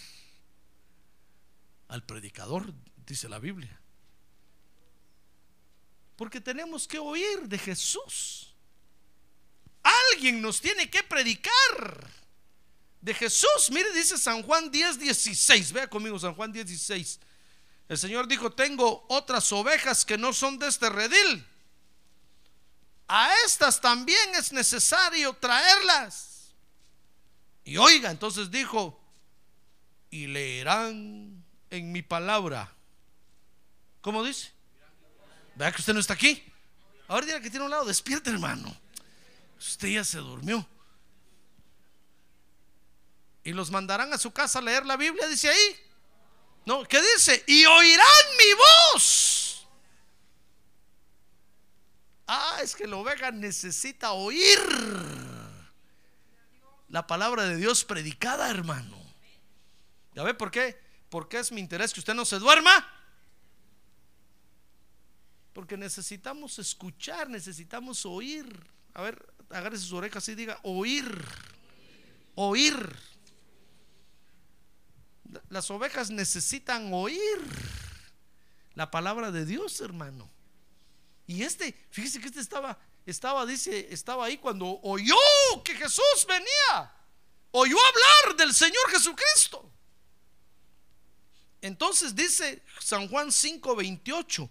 al 1.89 2.03
predicador, 2.05 2.73
dice 3.07 3.29
la 3.29 3.39
Biblia. 3.39 3.81
Porque 6.17 6.41
tenemos 6.41 6.87
que 6.87 6.99
oír 6.99 7.49
de 7.49 7.59
Jesús. 7.59 8.54
Alguien 9.85 10.41
nos 10.43 10.61
tiene 10.61 10.91
que 10.91 11.03
predicar 11.03 12.11
de 13.01 13.15
Jesús. 13.15 13.71
Mire, 13.71 13.93
dice 13.93 14.17
San 14.19 14.43
Juan 14.43 14.71
10, 14.71 14.99
16. 14.99 15.73
Vea 15.73 15.89
conmigo 15.89 16.19
San 16.19 16.35
Juan 16.35 16.51
10, 16.51 16.67
16. 16.67 17.21
El 17.89 17.99
Señor 17.99 18.27
dijo, 18.27 18.51
tengo 18.51 19.05
otras 19.09 19.53
ovejas 19.53 20.07
que 20.07 20.17
no 20.17 20.33
son 20.33 20.59
de 20.59 20.69
este 20.69 20.89
redil. 20.89 21.47
A 23.07 23.31
estas 23.45 23.81
también 23.81 24.35
es 24.35 24.53
necesario 24.53 25.35
traerlas. 25.35 26.55
Y 27.63 27.77
oiga, 27.77 28.11
entonces 28.11 28.51
dijo, 28.51 28.99
y 30.11 30.27
leerán 30.27 31.45
en 31.69 31.93
mi 31.93 32.01
palabra. 32.01 32.73
¿Cómo 34.01 34.25
dice? 34.25 34.51
Vea 35.57 35.73
que 35.73 35.81
usted 35.81 35.93
no 35.93 36.01
está 36.01 36.15
aquí. 36.15 36.43
Ahora 37.07 37.27
dirá 37.27 37.41
que 37.41 37.51
tiene 37.51 37.67
un 37.67 37.71
lado, 37.71 37.85
despierta 37.85 38.31
hermano. 38.31 38.75
Usted 39.67 39.89
ya 39.89 40.05
se 40.05 40.19
durmió. 40.19 40.67
Y 43.43 43.53
los 43.53 43.71
mandarán 43.71 44.13
a 44.13 44.19
su 44.19 44.31
casa 44.31 44.59
a 44.59 44.63
leer 44.63 44.85
la 44.85 44.97
Biblia, 44.97 45.27
dice 45.27 45.49
ahí. 45.49 45.77
No, 46.67 46.85
¿qué 46.85 47.01
dice? 47.01 47.43
Y 47.47 47.65
oirán 47.65 48.27
mi 48.39 48.53
voz. 48.95 49.67
Ah, 52.27 52.59
es 52.63 52.75
que 52.75 52.87
la 52.87 52.97
oveja 52.97 53.31
necesita 53.31 54.13
oír 54.13 54.59
la 56.89 57.07
palabra 57.07 57.45
de 57.45 57.57
Dios 57.57 57.85
predicada, 57.85 58.51
hermano. 58.51 58.99
¿Ya 60.15 60.23
ve 60.23 60.33
por 60.33 60.51
qué? 60.51 60.81
Porque 61.11 61.39
es 61.39 61.53
mi 61.53 61.61
interés 61.61 61.93
que 61.93 62.01
usted 62.01 62.15
no 62.15 62.25
se 62.25 62.39
duerma. 62.39 62.89
Porque 65.53 65.77
necesitamos 65.77 66.59
escuchar, 66.59 67.29
necesitamos 67.29 68.07
oír. 68.07 68.47
A 68.95 69.03
ver, 69.03 69.34
agarre 69.51 69.79
sus 69.79 69.93
orejas 69.93 70.29
y 70.29 70.35
diga, 70.35 70.59
oír, 70.63 71.25
oír. 72.35 72.97
Las 75.49 75.71
ovejas 75.71 76.11
necesitan 76.11 76.93
oír 76.93 77.39
la 78.75 78.91
palabra 78.91 79.31
de 79.31 79.45
Dios, 79.45 79.81
hermano. 79.81 80.31
Y 81.27 81.43
este, 81.43 81.75
fíjese 81.91 82.21
que 82.21 82.27
este 82.27 82.41
estaba, 82.41 82.79
estaba, 83.07 83.47
dice, 83.47 83.89
estaba 83.91 84.27
ahí 84.27 84.39
cuando 84.39 84.81
oyó 84.83 85.17
que 85.65 85.75
Jesús 85.75 86.27
venía. 86.29 86.93
Oyó 87.51 87.77
hablar 87.79 88.37
del 88.37 88.53
Señor 88.53 88.91
Jesucristo. 88.91 89.71
Entonces 91.61 92.15
dice 92.15 92.63
San 92.81 93.09
Juan 93.09 93.29
5:28. 93.29 94.51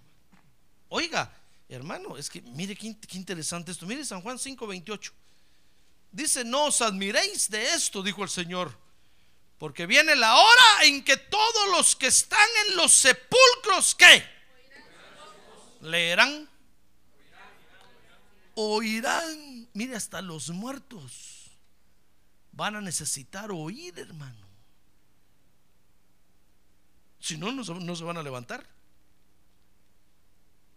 Oiga, 0.90 1.32
hermano, 1.74 2.18
es 2.18 2.30
que 2.30 2.42
mire 2.42 2.76
qué, 2.76 2.96
qué, 3.00 3.18
interesante 3.18 3.72
esto. 3.72 3.86
Mire 3.86 4.06
San 4.06 4.22
Juan 4.22 4.38
5:28. 4.38 5.12
Dice, 6.12 6.44
no 6.44 6.66
os 6.66 6.82
admiréis 6.82 7.50
de 7.50 7.74
esto, 7.74 8.04
dijo 8.04 8.24
el 8.24 8.30
Señor, 8.30 8.78
porque 9.58 9.88
viene 9.88 10.16
la 10.16 10.36
hora 10.36 10.84
en 10.84 11.04
que 11.04 11.18
todos 11.18 11.70
los 11.72 11.96
que 11.96 12.08
están 12.08 12.48
en 12.68 12.76
los 12.76 12.92
sepulcros, 12.94 13.96
¿qué? 13.96 14.24
Leerán 15.82 16.48
oirán. 18.56 19.68
Mire, 19.74 19.96
hasta 19.96 20.22
los 20.22 20.50
muertos 20.50 21.52
van 22.52 22.76
a 22.76 22.82
necesitar 22.82 23.52
oír, 23.52 23.98
hermano. 23.98 24.48
Si 27.20 27.38
no, 27.38 27.52
no, 27.52 27.64
no 27.64 27.96
se 27.96 28.04
van 28.04 28.18
a 28.18 28.24
levantar. 28.24 28.73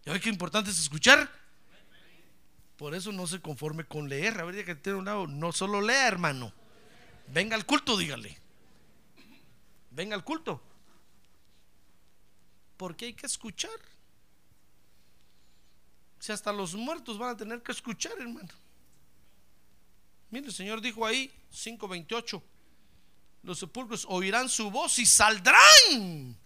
¿Ya 0.07 0.13
ve 0.13 0.21
qué 0.21 0.29
importante 0.29 0.71
es 0.71 0.79
escuchar? 0.79 1.29
Por 2.77 2.95
eso 2.95 3.11
no 3.11 3.27
se 3.27 3.41
conforme 3.41 3.83
con 3.83 4.07
leer. 4.07 4.39
A 4.39 4.45
ver, 4.45 4.63
que 4.63 4.73
tiene 4.73 4.99
un 4.99 5.03
lado, 5.03 5.27
no 5.27 5.51
solo 5.51 5.81
lea, 5.81 6.07
hermano. 6.07 6.53
Venga 7.27 7.57
al 7.57 7.65
culto, 7.65 7.97
dígale. 7.97 8.37
Venga 9.91 10.15
al 10.15 10.23
culto. 10.23 10.63
Porque 12.77 13.07
hay 13.07 13.13
que 13.15 13.25
escuchar. 13.25 13.77
Si 16.19 16.31
hasta 16.31 16.53
los 16.53 16.73
muertos 16.73 17.17
van 17.17 17.31
a 17.31 17.37
tener 17.37 17.61
que 17.61 17.73
escuchar, 17.73 18.13
hermano. 18.17 18.53
Mire, 20.29 20.47
el 20.47 20.53
Señor 20.53 20.79
dijo 20.79 21.05
ahí, 21.05 21.29
5.28, 21.51 22.41
los 23.43 23.59
sepulcros 23.59 24.05
oirán 24.07 24.47
su 24.47 24.71
voz 24.71 24.99
y 24.99 25.05
saldrán 25.05 26.37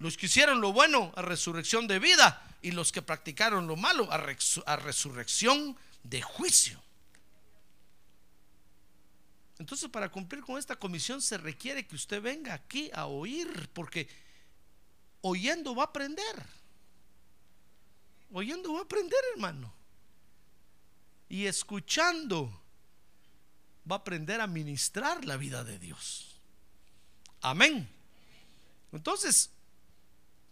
los 0.00 0.16
que 0.16 0.26
hicieron 0.26 0.60
lo 0.60 0.72
bueno 0.72 1.12
a 1.14 1.22
resurrección 1.22 1.86
de 1.86 2.00
vida 2.00 2.48
y 2.62 2.70
los 2.70 2.92
que 2.92 3.02
practicaron 3.02 3.66
lo 3.66 3.76
malo 3.76 4.08
a, 4.10 4.76
resurrección 4.76 5.76
de 6.04 6.22
juicio. 6.22 6.80
Entonces, 9.58 9.90
para 9.90 10.10
cumplir 10.10 10.42
con 10.42 10.58
esta 10.58 10.76
comisión 10.76 11.20
se 11.20 11.38
requiere 11.38 11.86
que 11.86 11.96
usted 11.96 12.22
venga 12.22 12.54
aquí 12.54 12.90
a 12.94 13.06
oír, 13.06 13.68
porque 13.72 14.08
oyendo 15.20 15.74
va 15.74 15.82
a 15.82 15.86
aprender. 15.86 16.46
Oyendo 18.32 18.72
va 18.72 18.80
a 18.80 18.84
aprender, 18.84 19.18
hermano. 19.34 19.72
Y 21.28 21.46
escuchando 21.46 22.62
va 23.90 23.96
a 23.96 23.98
aprender 23.98 24.40
a 24.40 24.46
ministrar 24.46 25.24
la 25.24 25.36
vida 25.36 25.64
de 25.64 25.78
Dios. 25.78 26.40
Amén. 27.40 27.88
Entonces, 28.92 29.50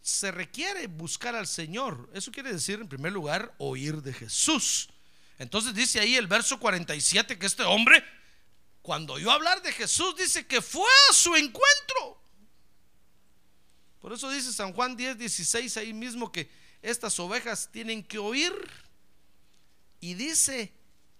se 0.03 0.31
requiere 0.31 0.87
buscar 0.87 1.35
al 1.35 1.47
Señor. 1.47 2.09
Eso 2.15 2.33
quiere 2.33 2.53
decir, 2.53 2.81
en 2.81 2.89
primer 2.89 3.13
lugar, 3.13 3.55
oír 3.59 4.03
de 4.03 4.13
Jesús. 4.13 4.89
Entonces 5.39 5.75
dice 5.75 6.01
ahí 6.01 6.17
el 6.17 6.27
verso 6.27 6.59
47 6.59 7.39
que 7.39 7.47
este 7.47 7.63
hombre, 7.63 8.05
cuando 8.83 9.15
oyó 9.15 9.31
hablar 9.31 9.63
de 9.63 9.73
Jesús, 9.73 10.17
dice 10.17 10.47
que 10.47 10.61
fue 10.61 10.89
a 11.11 11.13
su 11.13 11.35
encuentro. 11.37 12.21
Por 14.01 14.13
eso 14.13 14.31
dice 14.31 14.53
San 14.53 14.73
Juan 14.73 14.97
10, 14.97 15.19
16 15.19 15.77
ahí 15.77 15.93
mismo 15.93 16.33
que 16.33 16.51
estas 16.83 17.19
ovejas 17.21 17.71
tienen 17.71 18.03
que 18.03 18.19
oír. 18.19 18.53
Y 20.01 20.15
dice, 20.15 20.73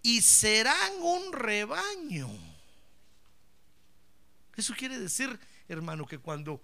y 0.03 0.23
serán 0.23 0.93
un 1.03 1.33
rebaño. 1.33 2.31
Eso 4.57 4.75
quiere 4.75 4.99
decir, 4.99 5.39
hermano, 5.69 6.07
que 6.07 6.19
cuando 6.19 6.63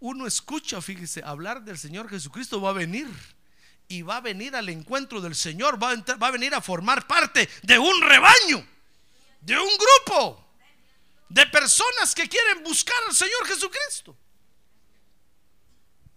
uno 0.00 0.26
escucha, 0.26 0.80
fíjese, 0.80 1.22
hablar 1.24 1.62
del 1.62 1.78
Señor 1.78 2.08
Jesucristo, 2.08 2.60
va 2.60 2.70
a 2.70 2.74
venir. 2.74 3.08
Y 3.88 4.02
va 4.02 4.18
a 4.18 4.20
venir 4.20 4.54
al 4.54 4.68
encuentro 4.68 5.20
del 5.20 5.34
Señor, 5.34 5.82
va 5.82 5.92
a, 5.92 6.30
venir 6.30 6.54
a 6.54 6.60
formar 6.60 7.06
parte 7.06 7.48
de 7.62 7.78
un 7.78 8.02
rebaño, 8.02 8.66
de 9.40 9.58
un 9.58 9.70
grupo 9.78 10.44
de 11.28 11.46
personas 11.46 12.14
que 12.14 12.28
quieren 12.28 12.62
buscar 12.62 12.96
al 13.06 13.14
Señor 13.14 13.46
Jesucristo. 13.46 14.16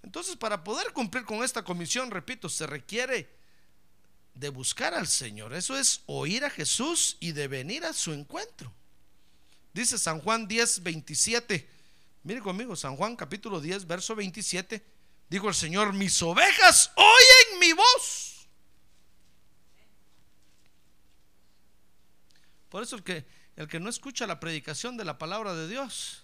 Entonces, 0.03 0.35
para 0.35 0.63
poder 0.63 0.91
cumplir 0.91 1.23
con 1.23 1.43
esta 1.43 1.63
comisión, 1.63 2.11
repito, 2.11 2.49
se 2.49 2.67
requiere 2.67 3.29
de 4.33 4.49
buscar 4.49 4.93
al 4.93 5.07
Señor. 5.07 5.53
Eso 5.53 5.77
es 5.77 6.01
oír 6.07 6.43
a 6.43 6.49
Jesús 6.49 7.15
y 7.21 7.31
de 7.31 7.47
venir 7.47 7.85
a 7.85 7.93
su 7.93 8.11
encuentro. 8.11 8.73
Dice 9.73 9.97
San 9.97 10.19
Juan 10.19 10.47
10, 10.47 10.83
27. 10.83 11.80
Mire 12.23 12.41
conmigo, 12.41 12.75
San 12.75 12.95
Juan 12.95 13.15
capítulo 13.15 13.59
10, 13.59 13.87
verso 13.87 14.15
27. 14.15 14.85
Dijo 15.29 15.47
el 15.47 15.55
Señor, 15.55 15.93
mis 15.93 16.21
ovejas 16.21 16.91
oyen 16.95 17.59
mi 17.59 17.73
voz. 17.73 18.47
Por 22.69 22.83
eso 22.83 22.95
el 22.95 23.03
que, 23.03 23.25
el 23.55 23.67
que 23.67 23.79
no 23.79 23.89
escucha 23.89 24.27
la 24.27 24.39
predicación 24.39 24.97
de 24.97 25.05
la 25.05 25.17
palabra 25.17 25.53
de 25.53 25.67
Dios, 25.67 26.23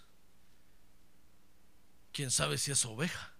quién 2.13 2.31
sabe 2.31 2.57
si 2.57 2.71
es 2.71 2.85
oveja. 2.85 3.33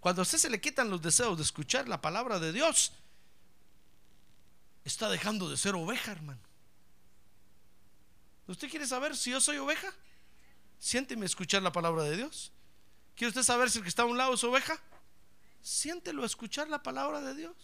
Cuando 0.00 0.22
a 0.22 0.24
usted 0.24 0.38
se 0.38 0.50
le 0.50 0.60
quitan 0.60 0.90
los 0.90 1.02
deseos 1.02 1.36
de 1.36 1.42
escuchar 1.44 1.88
la 1.88 2.00
palabra 2.00 2.38
de 2.38 2.52
Dios, 2.52 2.92
está 4.84 5.08
dejando 5.08 5.48
de 5.48 5.56
ser 5.56 5.74
oveja, 5.74 6.12
hermano. 6.12 6.40
¿Usted 8.46 8.70
quiere 8.70 8.86
saber 8.86 9.16
si 9.16 9.30
yo 9.30 9.40
soy 9.40 9.58
oveja? 9.58 9.92
Siénteme 10.78 11.26
escuchar 11.26 11.62
la 11.62 11.72
palabra 11.72 12.04
de 12.04 12.16
Dios. 12.16 12.52
¿Quiere 13.16 13.30
usted 13.30 13.42
saber 13.42 13.70
si 13.70 13.78
el 13.78 13.84
que 13.84 13.88
está 13.88 14.02
a 14.02 14.06
un 14.06 14.16
lado 14.16 14.34
es 14.34 14.44
oveja? 14.44 14.80
Siéntelo 15.60 16.24
escuchar 16.24 16.68
la 16.68 16.82
palabra 16.82 17.20
de 17.20 17.34
Dios. 17.34 17.56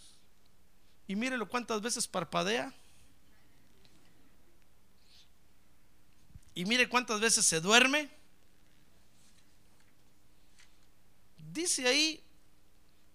Y 1.07 1.17
mírelo 1.17 1.49
cuántas 1.49 1.81
veces 1.81 2.09
parpadea. 2.09 2.73
Y 6.55 6.65
mire 6.65 6.89
cuántas 6.89 7.21
veces 7.21 7.45
se 7.47 7.61
duerme. 7.61 8.11
Dice 11.53 11.87
ahí 11.87 12.25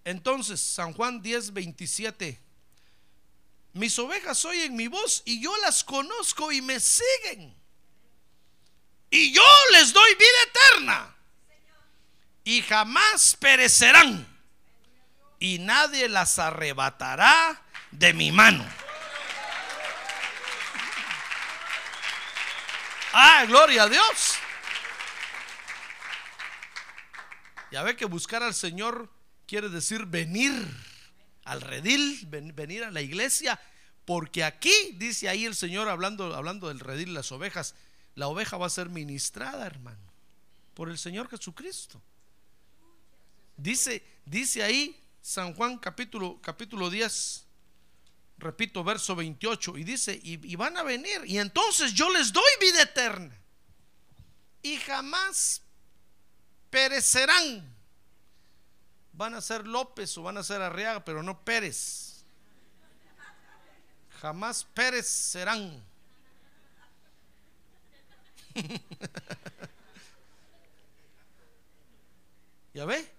entonces, 0.04 0.60
San 0.60 0.92
Juan 0.92 1.20
10, 1.20 1.52
27. 1.52 2.40
Mis 3.74 3.98
ovejas 3.98 4.44
oyen 4.44 4.74
mi 4.74 4.88
voz 4.88 5.22
y 5.24 5.42
yo 5.42 5.56
las 5.58 5.84
conozco 5.84 6.50
y 6.50 6.60
me 6.62 6.80
siguen. 6.80 7.59
Y 9.10 9.32
yo 9.32 9.42
les 9.72 9.92
doy 9.92 10.14
vida 10.14 10.42
eterna. 10.46 11.16
Y 12.44 12.62
jamás 12.62 13.36
perecerán. 13.36 14.26
Y 15.38 15.58
nadie 15.58 16.08
las 16.08 16.38
arrebatará 16.38 17.62
de 17.90 18.12
mi 18.12 18.30
mano. 18.30 18.64
Ah, 23.12 23.44
gloria 23.46 23.84
a 23.84 23.88
Dios. 23.88 24.34
Ya 27.72 27.82
ve 27.82 27.96
que 27.96 28.04
buscar 28.04 28.42
al 28.42 28.54
Señor 28.54 29.10
quiere 29.46 29.68
decir 29.68 30.06
venir 30.06 30.52
al 31.44 31.60
redil, 31.60 32.26
venir 32.26 32.84
a 32.84 32.90
la 32.90 33.00
iglesia, 33.00 33.60
porque 34.04 34.44
aquí 34.44 34.72
dice 34.94 35.28
ahí 35.28 35.44
el 35.44 35.56
Señor 35.56 35.88
hablando, 35.88 36.34
hablando 36.34 36.68
del 36.68 36.80
redil, 36.80 37.14
las 37.14 37.32
ovejas, 37.32 37.74
la 38.14 38.28
oveja 38.28 38.56
va 38.56 38.66
a 38.66 38.70
ser 38.70 38.88
ministrada, 38.88 39.66
hermano, 39.66 40.12
por 40.74 40.88
el 40.88 40.98
Señor 40.98 41.28
Jesucristo. 41.28 42.00
Dice, 43.56 44.02
dice 44.24 44.62
ahí 44.62 44.98
San 45.20 45.54
Juan 45.54 45.78
capítulo, 45.78 46.40
capítulo 46.42 46.90
10, 46.90 47.44
repito, 48.38 48.82
verso 48.82 49.14
28, 49.14 49.78
y 49.78 49.84
dice, 49.84 50.18
y, 50.22 50.56
van 50.56 50.76
a 50.76 50.82
venir, 50.82 51.22
y 51.26 51.38
entonces 51.38 51.92
yo 51.92 52.08
les 52.10 52.32
doy 52.32 52.50
vida 52.60 52.82
eterna, 52.82 53.36
y 54.62 54.76
jamás 54.78 55.62
perecerán 56.70 57.80
van 59.20 59.34
a 59.34 59.42
ser 59.42 59.66
López 59.66 60.16
o 60.16 60.22
van 60.22 60.38
a 60.38 60.42
ser 60.42 60.62
Arriaga, 60.62 61.04
pero 61.04 61.22
no 61.22 61.44
Pérez. 61.44 62.24
Jamás 64.22 64.64
perecerán. 64.64 65.84
¿Ya 72.74 72.84
ve? 72.84 73.10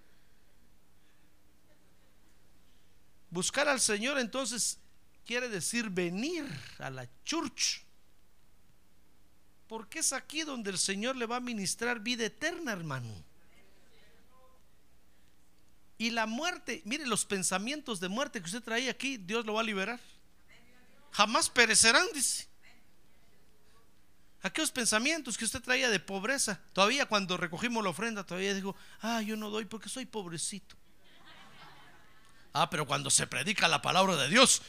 Buscar 3.30 3.68
al 3.68 3.80
Señor 3.80 4.18
entonces 4.18 4.78
quiere 5.24 5.48
decir 5.48 5.90
venir 5.90 6.44
a 6.78 6.90
la 6.90 7.08
church. 7.24 7.82
Porque 9.68 10.00
es 10.00 10.12
aquí 10.12 10.42
donde 10.42 10.70
el 10.70 10.78
Señor 10.78 11.16
le 11.16 11.24
va 11.24 11.36
a 11.36 11.40
ministrar 11.40 12.00
vida 12.00 12.26
eterna, 12.26 12.72
hermano. 12.72 13.24
Y 15.96 16.10
la 16.10 16.26
muerte, 16.26 16.82
mire 16.84 17.06
los 17.06 17.24
pensamientos 17.24 18.00
de 18.00 18.08
muerte 18.08 18.40
que 18.40 18.46
usted 18.46 18.62
traía 18.62 18.90
aquí, 18.90 19.16
Dios 19.16 19.46
lo 19.46 19.54
va 19.54 19.60
a 19.60 19.64
liberar. 19.64 20.00
Jamás 21.12 21.48
perecerán, 21.48 22.06
dice. 22.12 22.51
Aquellos 24.42 24.72
pensamientos 24.72 25.38
que 25.38 25.44
usted 25.44 25.62
traía 25.62 25.88
de 25.88 26.00
pobreza, 26.00 26.60
todavía 26.72 27.06
cuando 27.06 27.36
recogimos 27.36 27.84
la 27.84 27.90
ofrenda, 27.90 28.24
todavía 28.24 28.54
dijo, 28.54 28.74
ah, 29.00 29.22
yo 29.22 29.36
no 29.36 29.50
doy 29.50 29.66
porque 29.66 29.88
soy 29.88 30.04
pobrecito. 30.04 30.76
Ah, 32.52 32.68
pero 32.68 32.86
cuando 32.86 33.08
se 33.08 33.26
predica 33.26 33.68
la 33.68 33.80
palabra 33.80 34.16
de 34.16 34.28
Dios, 34.28 34.62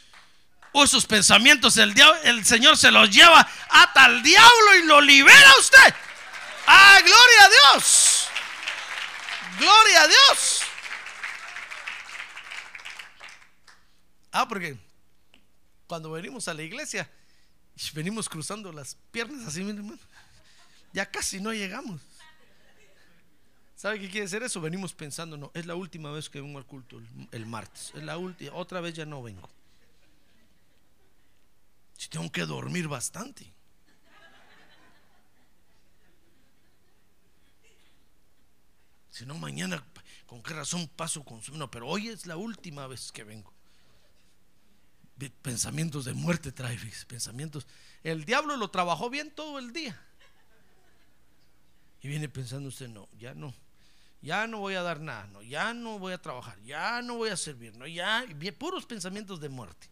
o 0.74 0.84
esos 0.84 1.05
pensamientos 1.05 1.78
el, 1.78 1.93
el 2.24 2.45
Señor 2.45 2.78
se 2.78 2.91
los 2.91 3.09
lleva 3.09 3.47
hasta 3.69 4.05
el 4.05 4.21
diablo 4.21 4.76
y 4.80 4.86
lo 4.86 5.01
libera 5.01 5.49
a 5.49 5.59
usted. 5.59 5.95
Ah, 6.67 6.99
gloria 7.01 7.43
a 7.43 7.49
Dios. 7.49 8.28
Gloria 9.59 10.01
a 10.01 10.07
Dios. 10.07 10.61
Ah, 14.32 14.47
porque 14.47 14.78
cuando 15.88 16.11
venimos 16.11 16.47
a 16.47 16.53
la 16.53 16.63
iglesia, 16.63 17.09
venimos 17.93 18.30
cruzando 18.30 18.71
las 18.71 18.95
piernas 19.11 19.47
así, 19.47 19.61
hermano. 19.61 19.97
Ya 20.93 21.09
casi 21.09 21.39
no 21.39 21.53
llegamos. 21.53 22.01
¿Sabe 23.76 23.99
qué 23.99 24.09
quiere 24.09 24.26
decir 24.28 24.41
eso? 24.43 24.61
Venimos 24.61 24.93
pensando, 24.93 25.36
no, 25.36 25.51
es 25.53 25.65
la 25.65 25.76
última 25.76 26.11
vez 26.11 26.30
que 26.30 26.39
vengo 26.39 26.57
al 26.57 26.65
culto 26.65 27.01
el, 27.32 27.45
martes. 27.45 27.91
Es 27.95 28.03
la 28.03 28.17
última, 28.17 28.53
otra 28.55 28.80
vez 28.80 28.93
ya 28.93 29.05
no 29.05 29.21
vengo. 29.21 29.49
Si 31.97 32.07
tengo 32.07 32.32
que 32.32 32.45
dormir 32.45 32.88
bastante. 32.88 33.51
Si 39.09 39.26
no, 39.26 39.36
mañana, 39.36 39.84
¿con 40.26 40.41
qué 40.41 40.53
razón 40.53 40.88
paso 40.88 41.24
con 41.24 41.41
su... 41.41 41.55
No, 41.55 41.69
pero 41.69 41.88
hoy 41.88 42.07
es 42.07 42.26
la 42.26 42.38
última 42.38 42.88
vez 42.88 43.11
que 43.11 43.24
vengo 43.24 43.52
pensamientos 45.41 46.05
de 46.05 46.14
muerte 46.14 46.51
trae, 46.51 46.78
pensamientos. 47.07 47.68
El 48.03 48.26
diablo 48.26 48.57
lo 48.57 48.70
trabajó 48.70 49.09
bien 49.09 49.32
todo 49.32 49.59
el 49.59 49.74
día. 49.74 49.99
Y 52.01 52.07
viene 52.07 52.28
pensando 52.28 52.68
usted, 52.68 52.89
no, 52.89 53.07
ya 53.18 53.34
no, 53.34 53.53
ya 54.22 54.45
no 54.45 54.59
voy 54.59 54.74
a 54.76 54.82
dar 54.82 54.99
nada, 54.99 55.26
no, 55.28 55.41
ya 55.41 55.74
no 55.74 55.99
voy 55.99 56.14
a 56.14 56.22
trabajar, 56.22 56.61
ya 56.64 57.01
no 57.01 57.16
voy 57.16 57.30
a 57.30 57.38
servir, 57.38 57.76
no, 57.78 57.88
ya, 57.88 58.26
puros 58.57 58.86
pensamientos 58.86 59.39
de 59.39 59.49
muerte. 59.49 59.88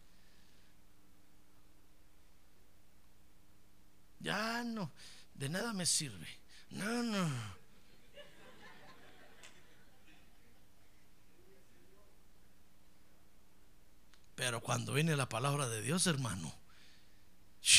Ya 4.20 4.62
no, 4.62 4.92
de 5.34 5.48
nada 5.48 5.72
me 5.72 5.86
sirve. 5.86 6.28
No, 6.70 7.02
no. 7.02 7.61
Pero 14.34 14.60
cuando 14.60 14.92
viene 14.92 15.16
la 15.16 15.28
palabra 15.28 15.68
de 15.68 15.82
Dios, 15.82 16.06
hermano, 16.06 16.54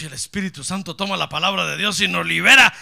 el 0.01 0.13
Espíritu 0.13 0.63
Santo 0.63 0.95
toma 0.95 1.17
la 1.17 1.29
palabra 1.29 1.65
de 1.65 1.77
Dios 1.77 1.99
y 2.01 2.07
nos 2.07 2.25
libera, 2.25 2.73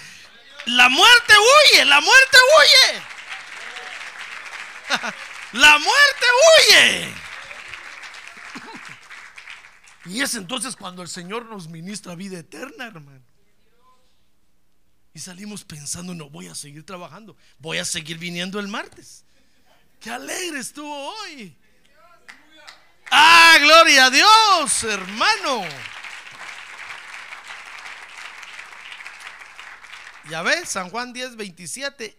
la 0.65 0.89
muerte 0.89 1.33
huye, 1.33 1.85
la 1.85 2.01
muerte 2.01 2.37
huye. 2.57 3.01
La 5.53 5.77
muerte 5.77 6.25
huye. 6.69 7.13
Y 10.05 10.21
es 10.21 10.33
entonces 10.35 10.75
cuando 10.75 11.01
el 11.01 11.09
Señor 11.09 11.45
nos 11.45 11.67
ministra 11.67 12.15
vida 12.15 12.39
eterna, 12.39 12.87
hermano. 12.87 13.21
Y 15.13 15.19
salimos 15.19 15.65
pensando, 15.65 16.13
no 16.13 16.29
voy 16.29 16.47
a 16.47 16.55
seguir 16.55 16.85
trabajando, 16.85 17.35
voy 17.59 17.79
a 17.79 17.85
seguir 17.85 18.17
viniendo 18.17 18.59
el 18.59 18.69
martes. 18.69 19.25
Qué 19.99 20.09
alegre 20.09 20.59
estuvo 20.59 21.09
hoy. 21.09 21.57
Ah, 23.11 23.57
gloria 23.59 24.05
a 24.05 24.09
Dios, 24.09 24.83
hermano. 24.85 25.65
Ya 30.29 30.41
ves, 30.41 30.69
San 30.69 30.89
Juan 30.89 31.11
10, 31.11 31.35
27. 31.35 32.17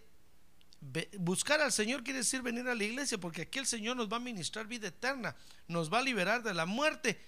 Buscar 1.17 1.61
al 1.61 1.71
Señor 1.71 2.03
quiere 2.03 2.19
decir 2.19 2.43
venir 2.43 2.67
a 2.67 2.75
la 2.75 2.83
iglesia, 2.83 3.17
porque 3.17 3.43
aquí 3.43 3.57
el 3.57 3.65
Señor 3.65 3.95
nos 3.95 4.07
va 4.07 4.17
a 4.17 4.19
ministrar 4.19 4.67
vida 4.67 4.89
eterna, 4.89 5.35
nos 5.67 5.91
va 5.91 5.99
a 5.99 6.03
liberar 6.03 6.43
de 6.43 6.53
la 6.53 6.67
muerte. 6.67 7.19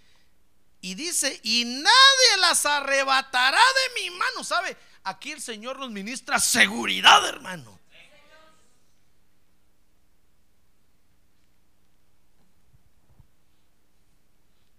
Y 0.81 0.93
dice, 0.93 1.39
y 1.41 1.65
nadie 1.65 2.41
las 2.41 2.67
arrebatará 2.67 3.57
de 3.57 4.01
mi 4.01 4.15
mano. 4.15 4.43
¿Sabe? 4.43 4.77
Aquí 5.03 5.31
el 5.31 5.41
Señor 5.41 5.79
nos 5.79 5.89
ministra 5.89 6.39
seguridad, 6.39 7.27
hermano. 7.27 7.79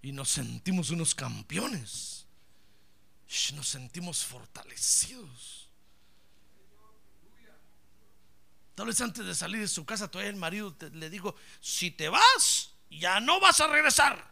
Y 0.06 0.12
nos 0.12 0.28
sentimos 0.28 0.90
unos 0.90 1.16
campeones. 1.16 2.26
Nos 3.54 3.68
sentimos 3.68 4.24
fortalecidos. 4.24 5.68
Tal 8.76 8.86
vez 8.86 9.00
antes 9.00 9.26
de 9.26 9.34
salir 9.34 9.62
de 9.62 9.66
su 9.66 9.84
casa, 9.84 10.08
todavía 10.08 10.30
el 10.30 10.36
marido 10.36 10.76
le 10.92 11.10
dijo, 11.10 11.34
si 11.60 11.90
te 11.90 12.08
vas, 12.08 12.70
ya 12.88 13.18
no 13.18 13.40
vas 13.40 13.60
a 13.60 13.66
regresar. 13.66 14.24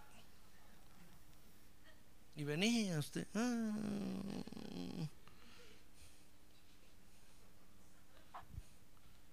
Y 2.37 2.45
venía 2.45 2.97
usted. 3.01 3.27
Ah, 3.35 3.73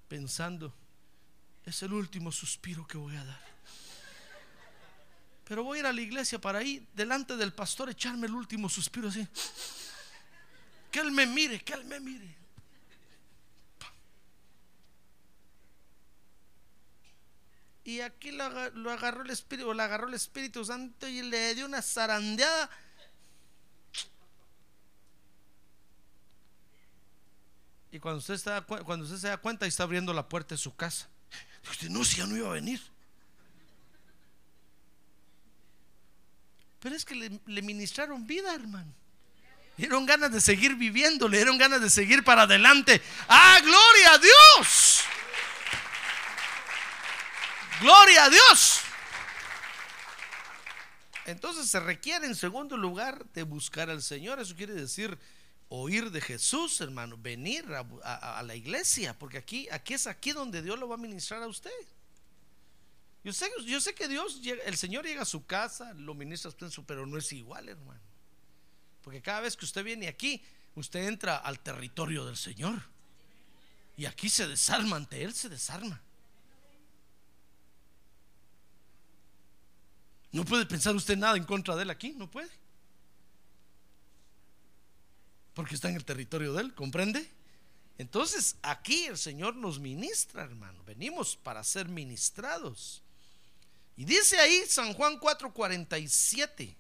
pensando, 0.08 0.74
es 1.66 1.84
el 1.84 1.94
último 1.94 2.32
suspiro 2.32 2.88
que 2.88 2.98
voy 2.98 3.16
a 3.16 3.26
dar. 3.26 3.51
Pero 5.52 5.66
voy 5.66 5.80
a 5.80 5.82
ir 5.82 5.86
a 5.86 5.92
la 5.92 6.00
iglesia 6.00 6.40
para 6.40 6.60
ahí, 6.60 6.88
delante 6.94 7.36
del 7.36 7.52
pastor, 7.52 7.90
echarme 7.90 8.26
el 8.26 8.34
último 8.34 8.70
suspiro 8.70 9.10
así. 9.10 9.28
Que 10.90 11.02
él 11.02 11.12
me 11.12 11.26
mire, 11.26 11.62
que 11.62 11.74
él 11.74 11.84
me 11.84 12.00
mire. 12.00 12.38
Y 17.84 18.00
aquí 18.00 18.32
lo, 18.32 18.46
agarró 18.46 19.24
el 19.24 19.30
Espíritu, 19.30 19.74
lo 19.74 19.84
agarró 19.84 20.08
el 20.08 20.14
Espíritu 20.14 20.64
Santo 20.64 21.06
y 21.06 21.22
le 21.22 21.54
dio 21.54 21.66
una 21.66 21.82
zarandeada. 21.82 22.70
Y 27.92 28.00
cuando 28.00 28.20
usted, 28.20 28.36
está, 28.36 28.62
cuando 28.62 29.04
usted 29.04 29.18
se 29.18 29.28
da 29.28 29.36
cuenta, 29.36 29.66
y 29.66 29.68
está 29.68 29.84
abriendo 29.84 30.14
la 30.14 30.30
puerta 30.30 30.56
de 30.56 30.60
su 30.60 30.74
casa. 30.78 31.10
Dice, 31.70 31.90
no, 31.90 32.06
si 32.06 32.20
ya 32.20 32.26
no 32.26 32.38
iba 32.38 32.48
a 32.48 32.54
venir. 32.54 32.80
Pero 36.82 36.96
es 36.96 37.06
que 37.06 37.16
le, 37.16 37.62
ministraron 37.62 38.26
vida, 38.26 38.54
hermano. 38.56 38.92
Dieron 39.78 40.06
ganas 40.06 40.32
de 40.32 40.42
seguir 40.42 40.76
viviendo, 40.76 41.28
le 41.28 41.38
dieron 41.38 41.58
ganas 41.58 41.80
de 41.80 41.90
seguir 41.90 42.24
para 42.24 42.44
adelante. 42.44 43.02
¡Ah, 43.28 43.60
gloria 43.62 44.14
a 44.14 44.18
Dios! 44.18 45.02
¡Gloria 47.80 48.26
a 48.26 48.30
Dios! 48.30 48.82
Entonces 51.26 51.70
se 51.70 51.80
requiere 51.80 52.26
en 52.26 52.36
segundo 52.36 52.76
lugar 52.78 53.26
de 53.28 53.44
buscar 53.44 53.92
al 53.92 54.02
Señor. 54.02 54.40
Eso 54.40 54.56
quiere 54.56 54.74
decir 54.74 55.18
oír 55.70 56.10
de 56.10 56.20
Jesús, 56.20 56.82
hermano, 56.82 57.16
venir 57.18 57.66
a, 58.04 58.42
la 58.44 58.56
iglesia, 58.56 59.18
porque 59.18 59.38
aquí, 59.38 59.70
aquí 59.72 59.94
es 59.94 60.08
aquí 60.08 60.32
donde 60.32 60.64
Dios 60.64 60.80
lo 60.80 60.90
va 60.90 60.96
a 60.96 60.98
ministrar 60.98 61.44
a 61.44 61.48
usted. 61.48 61.72
Yo 63.24 63.34
sé, 63.34 63.94
que 63.94 64.08
Dios, 64.08 64.42
el 64.66 64.78
Señor 64.78 65.06
llega 65.06 65.22
a 65.22 65.26
su 65.26 65.46
casa, 65.46 65.94
lo 65.94 66.16
ministra 66.16 66.50
usted, 66.50 66.68
pero 66.88 67.06
no 67.06 67.18
es 67.18 67.32
igual, 67.34 67.70
hermano. 67.70 68.02
Porque 69.04 69.22
cada 69.22 69.42
vez 69.42 69.56
que 69.56 69.66
usted 69.66 69.84
viene 69.84 70.08
aquí, 70.08 70.44
usted 70.76 71.08
entra 71.08 71.38
al 71.38 71.60
territorio 71.60 72.26
del 72.26 72.38
Señor. 72.38 72.82
Y 73.96 74.06
aquí 74.06 74.28
se 74.28 74.48
desarma, 74.48 74.96
ante 74.96 75.24
Él 75.24 75.34
se 75.34 75.50
desarma. 75.50 76.02
No 80.32 80.44
puede 80.46 80.66
pensar 80.66 80.96
usted 80.96 81.18
nada 81.18 81.38
en 81.38 81.44
contra 81.44 81.76
de 81.76 81.84
Él 81.84 81.90
aquí, 81.92 82.14
no 82.14 82.30
puede. 82.30 82.50
Porque 85.54 85.76
está 85.76 85.90
en 85.90 85.96
el 85.96 86.06
territorio 86.06 86.54
de 86.54 86.62
Él, 86.62 86.74
¿comprende? 86.74 87.30
Entonces 88.00 88.56
aquí 88.64 89.06
el 89.06 89.18
Señor 89.18 89.56
nos 89.56 89.80
ministra, 89.80 90.44
hermano. 90.44 90.84
Venimos 90.86 91.36
para 91.36 91.64
ser 91.64 91.88
ministrados. 91.88 93.04
Y 94.02 94.06
dice 94.06 94.40
ahí 94.40 94.66
San 94.68 94.96
Juan 94.96 95.20
4:47, 95.20 96.76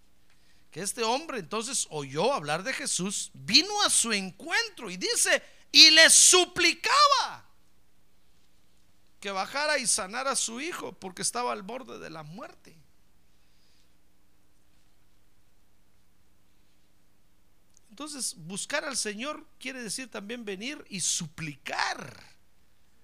que 0.71 0.81
este 0.81 1.03
hombre 1.03 1.37
entonces 1.37 1.85
oyó 1.91 2.33
hablar 2.33 2.63
de 2.63 2.73
Jesús, 2.73 3.29
vino 3.35 3.79
a 3.83 3.91
su 3.91 4.11
encuentro 4.11 4.89
y 4.89 4.97
dice, 4.97 5.43
y 5.71 5.91
le 5.91 6.09
suplicaba 6.09 7.47
que 9.19 9.29
bajara 9.29 9.77
y 9.77 9.85
sanara 9.85 10.31
a 10.31 10.35
su 10.35 10.61
hijo 10.61 10.93
porque 10.93 11.21
estaba 11.21 11.53
al 11.53 11.61
borde 11.61 11.99
de 11.99 12.09
la 12.09 12.23
muerte. 12.23 12.75
Entonces, 17.91 18.33
buscar 18.35 18.83
al 18.83 18.97
Señor 18.97 19.45
quiere 19.59 19.83
decir 19.83 20.09
también 20.09 20.43
venir 20.43 20.83
y 20.89 21.01
suplicar. 21.01 22.30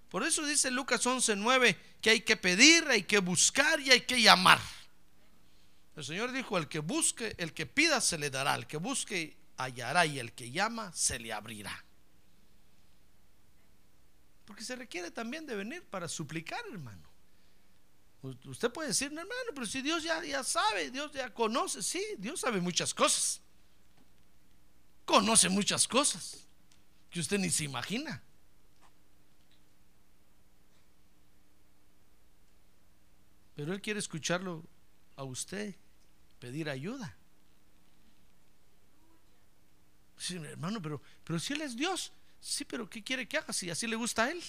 Por 0.10 0.24
eso 0.24 0.46
dice 0.46 0.72
Lucas 0.72 1.06
11:9 1.06 1.78
que 2.02 2.12
hay 2.12 2.22
que 2.22 2.38
pedir, 2.38 2.88
hay 2.88 3.04
que 3.04 3.20
buscar 3.20 3.80
y 3.80 3.92
hay 3.92 4.02
que 4.02 4.22
llamar. 4.22 4.60
El 5.96 6.06
Señor 6.06 6.32
dijo, 6.32 6.58
el 6.58 6.68
que 6.68 6.80
busque, 6.80 7.34
el 7.40 7.54
que 7.54 7.66
pida 7.66 8.00
se 8.02 8.18
le 8.18 8.30
dará, 8.30 8.56
el 8.56 8.68
que 8.68 8.78
busque 8.78 9.36
hallará 9.58 10.06
y 10.06 10.20
el 10.20 10.32
que 10.34 10.52
llama 10.52 10.94
se 10.94 11.18
le 11.18 11.34
abrirá. 11.34 11.84
Porque 14.46 14.64
se 14.64 14.76
requiere 14.76 15.10
también 15.12 15.46
de 15.46 15.56
venir 15.56 15.84
para 15.84 16.08
suplicar, 16.08 16.64
hermano. 16.72 17.08
Usted 18.22 18.72
puede 18.72 18.90
decir, 18.90 19.12
no, 19.12 19.22
hermano, 19.22 19.52
pero 19.54 19.66
si 19.66 19.82
Dios 19.82 20.04
ya, 20.04 20.24
ya 20.24 20.44
sabe, 20.44 20.92
Dios 20.92 21.12
ya 21.14 21.34
conoce, 21.34 21.82
sí, 21.82 22.04
Dios 22.18 22.40
sabe 22.42 22.62
muchas 22.62 22.94
cosas. 22.94 23.42
Conoce 25.06 25.50
muchas 25.50 25.88
cosas 25.88 26.48
que 27.10 27.20
usted 27.20 27.40
ni 27.40 27.50
se 27.50 27.64
imagina. 27.64 28.22
Pero 33.58 33.74
Él 33.74 33.82
quiere 33.82 34.00
escucharlo 34.00 34.64
a 35.16 35.24
usted 35.24 35.74
pedir 36.40 36.70
ayuda. 36.70 37.18
Sí, 40.16 40.36
hermano, 40.36 40.80
pero, 40.80 41.02
pero 41.24 41.40
si 41.40 41.54
Él 41.54 41.62
es 41.62 41.76
Dios, 41.76 42.14
sí, 42.40 42.66
pero 42.66 42.88
¿qué 42.88 43.04
quiere 43.04 43.28
que 43.28 43.40
haga 43.40 43.52
si 43.52 43.72
así 43.72 43.88
le 43.88 43.96
gusta 43.96 44.26
a 44.26 44.30
Él? 44.30 44.44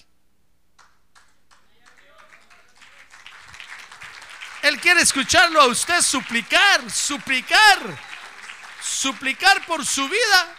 Él 4.62 4.78
quiere 4.78 5.00
escucharlo 5.00 5.58
a 5.62 5.68
usted 5.68 6.02
suplicar, 6.02 6.90
suplicar, 6.90 7.98
suplicar 8.82 9.64
por 9.64 9.86
su 9.86 10.06
vida. 10.06 10.56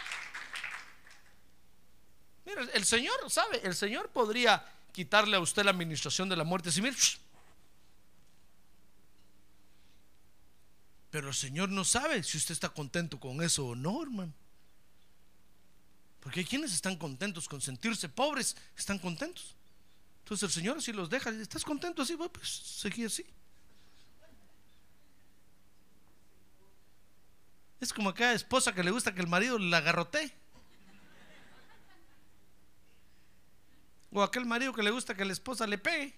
Mira, 2.46 2.62
el 2.74 2.84
Señor, 2.84 3.30
¿sabe? 3.30 3.60
El 3.62 3.76
Señor 3.76 4.08
podría 4.08 4.66
quitarle 4.90 5.36
a 5.36 5.40
usted 5.40 5.62
la 5.62 5.70
administración 5.70 6.28
de 6.28 6.34
la 6.34 6.42
muerte. 6.42 6.72
Si 6.72 6.82
mira, 6.82 6.96
Pero 11.10 11.28
el 11.28 11.34
Señor 11.34 11.68
no 11.68 11.84
sabe 11.84 12.22
si 12.22 12.38
usted 12.38 12.52
está 12.52 12.68
contento 12.68 13.18
con 13.18 13.42
eso 13.42 13.66
o 13.66 13.74
no, 13.74 14.02
hermano. 14.02 14.32
Porque 16.20 16.40
hay 16.40 16.46
quienes 16.46 16.72
están 16.72 16.96
contentos 16.96 17.48
con 17.48 17.60
sentirse 17.60 18.08
pobres, 18.08 18.56
están 18.76 18.98
contentos. 18.98 19.56
Entonces 20.20 20.44
el 20.44 20.52
Señor 20.52 20.78
así 20.78 20.92
los 20.92 21.10
deja. 21.10 21.30
¿Estás 21.30 21.64
contento 21.64 22.02
así? 22.02 22.16
Pues 22.16 22.48
seguí 22.48 23.04
así. 23.04 23.26
Es 27.80 27.92
como 27.92 28.10
aquella 28.10 28.34
esposa 28.34 28.74
que 28.74 28.84
le 28.84 28.90
gusta 28.90 29.14
que 29.14 29.22
el 29.22 29.26
marido 29.26 29.58
la 29.58 29.78
agarrote 29.78 30.34
O 34.12 34.22
aquel 34.22 34.44
marido 34.44 34.72
que 34.72 34.82
le 34.82 34.90
gusta 34.90 35.14
que 35.14 35.24
la 35.24 35.32
esposa 35.32 35.66
le 35.66 35.78
pegue. 35.78 36.12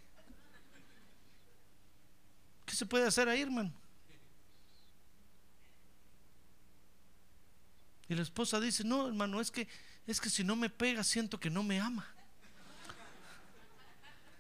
¿Qué 2.65 2.75
se 2.75 2.87
puede 2.87 3.07
hacer 3.07 3.29
ahí, 3.29 3.43
hermano? 3.43 3.73
Y 8.13 8.15
la 8.15 8.21
esposa 8.21 8.61
dice, 8.61 8.85
no, 8.85 9.09
hermano, 9.09 9.41
es 9.41 9.51
que, 9.51 9.67
es 10.07 10.21
que 10.21 10.29
si 10.29 10.45
no 10.45 10.55
me 10.55 10.69
pega 10.69 11.03
siento 11.03 11.41
que 11.41 11.49
no 11.49 11.63
me 11.63 11.81
ama. 11.81 12.07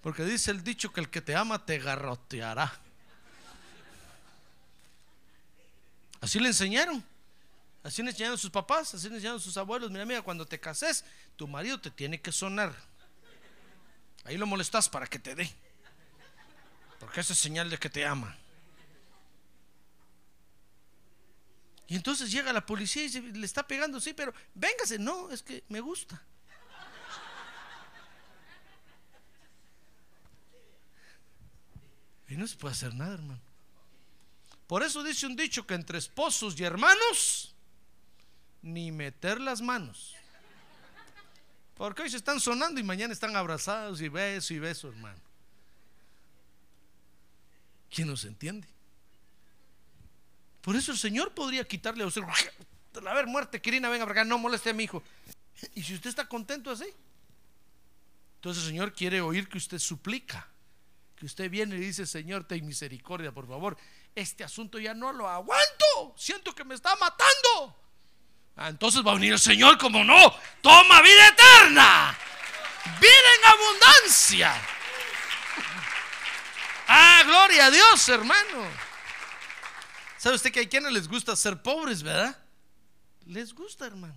Porque 0.03 0.27
dice 0.27 0.51
el 0.51 0.63
dicho 0.63 0.93
que 0.93 1.01
el 1.01 1.09
que 1.09 1.23
te 1.23 1.35
ama 1.35 1.65
te 1.65 1.79
garroteará. 1.79 2.71
Así 6.21 6.39
le 6.39 6.49
enseñaron. 6.49 7.03
Así 7.83 8.03
le 8.03 8.11
enseñaron 8.11 8.37
sus 8.37 8.51
papás, 8.51 8.93
así 8.93 9.09
le 9.09 9.15
enseñaron 9.15 9.41
sus 9.41 9.57
abuelos. 9.57 9.91
Mira, 9.91 10.05
mira, 10.05 10.21
cuando 10.21 10.45
te 10.45 10.61
cases, 10.61 11.03
tu 11.37 11.49
marido 11.49 11.81
te 11.81 11.91
tiene 11.91 12.21
que 12.21 12.31
sonar. 12.31 12.77
Ahí 14.25 14.37
lo 14.37 14.47
molestas 14.47 14.91
para 14.91 15.07
que 15.07 15.19
te 15.19 15.35
dé. 15.35 15.51
Porque 17.01 17.21
esa 17.21 17.33
es 17.33 17.39
señal 17.39 17.71
de 17.71 17.79
que 17.79 17.89
te 17.89 18.05
ama. 18.05 18.37
Y 21.93 21.97
entonces 21.97 22.33
llega 22.33 22.55
la 22.55 22.65
policía 22.65 23.05
y 23.05 23.21
le 23.21 23.45
está 23.45 23.69
pegando, 23.69 24.01
sí, 24.01 24.15
pero 24.15 24.33
véngase, 24.55 24.99
no, 24.99 25.31
es 25.31 25.43
que 25.43 25.63
me 25.69 25.79
gusta. 25.79 26.23
Y 32.29 32.37
no 32.39 32.47
se 32.47 32.57
puede 32.57 32.73
hacer 32.73 32.95
nada, 32.95 33.13
hermano. 33.13 33.43
Por 34.67 34.83
eso 34.83 35.03
dice 35.05 35.27
un 35.27 35.37
dicho 35.37 35.67
que 35.67 35.75
entre 35.75 35.99
esposos 35.99 36.59
y 36.59 36.65
hermanos, 36.65 37.55
ni 38.63 38.91
meter 38.91 39.39
las 39.39 39.61
manos. 39.61 40.15
Porque 41.75 42.01
hoy 42.01 42.09
se 42.09 42.17
están 42.17 42.41
sonando 42.41 42.81
y 42.81 42.85
mañana 42.85 43.13
están 43.13 43.37
abrazados 43.37 44.01
y 44.01 44.09
beso 44.09 44.55
y 44.55 44.59
beso, 44.61 44.89
hermano. 44.89 45.21
¿Quién 47.91 48.09
nos 48.09 48.25
entiende? 48.25 48.72
Por 50.63 50.77
eso 50.77 50.93
el 50.93 50.99
Señor 50.99 51.35
podría 51.35 51.65
quitarle 51.65 52.05
a 52.05 52.07
usted. 52.07 52.23
A 53.07 53.15
ver, 53.15 53.27
muerte, 53.27 53.61
Quirina, 53.61 53.89
venga 53.89 54.07
para 54.07 54.25
no 54.25 54.39
moleste 54.39 54.71
a 54.71 54.73
mi 54.73 54.85
hijo. 54.85 55.03
Y 55.75 55.83
si 55.83 55.95
usted 55.95 56.11
está 56.11 56.29
contento 56.29 56.71
así, 56.71 56.87
entonces 58.37 58.63
el 58.63 58.71
Señor 58.71 58.93
quiere 58.93 59.21
oír 59.21 59.49
que 59.49 59.59
usted 59.59 59.79
suplica. 59.79 60.49
Que 61.17 61.27
usted 61.27 61.51
viene 61.51 61.77
y 61.77 61.81
dice, 61.81 62.07
Señor, 62.07 62.45
ten 62.45 62.65
misericordia, 62.65 63.33
por 63.33 63.47
favor. 63.47 63.77
Este 64.15 64.45
asunto 64.45 64.79
ya 64.79 64.95
no 64.95 65.13
lo 65.13 65.29
aguanto. 65.29 66.15
Siento 66.17 66.55
que 66.55 66.65
me 66.65 66.75
está 66.75 66.95
matando. 66.97 67.77
Ah, 68.57 68.69
entonces 68.69 69.05
va 69.07 69.13
a 69.13 69.15
venir 69.15 69.33
el 69.33 69.39
Señor 69.39 69.79
como 69.79 70.05
no. 70.05 70.35
Toma 70.61 71.03
vida 71.03 71.29
eterna. 71.29 72.19
Vida 73.01 73.35
en 73.39 73.49
abundancia. 73.49 74.55
Ah, 76.89 77.23
gloria 77.25 77.67
a 77.67 77.71
Dios, 77.71 78.09
hermano. 78.09 78.92
¿Sabe 80.23 80.37
usted 80.37 80.53
que 80.53 80.61
hay 80.61 80.69
quienes 80.69 80.93
les 80.93 81.09
gusta 81.09 81.35
ser 81.35 81.61
pobres, 81.61 82.01
verdad? 82.01 82.41
Les 83.27 83.53
gusta, 83.53 83.89
hermano. 83.89 84.15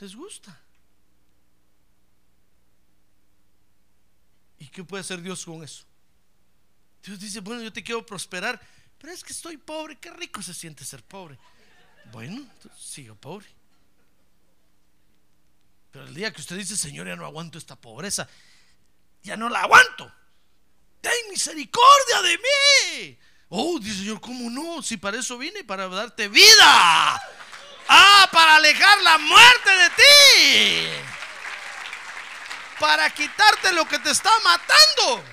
Les 0.00 0.16
gusta. 0.16 0.60
¿Y 4.58 4.66
qué 4.66 4.82
puede 4.82 5.02
hacer 5.02 5.22
Dios 5.22 5.44
con 5.44 5.62
eso? 5.62 5.84
Dios 7.04 7.20
dice, 7.20 7.38
bueno, 7.38 7.62
yo 7.62 7.72
te 7.72 7.84
quiero 7.84 8.04
prosperar, 8.04 8.60
pero 8.98 9.12
es 9.12 9.22
que 9.22 9.32
estoy 9.32 9.58
pobre, 9.58 9.96
qué 9.96 10.10
rico 10.10 10.42
se 10.42 10.52
siente 10.52 10.84
ser 10.84 11.04
pobre. 11.04 11.38
Bueno, 12.10 12.44
sigo 12.76 13.14
pobre. 13.14 13.46
Pero 15.92 16.04
el 16.04 16.14
día 16.14 16.32
que 16.32 16.40
usted 16.40 16.56
dice, 16.56 16.76
Señor, 16.76 17.06
ya 17.06 17.14
no 17.14 17.24
aguanto 17.24 17.58
esta 17.58 17.76
pobreza, 17.76 18.28
ya 19.22 19.36
no 19.36 19.48
la 19.48 19.60
aguanto. 19.60 20.12
Ten 21.00 21.30
misericordia 21.30 22.22
de 22.22 22.38
mí. 22.38 23.18
Oh, 23.56 23.78
dice 23.78 23.98
Señor, 23.98 24.20
¿cómo 24.20 24.50
no? 24.50 24.82
Si 24.82 24.96
para 24.96 25.16
eso 25.16 25.38
vine, 25.38 25.62
para 25.62 25.86
darte 25.86 26.26
vida. 26.26 27.22
Ah, 27.88 28.28
para 28.32 28.56
alejar 28.56 29.00
la 29.02 29.16
muerte 29.16 29.70
de 29.70 29.90
ti. 29.90 30.88
Para 32.80 33.08
quitarte 33.10 33.72
lo 33.72 33.86
que 33.86 34.00
te 34.00 34.10
está 34.10 34.28
matando. 34.42 35.24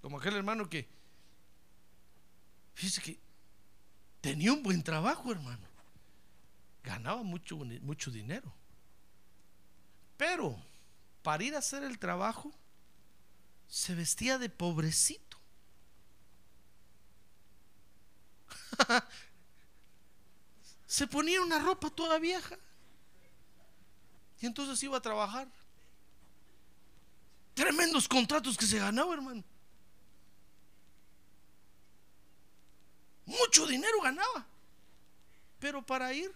Como 0.00 0.18
aquel 0.18 0.36
hermano 0.36 0.70
que, 0.70 0.88
fíjese 2.74 3.02
que 3.02 3.18
tenía 4.20 4.52
un 4.52 4.62
buen 4.62 4.84
trabajo, 4.84 5.32
hermano. 5.32 5.66
Ganaba 6.84 7.24
mucho, 7.24 7.56
mucho 7.56 8.12
dinero. 8.12 8.54
Pero 10.16 10.56
para 11.24 11.42
ir 11.42 11.56
a 11.56 11.58
hacer 11.58 11.82
el 11.82 11.98
trabajo, 11.98 12.54
se 13.74 13.92
vestía 13.92 14.38
de 14.38 14.48
pobrecito. 14.48 15.36
se 20.86 21.08
ponía 21.08 21.42
una 21.42 21.58
ropa 21.58 21.90
toda 21.90 22.20
vieja. 22.20 22.56
Y 24.40 24.46
entonces 24.46 24.80
iba 24.84 24.96
a 24.96 25.02
trabajar. 25.02 25.48
Tremendos 27.54 28.06
contratos 28.06 28.56
que 28.56 28.64
se 28.64 28.78
ganaba, 28.78 29.12
hermano. 29.12 29.42
Mucho 33.26 33.66
dinero 33.66 34.00
ganaba. 34.00 34.46
Pero 35.58 35.84
para 35.84 36.12
ir, 36.12 36.32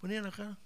ponía 0.00 0.22
la 0.22 0.30
cara. 0.30 0.56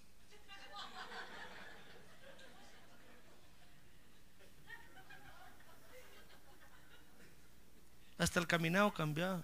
Hasta 8.19 8.41
el 8.41 8.47
caminado 8.47 8.93
cambiaba. 8.93 9.43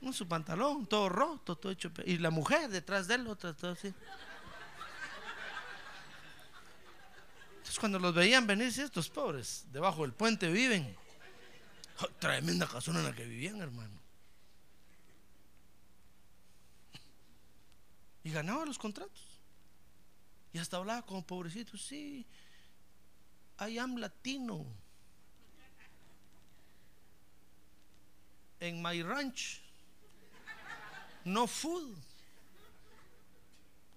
En 0.00 0.12
su 0.12 0.28
pantalón, 0.28 0.86
todo 0.86 1.08
roto, 1.08 1.56
todo 1.56 1.72
hecho. 1.72 1.90
Y 2.04 2.18
la 2.18 2.30
mujer 2.30 2.70
detrás 2.70 3.08
de 3.08 3.16
él, 3.16 3.26
otra, 3.26 3.52
todo 3.54 3.72
así. 3.72 3.92
Entonces, 7.56 7.78
cuando 7.80 7.98
los 7.98 8.14
veían 8.14 8.46
venir, 8.46 8.68
estos 8.68 9.08
pobres, 9.08 9.64
debajo 9.72 10.02
del 10.02 10.12
puente 10.12 10.48
viven. 10.48 10.96
Oh, 12.00 12.08
tremenda 12.20 12.66
casona 12.68 13.00
en 13.00 13.06
la 13.06 13.14
que 13.14 13.24
vivían, 13.24 13.60
hermano. 13.60 13.98
Y 18.22 18.30
ganaba 18.30 18.64
los 18.64 18.78
contratos. 18.78 19.40
Y 20.52 20.58
hasta 20.58 20.76
hablaba 20.76 21.02
como 21.02 21.26
pobrecito, 21.26 21.76
sí. 21.76 22.24
I 23.58 23.78
am 23.78 23.96
latino. 23.96 24.66
En 28.60 28.82
my 28.82 29.02
ranch. 29.02 29.60
No 31.24 31.46
food. 31.46 31.96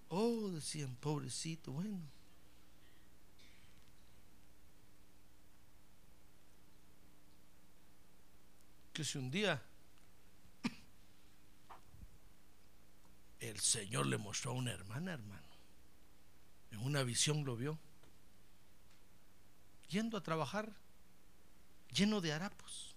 Oh, 0.08 0.50
decían, 0.50 0.94
pobrecito, 0.96 1.72
bueno. 1.72 2.00
Que 8.92 9.04
si 9.04 9.18
un 9.18 9.30
día 9.30 9.62
el 13.40 13.58
Señor 13.58 14.06
le 14.06 14.18
mostró 14.18 14.50
a 14.50 14.54
una 14.54 14.72
hermana, 14.72 15.12
hermano. 15.12 15.42
En 16.70 16.80
una 16.80 17.02
visión 17.02 17.44
lo 17.44 17.56
vio. 17.56 17.78
Yendo 19.88 20.16
a 20.16 20.22
trabajar 20.22 20.72
lleno 21.92 22.20
de 22.20 22.32
harapos. 22.32 22.89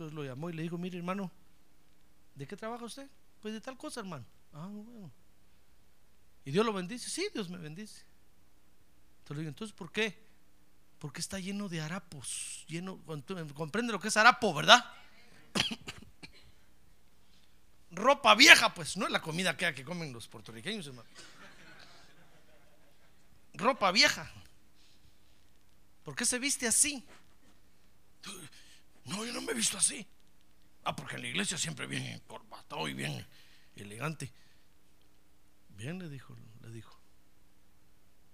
Entonces 0.00 0.16
lo 0.16 0.24
llamó 0.24 0.48
y 0.48 0.54
le 0.54 0.62
dijo, 0.62 0.78
mire 0.78 0.96
hermano, 0.96 1.30
¿de 2.34 2.46
qué 2.46 2.56
trabaja 2.56 2.86
usted? 2.86 3.06
Pues 3.42 3.52
de 3.52 3.60
tal 3.60 3.76
cosa, 3.76 4.00
hermano. 4.00 4.24
Ah, 4.54 4.66
bueno. 4.66 5.12
Y 6.42 6.50
Dios 6.50 6.64
lo 6.64 6.72
bendice. 6.72 7.10
Sí, 7.10 7.28
Dios 7.34 7.50
me 7.50 7.58
bendice. 7.58 8.02
Entonces 9.18 9.36
le 9.36 9.40
digo, 9.40 9.48
entonces, 9.50 9.76
¿por 9.76 9.92
qué? 9.92 10.18
Porque 10.98 11.20
está 11.20 11.38
lleno 11.38 11.68
de 11.68 11.82
harapos. 11.82 12.64
Lleno, 12.66 12.98
comprende 13.54 13.92
lo 13.92 14.00
que 14.00 14.08
es 14.08 14.16
harapo, 14.16 14.54
¿verdad? 14.54 14.82
Ropa 17.90 18.34
vieja, 18.34 18.72
pues, 18.72 18.96
no 18.96 19.04
es 19.04 19.12
la 19.12 19.20
comida 19.20 19.54
que, 19.54 19.74
que 19.74 19.84
comen 19.84 20.14
los 20.14 20.28
puertorriqueños, 20.28 20.86
hermano. 20.86 21.10
Ropa 23.52 23.92
vieja. 23.92 24.32
¿Por 26.04 26.16
qué 26.16 26.24
se 26.24 26.38
viste 26.38 26.66
así? 26.66 27.04
No, 29.10 29.24
yo 29.24 29.32
no 29.32 29.42
me 29.42 29.52
he 29.52 29.54
visto 29.54 29.76
así. 29.76 30.06
Ah, 30.84 30.94
porque 30.94 31.16
en 31.16 31.22
la 31.22 31.28
iglesia 31.28 31.58
siempre 31.58 31.86
bien 31.86 32.20
corbatado 32.26 32.88
y 32.88 32.94
bien 32.94 33.26
elegante. 33.74 34.32
Bien, 35.70 35.98
le 35.98 36.08
dijo, 36.08 36.36
le 36.62 36.70
dijo. 36.70 36.96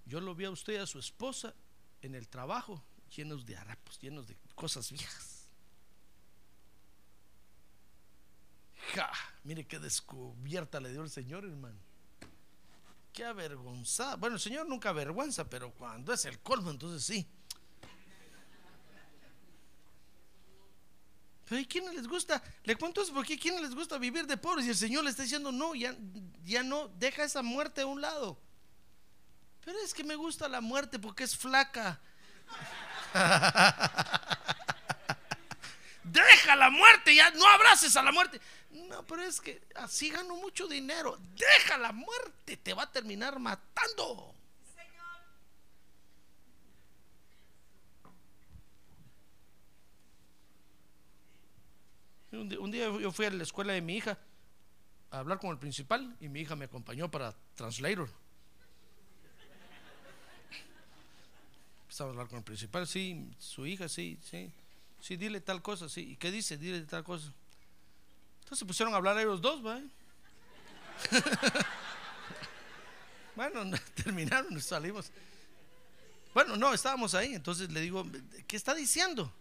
Yo 0.04 0.20
lo 0.20 0.34
vi 0.34 0.44
a 0.44 0.50
usted 0.50 0.74
y 0.74 0.76
a 0.76 0.86
su 0.86 0.98
esposa 0.98 1.54
en 2.02 2.14
el 2.14 2.28
trabajo, 2.28 2.84
llenos 3.14 3.46
de 3.46 3.56
harapos, 3.56 3.98
llenos 4.00 4.28
de 4.28 4.36
cosas 4.54 4.92
viejas. 4.92 5.48
Ja, 8.94 9.10
mire 9.44 9.66
qué 9.66 9.78
descubierta 9.78 10.78
le 10.78 10.92
dio 10.92 11.02
el 11.02 11.10
Señor, 11.10 11.44
hermano. 11.44 11.80
Qué 13.12 13.24
avergonzada. 13.24 14.16
Bueno, 14.16 14.36
el 14.36 14.42
Señor 14.42 14.68
nunca 14.68 14.90
avergüenza, 14.90 15.48
pero 15.48 15.72
cuando 15.72 16.12
es 16.12 16.24
el 16.26 16.38
colmo, 16.40 16.70
entonces 16.70 17.02
sí. 17.02 17.26
Pero 21.48 21.60
¿y 21.60 21.66
quiénes 21.66 21.94
les 21.94 22.08
gusta? 22.08 22.42
Le 22.64 22.76
cuento 22.76 23.02
eso 23.02 23.14
porque 23.14 23.34
¿a 23.34 23.38
quiénes 23.38 23.60
les 23.60 23.74
gusta 23.74 23.98
vivir 23.98 24.26
de 24.26 24.36
pobres? 24.36 24.66
Y 24.66 24.70
el 24.70 24.76
Señor 24.76 25.04
le 25.04 25.10
está 25.10 25.22
diciendo, 25.22 25.52
no, 25.52 25.74
ya, 25.74 25.94
ya 26.44 26.62
no, 26.62 26.88
deja 26.88 27.22
esa 27.22 27.42
muerte 27.42 27.82
a 27.82 27.86
un 27.86 28.00
lado. 28.00 28.38
Pero 29.64 29.78
es 29.80 29.94
que 29.94 30.04
me 30.04 30.16
gusta 30.16 30.48
la 30.48 30.60
muerte 30.60 30.98
porque 30.98 31.24
es 31.24 31.36
flaca. 31.36 32.00
Deja 36.04 36.54
la 36.54 36.70
muerte, 36.70 37.16
ya 37.16 37.30
no 37.30 37.44
abraces 37.48 37.96
a 37.96 38.02
la 38.02 38.12
muerte. 38.12 38.40
No, 38.70 39.04
pero 39.06 39.22
es 39.22 39.40
que 39.40 39.60
así 39.74 40.10
gano 40.10 40.36
mucho 40.36 40.68
dinero. 40.68 41.18
Deja 41.34 41.78
la 41.78 41.90
muerte, 41.90 42.56
te 42.58 42.74
va 42.74 42.84
a 42.84 42.92
terminar 42.92 43.40
matando. 43.40 44.35
Un 52.36 52.70
día, 52.70 52.86
yo 52.98 53.12
fui 53.12 53.26
a 53.26 53.30
la 53.30 53.42
escuela 53.42 53.72
de 53.72 53.80
mi 53.80 53.96
hija 53.96 54.18
a 55.10 55.18
hablar 55.18 55.38
con 55.38 55.50
el 55.50 55.58
principal 55.58 56.16
y 56.20 56.28
mi 56.28 56.40
hija 56.40 56.56
me 56.56 56.66
acompañó 56.66 57.10
para 57.10 57.34
translator. 57.54 58.08
Estaba 61.88 62.10
a 62.10 62.12
hablar 62.12 62.28
con 62.28 62.38
el 62.38 62.44
principal, 62.44 62.86
sí, 62.86 63.30
su 63.38 63.66
hija, 63.66 63.88
sí, 63.88 64.18
sí. 64.22 64.52
Sí, 65.00 65.16
dile 65.16 65.40
tal 65.40 65.62
cosa, 65.62 65.88
sí. 65.88 66.12
¿Y 66.12 66.16
qué 66.16 66.30
dice? 66.30 66.58
Dile 66.58 66.82
tal 66.82 67.04
cosa. 67.04 67.32
Entonces 68.40 68.58
se 68.58 68.66
pusieron 68.66 68.92
a 68.92 68.98
hablar 68.98 69.18
ellos 69.18 69.40
dos, 69.40 69.64
¿va? 69.64 69.80
bueno, 73.36 73.78
terminaron, 73.94 74.60
salimos. 74.60 75.10
Bueno, 76.34 76.56
no, 76.56 76.74
estábamos 76.74 77.14
ahí. 77.14 77.34
Entonces 77.34 77.70
le 77.70 77.80
digo, 77.80 78.04
¿qué 78.46 78.56
está 78.56 78.74
diciendo? 78.74 79.32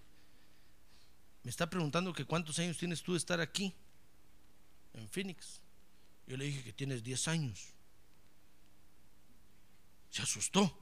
Me 1.46 1.52
está 1.52 1.70
preguntando 1.70 2.12
que 2.12 2.26
cuántos 2.26 2.58
años 2.58 2.76
tienes 2.76 3.04
tú 3.04 3.12
de 3.12 3.20
estar 3.20 3.40
aquí, 3.40 3.72
en 4.96 5.08
Phoenix. 5.08 5.62
Yo 6.26 6.38
le 6.38 6.46
dije 6.46 6.64
que 6.64 6.74
tienes 6.74 7.04
10 7.04 7.28
años. 7.28 7.68
Se 10.10 10.24
asustó. 10.24 10.76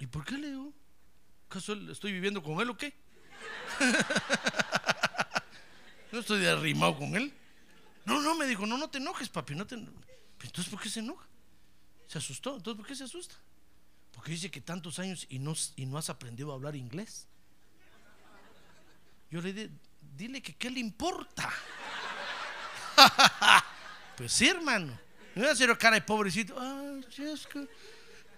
¿Y 0.00 0.08
por 0.08 0.24
qué 0.24 0.36
le 0.36 0.50
digo? 0.50 0.74
¿Acaso 1.46 1.74
estoy 1.92 2.10
viviendo 2.10 2.42
con 2.42 2.60
él 2.60 2.70
o 2.70 2.76
qué? 2.76 2.92
no 6.10 6.18
estoy 6.18 6.44
arrimado 6.44 6.98
con 6.98 7.14
él. 7.14 7.32
No, 8.04 8.20
no, 8.20 8.34
me 8.34 8.46
dijo, 8.46 8.66
no, 8.66 8.76
no 8.76 8.90
te 8.90 8.98
enojes, 8.98 9.28
papi. 9.28 9.52
Entonces, 9.52 10.68
¿por 10.68 10.80
qué 10.80 10.88
se 10.88 10.98
enoja? 10.98 11.28
Se 12.08 12.18
asustó. 12.18 12.56
Entonces, 12.56 12.78
¿por 12.78 12.86
qué 12.88 12.96
se 12.96 13.04
asusta? 13.04 13.36
Porque 14.10 14.32
dice 14.32 14.50
que 14.50 14.60
tantos 14.60 14.98
años 14.98 15.24
y 15.28 15.38
no, 15.38 15.54
y 15.76 15.86
no 15.86 15.98
has 15.98 16.10
aprendido 16.10 16.50
a 16.50 16.56
hablar 16.56 16.74
inglés. 16.74 17.28
Yo 19.30 19.40
le 19.40 19.52
dije, 19.52 19.70
dile 20.20 20.42
que 20.42 20.54
qué 20.54 20.68
le 20.68 20.80
importa. 20.80 21.50
pues 24.16 24.30
sí, 24.30 24.48
hermano. 24.48 24.98
Me 25.34 25.42
voy 25.42 25.48
a 25.48 25.52
hacer 25.52 25.76
cara 25.78 25.94
de 25.94 26.02
pobrecito. 26.02 26.54
Sí, 27.08 27.22
es, 27.22 27.46
que, 27.46 27.66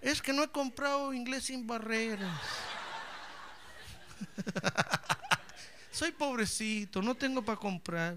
es 0.01 0.22
que 0.22 0.33
no 0.33 0.45
he 0.45 0.49
comprado 0.49 1.12
inglés 1.12 1.47
sin 1.47 1.66
barreras. 1.66 2.41
Soy 5.91 6.12
pobrecito, 6.12 7.03
no 7.03 7.16
tengo 7.16 7.45
para 7.45 7.59
comprar. 7.59 8.14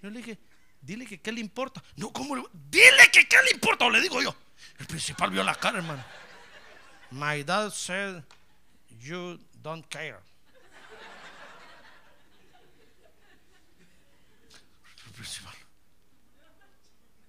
Yo 0.00 0.10
le 0.10 0.18
dije, 0.18 0.38
dile 0.80 1.04
que 1.04 1.20
qué 1.20 1.32
le 1.32 1.40
importa. 1.40 1.82
No, 1.96 2.12
¿cómo 2.12 2.36
le 2.36 2.44
Dile 2.52 3.10
que 3.12 3.26
qué 3.26 3.36
le 3.42 3.50
importa, 3.50 3.86
o 3.86 3.90
le 3.90 4.00
digo 4.00 4.22
yo. 4.22 4.36
El 4.78 4.86
principal 4.86 5.32
vio 5.32 5.42
la 5.42 5.56
cara, 5.56 5.78
hermano. 5.78 6.04
My 7.10 7.42
dad 7.42 7.72
said, 7.72 8.22
you 9.00 9.40
don't 9.62 9.84
care. 9.88 10.20
Principal. 15.24 15.54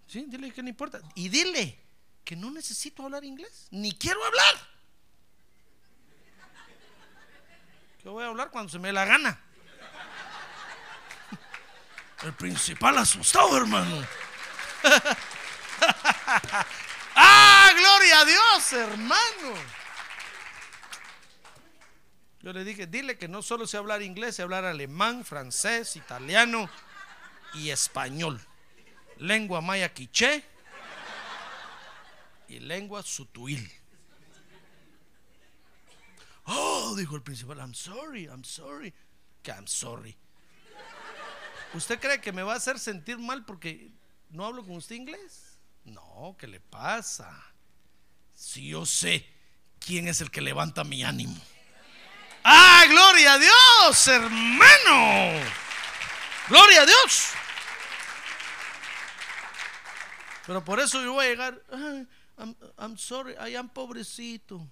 Sí, 0.05 0.25
dile 0.27 0.51
que 0.51 0.61
no 0.61 0.69
importa. 0.69 0.99
Y 1.15 1.29
dile 1.29 1.79
que 2.25 2.35
no 2.35 2.51
necesito 2.51 3.03
hablar 3.03 3.23
inglés, 3.23 3.67
ni 3.71 3.93
quiero 3.93 4.23
hablar. 4.23 4.55
Que 8.01 8.09
voy 8.09 8.23
a 8.23 8.27
hablar 8.27 8.51
cuando 8.51 8.69
se 8.71 8.79
me 8.79 8.91
la 8.91 9.05
gana. 9.05 9.39
El 12.23 12.33
principal 12.33 12.97
asustado, 12.97 13.55
hermano. 13.57 14.05
¡Ah, 17.15 17.71
gloria 17.73 18.19
a 18.19 18.25
Dios, 18.25 18.73
hermano! 18.73 19.53
Yo 22.41 22.53
le 22.53 22.63
dije, 22.63 22.87
dile 22.87 23.17
que 23.17 23.27
no 23.27 23.41
solo 23.41 23.65
sé 23.65 23.77
hablar 23.77 24.01
inglés, 24.01 24.35
sé 24.35 24.43
hablar 24.43 24.65
alemán, 24.65 25.25
francés, 25.25 25.95
italiano 25.95 26.69
y 27.53 27.69
español. 27.69 28.39
Lengua 29.17 29.61
maya 29.61 29.93
quiché 29.93 30.43
y 32.47 32.59
lengua 32.59 33.01
sutuil. 33.03 33.71
Oh, 36.45 36.93
dijo 36.95 37.15
el 37.15 37.23
principal, 37.23 37.57
I'm 37.57 37.73
sorry, 37.73 38.25
I'm 38.25 38.43
sorry. 38.43 38.93
Que 39.41 39.51
I'm 39.51 39.67
sorry. 39.67 40.15
¿Usted 41.73 41.99
cree 41.99 42.21
que 42.21 42.31
me 42.31 42.43
va 42.43 42.53
a 42.53 42.57
hacer 42.57 42.79
sentir 42.79 43.17
mal 43.17 43.45
porque 43.45 43.91
no 44.29 44.45
hablo 44.45 44.63
con 44.63 44.75
usted 44.75 44.95
inglés? 44.95 45.57
No, 45.83 46.35
¿qué 46.39 46.47
le 46.47 46.59
pasa? 46.59 47.31
Si 48.33 48.69
yo 48.69 48.85
sé 48.85 49.27
quién 49.79 50.07
es 50.07 50.21
el 50.21 50.31
que 50.31 50.41
levanta 50.41 50.83
mi 50.83 51.03
ánimo. 51.03 51.39
¡Ah, 52.43 52.85
gloria 52.87 53.33
a 53.33 53.39
Dios, 53.39 54.07
hermano! 54.07 55.24
¡Gloria 56.49 56.81
a 56.81 56.85
Dios! 56.85 57.31
Pero 60.45 60.63
por 60.63 60.79
eso 60.79 61.01
yo 61.01 61.13
voy 61.13 61.25
a 61.25 61.29
llegar. 61.29 61.63
"Ay, 61.71 62.07
I'm, 62.37 62.55
I'm 62.77 62.97
sorry, 62.97 63.33
I 63.33 63.55
am 63.55 63.69
pobrecito. 63.69 64.67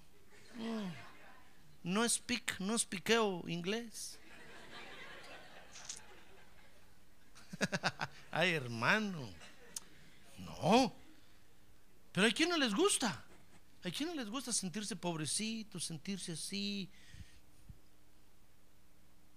No 1.83 2.07
speak, 2.07 2.59
no 2.59 2.77
speakeo 2.77 3.43
inglés. 3.47 4.19
Ay, 8.31 8.53
hermano. 8.53 9.29
No. 10.37 10.93
Pero 12.11 12.27
hay 12.27 12.33
quien 12.33 12.49
no 12.49 12.57
les 12.57 12.73
gusta. 12.73 13.23
Hay 13.83 13.91
quien 13.91 14.09
no 14.09 14.15
les 14.15 14.29
gusta 14.29 14.53
sentirse 14.53 14.95
pobrecito, 14.95 15.79
sentirse 15.79 16.33
así. 16.33 16.89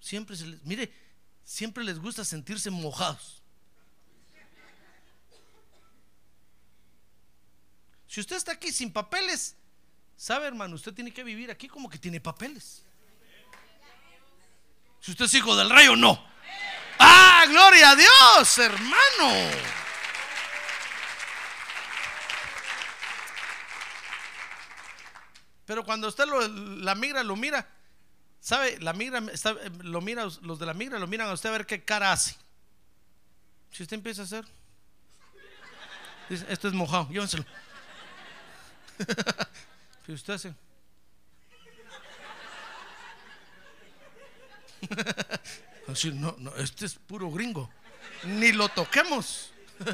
Siempre 0.01 0.37
se 0.37 0.47
les, 0.47 0.63
mire, 0.65 0.93
siempre 1.47 1.85
les 1.85 1.99
gusta 1.99 2.25
sentirse 2.25 2.71
mojados. 2.71 3.41
Si 8.09 8.21
usted 8.21 8.37
está 8.37 8.53
aquí 8.53 8.73
sin 8.73 8.93
papeles, 8.93 9.57
sabe 10.17 10.47
hermano, 10.47 10.75
usted 10.75 10.93
tiene 10.93 11.13
que 11.13 11.23
vivir 11.23 11.51
aquí 11.51 11.69
como 11.69 11.89
que 11.89 11.99
tiene 11.99 12.21
papeles. 12.21 12.83
Si 15.01 15.13
usted 15.13 15.27
es 15.27 15.35
hijo 15.35 15.55
del 15.57 15.71
rey 15.71 15.87
o 15.89 15.97
no. 15.97 16.23
¡Ah, 16.99 17.45
gloria 17.49 17.91
a 17.91 17.97
Dios, 17.97 18.59
hermano! 18.59 19.51
Pero 25.67 25.85
cuando 25.85 26.09
usted 26.09 26.27
lo- 26.27 26.47
la 26.49 26.95
migra 26.95 27.23
lo 27.23 27.35
mira, 27.37 27.67
¿sabe? 28.47 28.79
La 28.79 28.93
migra 28.93 29.19
está- 29.33 29.57
lo 29.83 30.01
mira, 30.01 30.23
los 30.43 30.59
de 30.61 30.67
la 30.67 30.73
migra 30.73 31.01
lo 31.01 31.09
miran 31.09 31.29
a 31.29 31.33
usted 31.33 31.49
a 31.49 31.53
ver 31.53 31.67
qué 31.67 31.83
cara 31.83 32.13
hace. 32.13 32.37
Si 33.73 33.83
usted 33.83 33.97
empieza 33.97 34.23
a 34.23 34.25
hacer, 34.25 34.45
dice, 36.29 36.47
esto 36.49 36.69
es 36.69 36.75
mojado, 36.75 37.09
llévenselo. 37.11 37.45
Si 40.07 40.13
usted 40.13 40.35
hace. 40.35 40.55
No, 46.15 46.35
no, 46.39 46.55
este 46.57 46.87
es 46.87 46.95
puro 46.95 47.31
gringo. 47.31 47.69
Ni 48.25 48.53
lo 48.53 48.69
toquemos. 48.69 49.53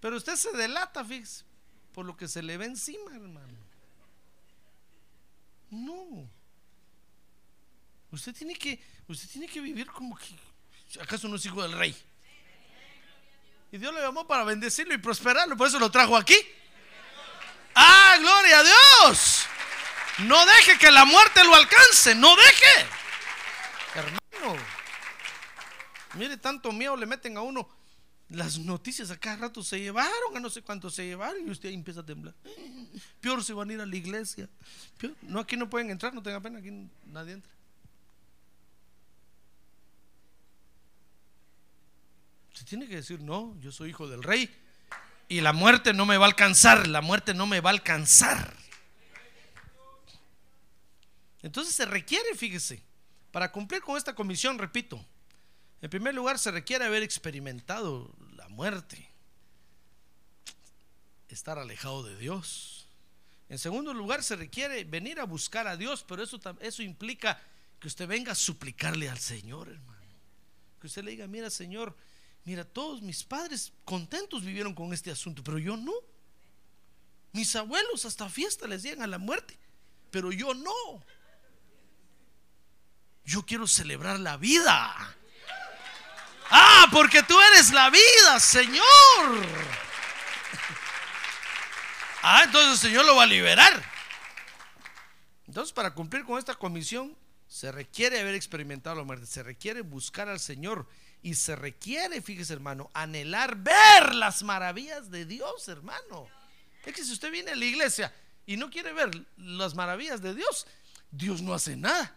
Pero 0.00 0.16
usted 0.16 0.36
se 0.36 0.52
delata, 0.52 1.04
fíjese, 1.04 1.47
por 1.98 2.06
lo 2.06 2.16
que 2.16 2.28
se 2.28 2.42
le 2.42 2.56
ve 2.56 2.66
encima, 2.66 3.10
hermano. 3.12 3.58
No. 5.68 6.30
Usted 8.12 8.32
tiene 8.32 8.54
que, 8.54 8.80
usted 9.08 9.28
tiene 9.28 9.48
que 9.48 9.60
vivir 9.60 9.88
como 9.88 10.16
que, 10.16 10.28
¿acaso 11.00 11.26
no 11.26 11.34
es 11.34 11.44
hijo 11.44 11.60
del 11.60 11.72
rey? 11.72 11.96
Y 13.72 13.78
Dios 13.78 13.92
lo 13.92 14.00
llamó 14.00 14.28
para 14.28 14.44
bendecirlo 14.44 14.94
y 14.94 14.98
prosperarlo, 14.98 15.56
por 15.56 15.66
eso 15.66 15.80
lo 15.80 15.90
trajo 15.90 16.16
aquí. 16.16 16.36
¡Ah, 17.74 18.16
gloria 18.20 18.60
a 18.60 18.62
Dios! 18.62 19.46
No 20.18 20.46
deje 20.46 20.78
que 20.78 20.92
la 20.92 21.04
muerte 21.04 21.42
lo 21.42 21.52
alcance, 21.52 22.14
no 22.14 22.36
deje. 22.36 22.86
Hermano, 23.96 24.62
mire, 26.14 26.36
tanto 26.36 26.70
miedo 26.70 26.94
le 26.94 27.06
meten 27.06 27.36
a 27.36 27.40
uno. 27.40 27.68
Las 28.30 28.58
noticias 28.58 29.10
a 29.10 29.18
cada 29.18 29.36
rato 29.36 29.62
se 29.62 29.80
llevaron, 29.80 30.36
a 30.36 30.40
no 30.40 30.50
sé 30.50 30.60
cuánto 30.60 30.90
se 30.90 31.06
llevaron, 31.06 31.46
y 31.46 31.50
usted 31.50 31.70
empieza 31.70 32.00
a 32.00 32.06
temblar. 32.06 32.34
Peor 33.20 33.42
se 33.42 33.54
van 33.54 33.70
a 33.70 33.72
ir 33.72 33.80
a 33.80 33.86
la 33.86 33.96
iglesia. 33.96 34.48
No, 35.22 35.40
aquí 35.40 35.56
no 35.56 35.70
pueden 35.70 35.90
entrar, 35.90 36.12
no 36.12 36.22
tenga 36.22 36.40
pena, 36.40 36.58
aquí 36.58 36.70
nadie 37.06 37.32
entra. 37.32 37.52
Se 42.52 42.64
tiene 42.64 42.86
que 42.86 42.96
decir, 42.96 43.20
no, 43.20 43.56
yo 43.60 43.72
soy 43.72 43.90
hijo 43.90 44.08
del 44.08 44.22
rey. 44.22 44.50
Y 45.28 45.40
la 45.40 45.52
muerte 45.52 45.92
no 45.92 46.04
me 46.06 46.16
va 46.16 46.24
a 46.24 46.28
alcanzar, 46.28 46.86
la 46.86 47.00
muerte 47.00 47.32
no 47.32 47.46
me 47.46 47.60
va 47.60 47.70
a 47.70 47.72
alcanzar. 47.72 48.54
Entonces 51.42 51.74
se 51.74 51.86
requiere, 51.86 52.34
fíjese, 52.34 52.82
para 53.30 53.52
cumplir 53.52 53.80
con 53.80 53.96
esta 53.96 54.14
comisión, 54.14 54.58
repito, 54.58 55.04
en 55.80 55.90
primer 55.90 56.14
lugar 56.14 56.38
se 56.38 56.50
requiere 56.50 56.84
haber 56.84 57.02
experimentado 57.02 58.12
la 58.36 58.48
muerte, 58.48 59.08
estar 61.28 61.58
alejado 61.58 62.02
de 62.02 62.16
Dios. 62.16 62.88
En 63.48 63.58
segundo 63.58 63.94
lugar 63.94 64.22
se 64.22 64.36
requiere 64.36 64.84
venir 64.84 65.20
a 65.20 65.24
buscar 65.24 65.68
a 65.68 65.76
Dios, 65.76 66.04
pero 66.06 66.22
eso, 66.22 66.40
eso 66.60 66.82
implica 66.82 67.40
que 67.78 67.88
usted 67.88 68.08
venga 68.08 68.32
a 68.32 68.34
suplicarle 68.34 69.08
al 69.08 69.18
Señor, 69.18 69.68
hermano. 69.68 69.98
Que 70.80 70.88
usted 70.88 71.04
le 71.04 71.12
diga, 71.12 71.26
mira 71.26 71.48
Señor, 71.48 71.96
mira, 72.44 72.64
todos 72.64 73.00
mis 73.00 73.22
padres 73.24 73.72
contentos 73.84 74.44
vivieron 74.44 74.74
con 74.74 74.92
este 74.92 75.10
asunto, 75.10 75.42
pero 75.44 75.58
yo 75.58 75.76
no. 75.76 75.94
Mis 77.32 77.54
abuelos 77.54 78.04
hasta 78.04 78.28
fiesta 78.28 78.66
les 78.66 78.82
llegan 78.82 79.02
a 79.02 79.06
la 79.06 79.18
muerte, 79.18 79.56
pero 80.10 80.32
yo 80.32 80.54
no. 80.54 81.04
Yo 83.24 83.44
quiero 83.44 83.66
celebrar 83.66 84.18
la 84.18 84.36
vida. 84.36 85.17
Ah, 86.50 86.88
porque 86.92 87.22
tú 87.22 87.38
eres 87.52 87.70
la 87.72 87.90
vida, 87.90 88.40
Señor. 88.40 89.46
Ah, 92.22 92.42
entonces 92.44 92.72
el 92.72 92.78
Señor 92.90 93.04
lo 93.06 93.16
va 93.16 93.24
a 93.24 93.26
liberar. 93.26 93.82
Entonces, 95.46 95.72
para 95.72 95.94
cumplir 95.94 96.24
con 96.24 96.38
esta 96.38 96.54
comisión, 96.54 97.16
se 97.46 97.72
requiere 97.72 98.20
haber 98.20 98.34
experimentado 98.34 98.96
la 98.96 99.04
muerte, 99.04 99.26
se 99.26 99.42
requiere 99.42 99.80
buscar 99.80 100.28
al 100.28 100.40
Señor 100.40 100.86
y 101.22 101.34
se 101.34 101.56
requiere, 101.56 102.20
fíjese 102.20 102.52
hermano, 102.52 102.90
anhelar 102.92 103.56
ver 103.56 104.14
las 104.14 104.42
maravillas 104.42 105.10
de 105.10 105.24
Dios, 105.24 105.66
hermano. 105.68 106.28
Es 106.84 106.94
que 106.94 107.04
si 107.04 107.12
usted 107.12 107.30
viene 107.30 107.52
a 107.52 107.56
la 107.56 107.64
iglesia 107.64 108.14
y 108.46 108.56
no 108.56 108.70
quiere 108.70 108.92
ver 108.92 109.10
las 109.36 109.74
maravillas 109.74 110.20
de 110.22 110.34
Dios, 110.34 110.66
Dios 111.10 111.40
no 111.42 111.54
hace 111.54 111.76
nada. 111.76 112.14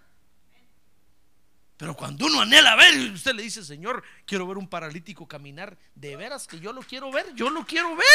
Pero 1.81 1.95
cuando 1.95 2.27
uno 2.27 2.41
anhela 2.41 2.75
ver, 2.75 3.11
usted 3.11 3.33
le 3.33 3.41
dice, 3.41 3.65
Señor, 3.65 4.03
quiero 4.27 4.45
ver 4.45 4.59
un 4.59 4.67
paralítico 4.67 5.27
caminar, 5.27 5.75
de 5.95 6.15
veras 6.15 6.45
que 6.45 6.59
yo 6.59 6.71
lo 6.73 6.83
quiero 6.83 7.11
ver, 7.11 7.33
yo 7.33 7.49
lo 7.49 7.65
quiero 7.65 7.95
ver. 7.95 8.05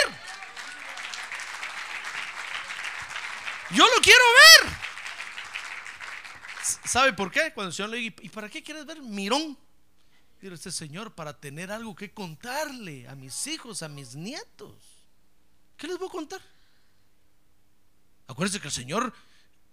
Yo 3.72 3.84
lo 3.84 4.00
quiero 4.00 4.22
ver. 4.62 4.72
¿Sabe 6.84 7.12
por 7.12 7.32
qué? 7.32 7.52
Cuando 7.52 7.70
el 7.70 7.74
Señor 7.74 7.90
le 7.90 7.96
dice, 7.96 8.14
¿y 8.22 8.28
para 8.28 8.48
qué 8.48 8.62
quieres 8.62 8.86
ver 8.86 9.02
mirón? 9.02 9.58
Dice 10.40 10.54
este 10.54 10.70
Señor, 10.70 11.16
para 11.16 11.36
tener 11.36 11.72
algo 11.72 11.96
que 11.96 12.14
contarle 12.14 13.08
a 13.08 13.16
mis 13.16 13.48
hijos, 13.48 13.82
a 13.82 13.88
mis 13.88 14.14
nietos. 14.14 14.76
¿Qué 15.76 15.88
les 15.88 15.98
voy 15.98 16.06
a 16.06 16.12
contar? 16.12 16.40
Acuérdense 18.28 18.60
que 18.60 18.68
el 18.68 18.72
Señor 18.72 19.12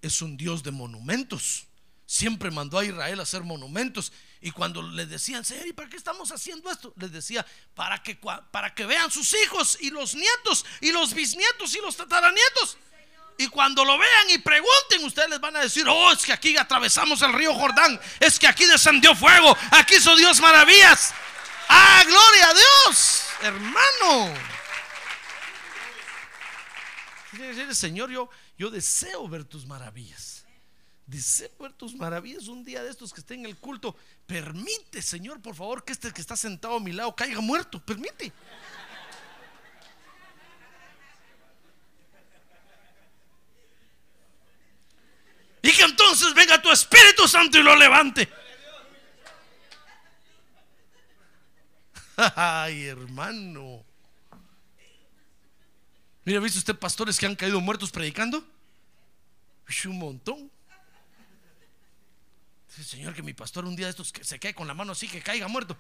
es 0.02 0.20
un 0.24 0.36
Dios 0.36 0.64
de 0.64 0.72
monumentos. 0.72 1.68
Siempre 2.06 2.52
mandó 2.52 2.80
a 2.80 2.86
Israel 2.86 3.20
a 3.20 3.24
hacer 3.24 3.44
monumentos. 3.44 4.12
Y 4.42 4.52
cuando 4.52 4.82
les 4.82 5.10
decían, 5.10 5.46
Señor, 5.46 5.68
¿y 5.68 5.74
para 5.74 5.90
qué 5.90 5.98
estamos 5.98 6.32
haciendo 6.32 6.70
esto? 6.70 6.94
Les 6.98 7.12
decía, 7.12 7.46
para 7.76 8.04
que, 8.04 8.20
para 8.52 8.74
que 8.74 8.86
vean 8.86 9.10
sus 9.10 9.34
hijos 9.44 9.78
y 9.80 9.90
los 9.90 10.16
nietos 10.16 10.66
y 10.82 10.92
los 10.92 11.14
bisnietos 11.14 11.74
y 11.76 11.80
los 11.80 11.96
tataranietos. 11.96 12.78
Y 13.38 13.48
cuando 13.48 13.84
lo 13.84 13.98
vean 13.98 14.30
y 14.30 14.38
pregunten, 14.38 15.04
ustedes 15.06 15.30
les 15.30 15.40
van 15.40 15.56
a 15.56 15.62
decir, 15.62 15.88
oh, 15.88 16.12
es 16.12 16.24
que 16.24 16.34
aquí 16.34 16.56
atravesamos 16.58 17.22
el 17.22 17.34
río 17.34 17.54
Jordán, 17.54 18.00
es 18.20 18.38
que 18.38 18.48
aquí 18.48 18.66
descendió 18.66 19.16
fuego, 19.16 19.58
aquí 19.72 19.96
hizo 19.96 20.16
Dios 20.16 20.40
maravillas. 20.40 21.14
Ah, 21.68 22.04
gloria 22.06 22.50
a 22.50 22.54
Dios, 22.54 23.24
hermano. 23.42 24.34
Señor, 27.72 28.12
yo, 28.12 28.30
yo 28.58 28.70
deseo 28.70 29.28
ver 29.28 29.44
tus 29.46 29.66
maravillas. 29.66 30.33
Deseo 31.14 31.52
ver 31.60 31.72
tus 31.74 31.94
maravillas 31.94 32.48
un 32.48 32.64
día 32.64 32.82
de 32.82 32.90
estos 32.90 33.14
que 33.14 33.20
esté 33.20 33.36
en 33.36 33.46
el 33.46 33.56
culto. 33.56 33.96
Permite, 34.26 35.00
Señor, 35.00 35.40
por 35.44 35.54
favor, 35.54 35.86
que 35.86 35.94
este 35.94 36.12
que 36.12 36.22
está 36.22 36.36
sentado 36.36 36.78
a 36.78 36.80
mi 36.80 36.92
lado 36.92 37.16
caiga 37.16 37.40
muerto. 37.40 37.80
Permite. 37.80 38.34
Y 45.62 45.72
que 45.72 45.84
entonces 45.84 46.34
venga 46.34 46.60
tu 46.60 46.72
Espíritu 46.72 47.28
Santo 47.28 47.60
y 47.60 47.62
lo 47.62 47.76
levante. 47.76 48.28
Ay, 52.36 52.88
hermano. 52.88 53.86
Mira, 56.26 56.40
¿viste 56.40 56.58
usted 56.58 56.76
pastores 56.76 57.20
que 57.20 57.28
han 57.28 57.36
caído 57.36 57.62
muertos 57.62 57.92
predicando? 57.92 58.44
Un 59.86 60.00
montón. 60.00 60.52
Señor, 62.82 63.14
que 63.14 63.22
mi 63.22 63.34
pastor 63.34 63.66
un 63.66 63.76
día 63.76 63.86
de 63.86 63.92
estos 63.92 64.12
que 64.12 64.24
se 64.24 64.40
cae 64.40 64.56
con 64.56 64.68
la 64.68 64.74
mano 64.74 64.94
así, 64.94 65.08
que 65.08 65.22
caiga 65.22 65.48
muerto. 65.48 65.78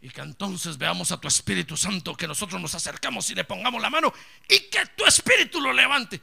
Y 0.00 0.10
que 0.10 0.20
entonces 0.20 0.78
veamos 0.78 1.12
a 1.12 1.20
tu 1.20 1.28
Espíritu 1.28 1.76
Santo, 1.76 2.14
que 2.14 2.26
nosotros 2.26 2.60
nos 2.60 2.74
acercamos 2.74 3.28
y 3.30 3.34
le 3.34 3.44
pongamos 3.44 3.80
la 3.80 3.90
mano 3.90 4.12
y 4.48 4.60
que 4.68 4.86
tu 4.96 5.04
Espíritu 5.06 5.60
lo 5.60 5.72
levante. 5.72 6.20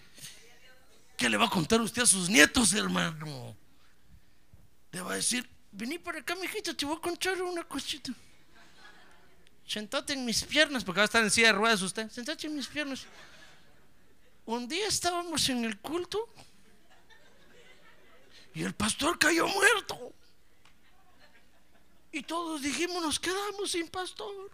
¿Qué 1.17 1.29
le 1.29 1.37
va 1.37 1.45
a 1.45 1.49
contar 1.49 1.81
usted 1.81 2.01
a 2.03 2.05
sus 2.05 2.29
nietos, 2.29 2.73
hermano? 2.73 3.55
Le 4.91 5.01
va 5.01 5.13
a 5.13 5.15
decir, 5.15 5.47
vení 5.71 5.99
para 5.99 6.19
acá, 6.19 6.35
mijito, 6.35 6.75
te 6.75 6.85
voy 6.85 6.97
a 6.97 6.99
contar 6.99 7.41
una 7.41 7.63
cosita. 7.63 8.11
Sentate 9.65 10.13
en 10.13 10.25
mis 10.25 10.43
piernas, 10.43 10.83
porque 10.83 10.99
va 10.99 11.03
a 11.03 11.05
estar 11.05 11.23
en 11.23 11.31
silla 11.31 11.47
de 11.47 11.53
ruedas 11.53 11.81
usted. 11.81 12.09
Sentate 12.11 12.47
en 12.47 12.55
mis 12.55 12.67
piernas. 12.67 13.05
Un 14.45 14.67
día 14.67 14.87
estábamos 14.87 15.47
en 15.49 15.63
el 15.63 15.79
culto 15.79 16.27
y 18.53 18.63
el 18.63 18.73
pastor 18.73 19.17
cayó 19.17 19.47
muerto. 19.47 20.13
Y 22.11 22.23
todos 22.23 22.61
dijimos, 22.61 23.01
nos 23.01 23.19
quedamos 23.19 23.71
sin 23.71 23.87
pastor. 23.87 24.51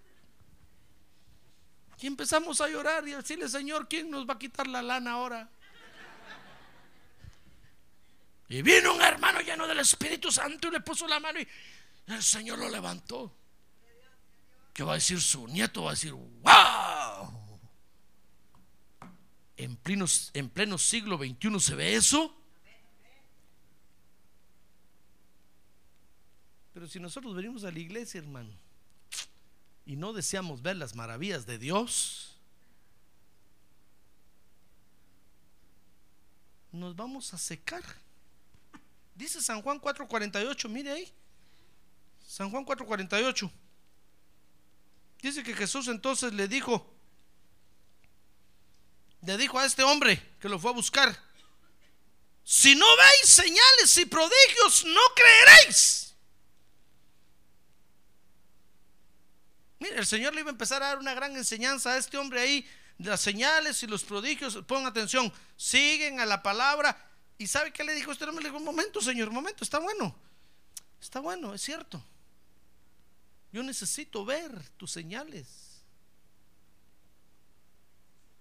Y 1.99 2.05
empezamos 2.05 2.61
a 2.61 2.67
llorar 2.67 3.07
y 3.07 3.13
a 3.13 3.17
decirle, 3.17 3.49
Señor, 3.49 3.87
¿quién 3.87 4.11
nos 4.11 4.27
va 4.27 4.35
a 4.35 4.39
quitar 4.39 4.67
la 4.67 4.83
lana 4.83 5.13
ahora? 5.13 5.49
Y 8.49 8.61
vino 8.61 8.93
un 8.93 9.01
hermano 9.01 9.41
lleno 9.41 9.67
del 9.67 9.79
Espíritu 9.79 10.31
Santo 10.31 10.67
y 10.67 10.71
le 10.71 10.79
puso 10.81 11.07
la 11.07 11.19
mano 11.19 11.39
y 11.39 11.47
el 12.07 12.23
Señor 12.23 12.59
lo 12.59 12.69
levantó. 12.69 13.35
¿Qué 14.73 14.83
va 14.83 14.93
a 14.93 14.95
decir 14.95 15.19
su 15.19 15.47
nieto? 15.47 15.83
Va 15.83 15.91
a 15.91 15.93
decir, 15.93 16.13
wow. 16.13 17.49
En 19.57 19.75
pleno, 19.75 20.05
en 20.33 20.49
pleno 20.49 20.77
siglo 20.77 21.17
XXI 21.17 21.59
se 21.59 21.75
ve 21.75 21.95
eso. 21.95 22.35
Pero 26.77 26.87
si 26.87 26.99
nosotros 26.99 27.33
venimos 27.33 27.63
a 27.63 27.71
la 27.71 27.79
iglesia, 27.79 28.19
hermano, 28.19 28.51
y 29.83 29.95
no 29.95 30.13
deseamos 30.13 30.61
ver 30.61 30.75
las 30.75 30.93
maravillas 30.93 31.47
de 31.47 31.57
Dios, 31.57 32.37
nos 36.71 36.95
vamos 36.95 37.33
a 37.33 37.39
secar. 37.39 37.83
Dice 39.15 39.41
San 39.41 39.63
Juan 39.63 39.81
4:48, 39.81 40.69
mire 40.69 40.91
ahí. 40.91 41.11
San 42.27 42.51
Juan 42.51 42.63
4:48. 42.63 43.51
Dice 45.23 45.41
que 45.41 45.55
Jesús 45.55 45.87
entonces 45.87 46.31
le 46.31 46.47
dijo, 46.47 46.93
le 49.23 49.35
dijo 49.35 49.57
a 49.57 49.65
este 49.65 49.81
hombre 49.81 50.21
que 50.39 50.47
lo 50.47 50.59
fue 50.59 50.69
a 50.69 50.75
buscar, 50.75 51.17
si 52.43 52.75
no 52.75 52.85
veis 52.85 53.33
señales 53.33 53.97
y 53.97 54.05
prodigios, 54.05 54.85
no 54.85 55.01
creeréis. 55.15 56.06
Mire, 59.79 59.97
el 59.97 60.05
Señor 60.05 60.33
le 60.33 60.41
iba 60.41 60.49
a 60.49 60.53
empezar 60.53 60.81
a 60.81 60.87
dar 60.87 60.99
una 60.99 61.13
gran 61.13 61.35
enseñanza 61.35 61.93
a 61.93 61.97
este 61.97 62.17
hombre 62.17 62.41
ahí, 62.41 62.67
las 62.97 63.21
señales 63.21 63.81
y 63.83 63.87
los 63.87 64.03
prodigios. 64.03 64.57
Pongan 64.67 64.87
atención, 64.87 65.31
siguen 65.55 66.19
a 66.19 66.25
la 66.25 66.41
palabra. 66.41 66.97
¿Y 67.37 67.47
sabe 67.47 67.71
qué 67.71 67.83
le 67.83 67.93
dijo 67.93 68.11
este 68.11 68.25
hombre? 68.25 68.43
Le 68.43 68.49
dijo, 68.49 68.57
un 68.57 68.65
momento, 68.65 69.01
Señor, 69.01 69.29
un 69.29 69.35
momento, 69.35 69.63
está 69.63 69.79
bueno. 69.79 70.15
Está 70.99 71.19
bueno, 71.19 71.53
es 71.53 71.61
cierto. 71.61 72.03
Yo 73.51 73.61
necesito 73.63 74.25
ver 74.25 74.69
tus 74.77 74.91
señales. 74.91 75.47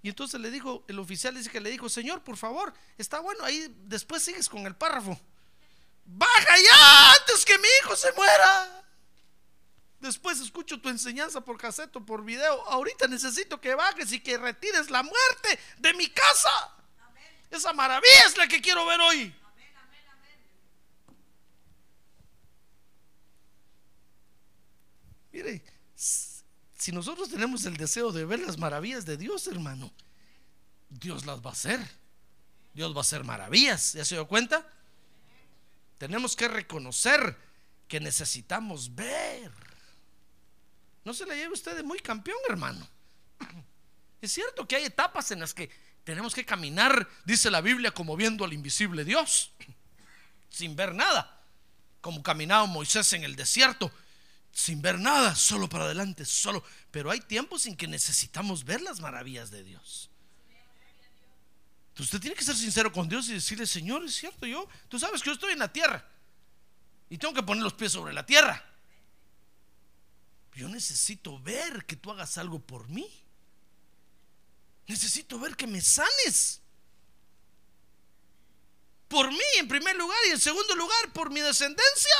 Y 0.02 0.08
entonces 0.08 0.40
le 0.40 0.50
dijo, 0.50 0.84
el 0.88 0.98
oficial 0.98 1.34
dice 1.34 1.50
que 1.50 1.60
le 1.60 1.70
dijo, 1.70 1.88
Señor, 1.88 2.22
por 2.22 2.36
favor, 2.36 2.72
está 2.96 3.20
bueno, 3.20 3.44
ahí 3.44 3.74
después 3.86 4.22
sigues 4.22 4.48
con 4.48 4.66
el 4.66 4.76
párrafo. 4.76 5.20
Baja 6.04 6.56
ya 6.56 7.12
antes 7.12 7.44
que 7.44 7.58
mi 7.58 7.68
hijo 7.82 7.96
se 7.96 8.12
muera. 8.12 8.85
Después 10.00 10.40
escucho 10.40 10.80
tu 10.80 10.88
enseñanza 10.88 11.40
por 11.40 11.56
cassette 11.56 11.96
o 11.96 12.04
por 12.04 12.24
video. 12.24 12.62
Ahorita 12.68 13.08
necesito 13.08 13.60
que 13.60 13.74
bajes 13.74 14.12
y 14.12 14.20
que 14.20 14.36
retires 14.36 14.90
la 14.90 15.02
muerte 15.02 15.58
de 15.78 15.94
mi 15.94 16.08
casa. 16.08 16.74
Esa 17.50 17.72
maravilla 17.72 18.26
es 18.26 18.36
la 18.36 18.46
que 18.46 18.60
quiero 18.60 18.84
ver 18.86 19.00
hoy. 19.00 19.34
Mire, 25.32 25.62
si 25.94 26.92
nosotros 26.92 27.28
tenemos 27.28 27.64
el 27.66 27.76
deseo 27.76 28.12
de 28.12 28.24
ver 28.24 28.40
las 28.40 28.58
maravillas 28.58 29.04
de 29.04 29.16
Dios, 29.16 29.46
hermano, 29.46 29.92
Dios 30.88 31.26
las 31.26 31.40
va 31.40 31.50
a 31.50 31.52
hacer. 31.52 31.80
Dios 32.74 32.92
va 32.94 32.98
a 32.98 33.00
hacer 33.00 33.24
maravillas. 33.24 33.94
¿Ya 33.94 34.04
se 34.04 34.14
dio 34.14 34.28
cuenta? 34.28 34.66
Tenemos 35.98 36.36
que 36.36 36.48
reconocer 36.48 37.36
que 37.88 38.00
necesitamos 38.00 38.94
ver. 38.94 39.65
No 41.06 41.14
se 41.14 41.24
le 41.24 41.36
lleve 41.36 41.54
usted 41.54 41.76
de 41.76 41.84
muy 41.84 42.00
campeón, 42.00 42.36
hermano. 42.48 42.84
Es 44.20 44.32
cierto 44.32 44.66
que 44.66 44.74
hay 44.74 44.86
etapas 44.86 45.30
en 45.30 45.38
las 45.38 45.54
que 45.54 45.70
tenemos 46.02 46.34
que 46.34 46.44
caminar, 46.44 47.08
dice 47.24 47.48
la 47.48 47.60
Biblia, 47.60 47.92
como 47.92 48.16
viendo 48.16 48.44
al 48.44 48.52
invisible 48.52 49.04
Dios, 49.04 49.52
sin 50.50 50.74
ver 50.74 50.96
nada, 50.96 51.44
como 52.00 52.24
caminaba 52.24 52.66
Moisés 52.66 53.12
en 53.12 53.22
el 53.22 53.36
desierto, 53.36 53.92
sin 54.50 54.82
ver 54.82 54.98
nada, 54.98 55.36
solo 55.36 55.68
para 55.68 55.84
adelante, 55.84 56.24
solo. 56.24 56.64
Pero 56.90 57.12
hay 57.12 57.20
tiempos 57.20 57.66
en 57.66 57.76
que 57.76 57.86
necesitamos 57.86 58.64
ver 58.64 58.80
las 58.80 58.98
maravillas 58.98 59.52
de 59.52 59.62
Dios. 59.62 60.10
usted 62.00 62.18
tiene 62.18 62.34
que 62.34 62.42
ser 62.42 62.56
sincero 62.56 62.90
con 62.90 63.08
Dios 63.08 63.28
y 63.28 63.34
decirle, 63.34 63.68
Señor, 63.68 64.04
es 64.04 64.16
cierto, 64.16 64.44
yo, 64.44 64.68
tú 64.88 64.98
sabes 64.98 65.22
que 65.22 65.28
yo 65.28 65.34
estoy 65.34 65.52
en 65.52 65.60
la 65.60 65.72
tierra 65.72 66.04
y 67.08 67.16
tengo 67.16 67.32
que 67.32 67.44
poner 67.44 67.62
los 67.62 67.74
pies 67.74 67.92
sobre 67.92 68.12
la 68.12 68.26
tierra. 68.26 68.75
Yo 70.56 70.68
necesito 70.68 71.38
ver 71.38 71.84
que 71.84 71.96
tú 71.96 72.10
hagas 72.10 72.38
algo 72.38 72.58
por 72.58 72.88
mí. 72.88 73.06
Necesito 74.86 75.38
ver 75.38 75.54
que 75.54 75.66
me 75.66 75.82
sanes. 75.82 76.62
Por 79.06 79.30
mí 79.30 79.44
en 79.58 79.68
primer 79.68 79.94
lugar 79.96 80.18
y 80.26 80.30
en 80.30 80.40
segundo 80.40 80.74
lugar 80.74 81.12
por 81.12 81.30
mi 81.30 81.40
descendencia. 81.40 82.16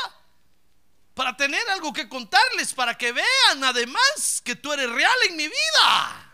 Para 1.15 1.35
tener 1.35 1.67
algo 1.71 1.91
que 1.91 2.07
contarles, 2.07 2.75
para 2.75 2.95
que 2.95 3.11
vean 3.11 3.63
además 3.63 4.41
que 4.45 4.55
tú 4.55 4.71
eres 4.71 4.89
real 4.91 5.17
en 5.29 5.35
mi 5.35 5.47
vida. 5.47 6.33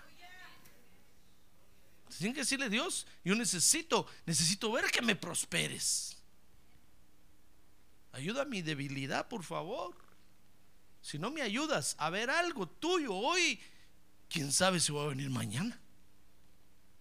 Tienen 2.18 2.34
que 2.34 2.42
decirle 2.42 2.70
Dios, 2.70 3.08
yo 3.24 3.34
necesito, 3.36 4.08
necesito 4.26 4.72
ver 4.74 4.92
que 4.92 5.02
me 5.02 5.16
prosperes. 5.16 6.18
Ayuda 8.12 8.42
a 8.42 8.46
mi 8.46 8.62
debilidad, 8.62 9.30
por 9.30 9.44
favor. 9.44 9.96
Si 11.04 11.20
no 11.20 11.32
me 11.32 11.42
ayudas 11.42 11.96
a 12.00 12.10
ver 12.10 12.30
algo 12.30 12.66
tuyo 12.66 13.14
hoy, 13.14 13.60
quién 14.30 14.54
sabe 14.54 14.80
si 14.80 14.94
va 14.94 15.04
a 15.04 15.08
venir 15.08 15.30
mañana. 15.30 15.78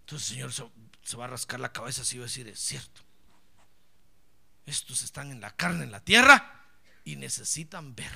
Entonces 0.01 0.31
el 0.33 0.53
Señor 0.53 0.73
se, 1.03 1.17
va 1.17 1.27
a 1.27 1.29
rascar 1.29 1.61
la 1.61 1.73
cabeza 1.73 2.03
así 2.03 2.19
va 2.19 2.25
a 2.25 2.27
decir, 2.27 2.49
es 2.49 2.59
cierto. 2.59 3.01
Estos 4.67 5.03
están 5.03 5.31
en 5.31 5.41
la 5.41 5.55
carne, 5.55 5.85
en 5.85 5.93
la 5.93 6.01
tierra, 6.01 6.67
y 7.05 7.15
necesitan 7.15 7.95
ver. 7.95 8.13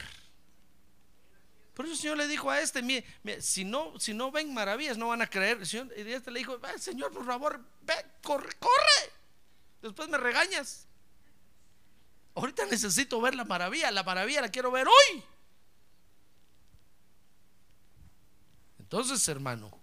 Por 1.73 1.85
eso 1.85 1.95
el 1.95 2.01
Señor 2.01 2.17
le 2.17 2.27
dijo 2.27 2.51
a 2.51 2.61
este, 2.61 2.83
mire, 2.83 3.07
si, 3.41 3.65
no, 3.65 3.97
si 4.01 4.13
no 4.13 4.33
ven 4.33 4.53
maravillas, 4.53 4.99
no 4.99 5.09
van 5.09 5.23
a 5.23 5.29
creer. 5.29 5.61
Y 5.63 6.11
este 6.11 6.33
le 6.33 6.41
dijo, 6.41 6.61
Señor, 6.81 7.13
por 7.13 7.25
favor, 7.25 7.65
ve, 7.83 7.95
corre, 8.25 8.53
corre. 8.59 9.13
Después 9.83 10.09
me 10.09 10.19
regañas. 10.19 10.89
Ahorita 12.35 12.67
necesito 12.67 13.21
ver 13.21 13.37
la 13.37 13.45
maravilla, 13.45 13.93
la 13.93 14.03
maravilla 14.03 14.41
la 14.41 14.49
quiero 14.49 14.73
ver 14.73 14.89
hoy. 14.89 15.25
Entonces, 18.87 19.27
hermano, 19.27 19.77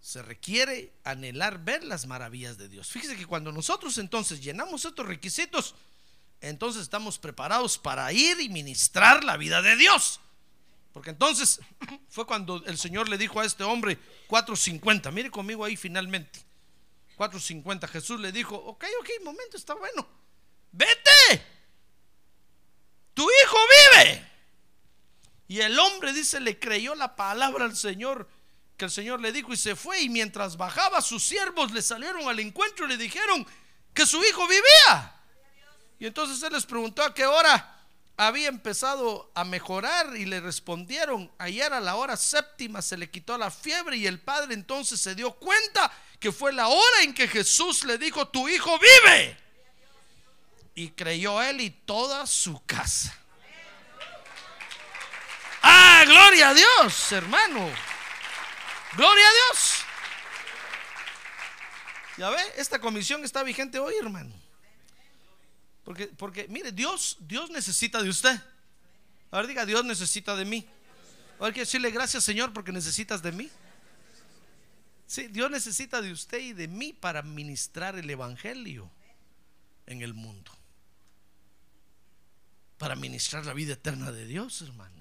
se 0.00 0.20
requiere 0.22 0.92
anhelar 1.04 1.62
ver 1.62 1.84
las 1.84 2.04
maravillas 2.04 2.58
de 2.58 2.68
Dios. 2.68 2.88
Fíjese 2.88 3.16
que 3.16 3.26
cuando 3.26 3.52
nosotros 3.52 3.96
entonces 3.98 4.40
llenamos 4.40 4.84
estos 4.84 5.06
requisitos, 5.06 5.76
entonces 6.40 6.82
estamos 6.82 7.20
preparados 7.20 7.78
para 7.78 8.12
ir 8.12 8.40
y 8.40 8.48
ministrar 8.48 9.22
la 9.22 9.36
vida 9.36 9.62
de 9.62 9.76
Dios. 9.76 10.18
Porque 10.92 11.10
entonces 11.10 11.60
fue 12.08 12.26
cuando 12.26 12.60
el 12.66 12.76
Señor 12.76 13.08
le 13.08 13.16
dijo 13.16 13.38
a 13.38 13.44
este 13.44 13.62
hombre 13.62 14.00
4.50, 14.26 15.12
mire 15.12 15.30
conmigo 15.30 15.64
ahí 15.64 15.76
finalmente, 15.76 16.40
4.50, 17.16 17.86
Jesús 17.86 18.18
le 18.18 18.32
dijo, 18.32 18.56
ok, 18.56 18.84
ok, 19.00 19.10
momento, 19.22 19.56
está 19.56 19.74
bueno, 19.74 20.08
vete, 20.72 21.46
tu 23.14 23.22
hijo 23.22 23.56
vive. 23.94 24.37
Y 25.48 25.60
el 25.60 25.78
hombre 25.78 26.12
dice, 26.12 26.40
le 26.40 26.58
creyó 26.58 26.94
la 26.94 27.16
palabra 27.16 27.64
al 27.64 27.74
Señor 27.74 28.28
que 28.76 28.84
el 28.84 28.90
Señor 28.90 29.20
le 29.20 29.32
dijo 29.32 29.52
y 29.52 29.56
se 29.56 29.74
fue. 29.74 30.02
Y 30.02 30.08
mientras 30.08 30.56
bajaba, 30.56 31.00
sus 31.00 31.24
siervos 31.24 31.72
le 31.72 31.82
salieron 31.82 32.28
al 32.28 32.38
encuentro 32.38 32.86
y 32.86 32.90
le 32.90 32.96
dijeron 32.96 33.46
que 33.92 34.06
su 34.06 34.22
hijo 34.22 34.46
vivía. 34.46 35.14
Y 35.98 36.06
entonces 36.06 36.40
él 36.42 36.52
les 36.52 36.64
preguntó 36.64 37.02
a 37.02 37.12
qué 37.12 37.26
hora 37.26 37.74
había 38.16 38.48
empezado 38.48 39.30
a 39.34 39.44
mejorar 39.44 40.16
y 40.16 40.26
le 40.26 40.40
respondieron, 40.40 41.30
ayer 41.38 41.72
a 41.72 41.80
la 41.80 41.96
hora 41.96 42.16
séptima 42.16 42.82
se 42.82 42.96
le 42.96 43.10
quitó 43.10 43.38
la 43.38 43.50
fiebre 43.50 43.96
y 43.96 44.06
el 44.06 44.20
padre 44.20 44.54
entonces 44.54 45.00
se 45.00 45.14
dio 45.14 45.32
cuenta 45.34 45.90
que 46.18 46.32
fue 46.32 46.52
la 46.52 46.68
hora 46.68 47.02
en 47.02 47.14
que 47.14 47.28
Jesús 47.28 47.84
le 47.84 47.96
dijo, 47.96 48.28
tu 48.28 48.48
hijo 48.48 48.78
vive. 48.78 49.36
Y 50.74 50.90
creyó 50.90 51.42
él 51.42 51.60
y 51.60 51.70
toda 51.70 52.26
su 52.26 52.64
casa. 52.64 53.17
Ah, 55.62 56.02
gloria 56.06 56.50
a 56.50 56.54
Dios, 56.54 57.12
hermano. 57.12 57.70
Gloria 58.96 59.28
a 59.28 59.32
Dios. 59.32 59.74
Ya 62.16 62.30
ve, 62.30 62.42
esta 62.56 62.80
comisión 62.80 63.24
está 63.24 63.42
vigente 63.42 63.78
hoy, 63.78 63.94
hermano. 64.00 64.34
Porque, 65.84 66.08
porque 66.08 66.48
mire, 66.48 66.72
Dios, 66.72 67.16
Dios 67.20 67.50
necesita 67.50 68.02
de 68.02 68.08
usted. 68.08 68.40
A 69.30 69.36
ver, 69.38 69.46
diga, 69.46 69.64
Dios 69.64 69.84
necesita 69.84 70.34
de 70.34 70.44
mí. 70.44 70.66
Hay 71.40 71.52
que 71.52 71.60
decirle 71.60 71.90
gracias, 71.90 72.24
Señor, 72.24 72.52
porque 72.52 72.72
necesitas 72.72 73.22
de 73.22 73.32
mí. 73.32 73.50
Sí, 75.06 75.28
Dios 75.28 75.50
necesita 75.50 76.02
de 76.02 76.12
usted 76.12 76.38
y 76.38 76.52
de 76.52 76.68
mí 76.68 76.92
para 76.92 77.22
ministrar 77.22 77.96
el 77.96 78.10
Evangelio 78.10 78.90
en 79.86 80.02
el 80.02 80.12
mundo. 80.12 80.52
Para 82.76 82.94
ministrar 82.94 83.46
la 83.46 83.54
vida 83.54 83.74
eterna 83.74 84.12
de 84.12 84.26
Dios, 84.26 84.60
hermano. 84.62 84.97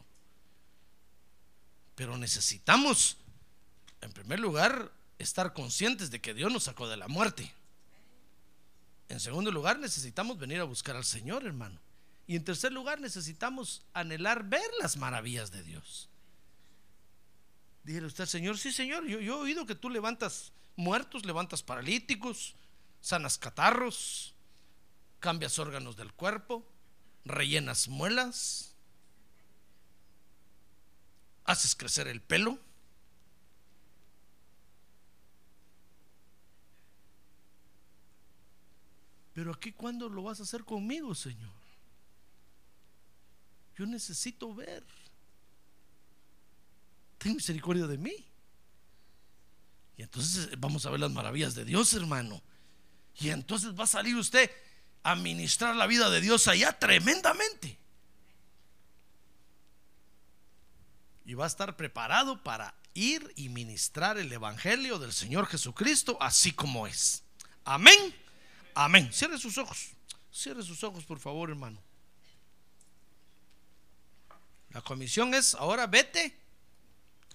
Pero 1.98 2.16
necesitamos, 2.16 3.18
en 4.02 4.14
primer 4.14 4.40
lugar, 4.40 4.92
estar 5.18 5.54
conscientes 5.54 6.12
de 6.12 6.22
que 6.22 6.36
Dios 6.36 6.54
nos 6.54 6.66
sacó 6.66 6.88
de 6.88 6.96
la 6.96 7.08
muerte. 7.08 7.52
En 9.10 9.20
segundo 9.20 9.52
lugar, 9.52 9.80
necesitamos 9.80 10.38
venir 10.38 10.60
a 10.60 10.66
buscar 10.66 10.96
al 10.96 11.06
Señor, 11.06 11.44
hermano. 11.44 11.80
Y 12.28 12.36
en 12.36 12.46
tercer 12.46 12.72
lugar, 12.72 13.02
necesitamos 13.02 13.82
anhelar 13.96 14.44
ver 14.44 14.70
las 14.80 14.96
maravillas 14.96 15.50
de 15.50 15.64
Dios. 15.64 16.08
Dígale 17.84 18.06
usted, 18.06 18.28
Señor, 18.28 18.60
sí, 18.60 18.72
Señor, 18.72 19.08
yo, 19.08 19.20
yo 19.20 19.40
he 19.40 19.42
oído 19.46 19.66
que 19.66 19.74
tú 19.74 19.90
levantas 19.90 20.52
muertos, 20.76 21.26
levantas 21.26 21.64
paralíticos, 21.64 22.54
sanas 23.02 23.40
catarros, 23.40 24.36
cambias 25.20 25.58
órganos 25.58 25.98
del 25.98 26.14
cuerpo, 26.14 26.64
rellenas 27.26 27.88
muelas, 27.88 28.77
haces 31.48 31.76
crecer 31.76 32.08
el 32.08 32.22
pelo. 32.22 32.60
Pero 39.34 39.54
aquí, 39.54 39.72
¿cuándo 39.72 40.10
lo 40.10 40.24
vas 40.24 40.40
a 40.40 40.44
hacer 40.44 40.64
conmigo, 40.64 41.16
Señor? 41.16 41.54
Yo 43.78 43.86
necesito 43.86 44.54
ver. 44.54 44.84
Ten 47.18 47.36
misericordia 47.36 47.88
de 47.88 47.98
mí. 47.98 48.26
Y 49.96 50.04
entonces 50.04 50.50
vamos 50.60 50.86
a 50.86 50.92
ver 50.92 51.00
las 51.00 51.12
maravillas 51.12 51.56
de 51.56 51.66
Dios, 51.66 51.94
hermano. 51.94 52.42
Y 53.20 53.30
entonces 53.30 53.80
va 53.80 53.86
a 53.86 53.88
salir 53.88 54.16
usted 54.16 54.52
a 55.04 55.16
ministrar 55.16 55.76
la 55.76 55.88
vida 55.88 56.10
de 56.10 56.20
Dios 56.22 56.48
allá 56.48 56.78
tremendamente. 56.78 57.77
Y 61.28 61.34
va 61.34 61.44
a 61.44 61.48
estar 61.48 61.76
preparado 61.76 62.42
para 62.42 62.74
ir 62.94 63.34
y 63.36 63.50
ministrar 63.50 64.18
el 64.18 64.32
Evangelio 64.32 64.98
del 64.98 65.12
Señor 65.12 65.46
Jesucristo 65.46 66.18
así 66.22 66.54
como 66.54 66.88
es. 66.88 67.22
Amén. 67.66 68.16
Amén. 68.74 69.12
Cierre 69.12 69.38
sus 69.38 69.58
ojos. 69.58 69.90
Cierre 70.32 70.64
sus 70.64 70.82
ojos, 70.86 71.04
por 71.04 71.20
favor, 71.20 71.50
hermano. 71.50 71.84
La 74.70 74.82
comisión 74.82 75.34
es, 75.34 75.54
ahora 75.56 75.86
vete 75.86 76.40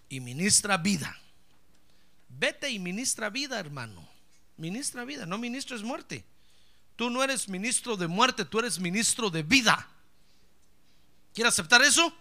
y 0.09 0.20
ministra 0.20 0.78
vida. 0.78 1.14
Vete 2.31 2.70
y 2.70 2.78
ministra 2.78 3.28
vida, 3.28 3.60
hermano. 3.60 4.09
Ministra 4.56 5.05
vida, 5.05 5.27
no 5.27 5.36
ministres 5.36 5.82
muerte. 5.82 6.24
Tú 6.97 7.10
no 7.10 7.23
eres 7.23 7.47
ministro 7.47 7.98
de 7.98 8.06
muerte, 8.06 8.47
tú 8.47 8.59
eres 8.60 8.78
ministro 8.78 9.28
de 9.28 9.43
vida. 9.43 9.86
¿Quiere 11.35 11.48
aceptar 11.48 11.82
eso? 11.82 12.16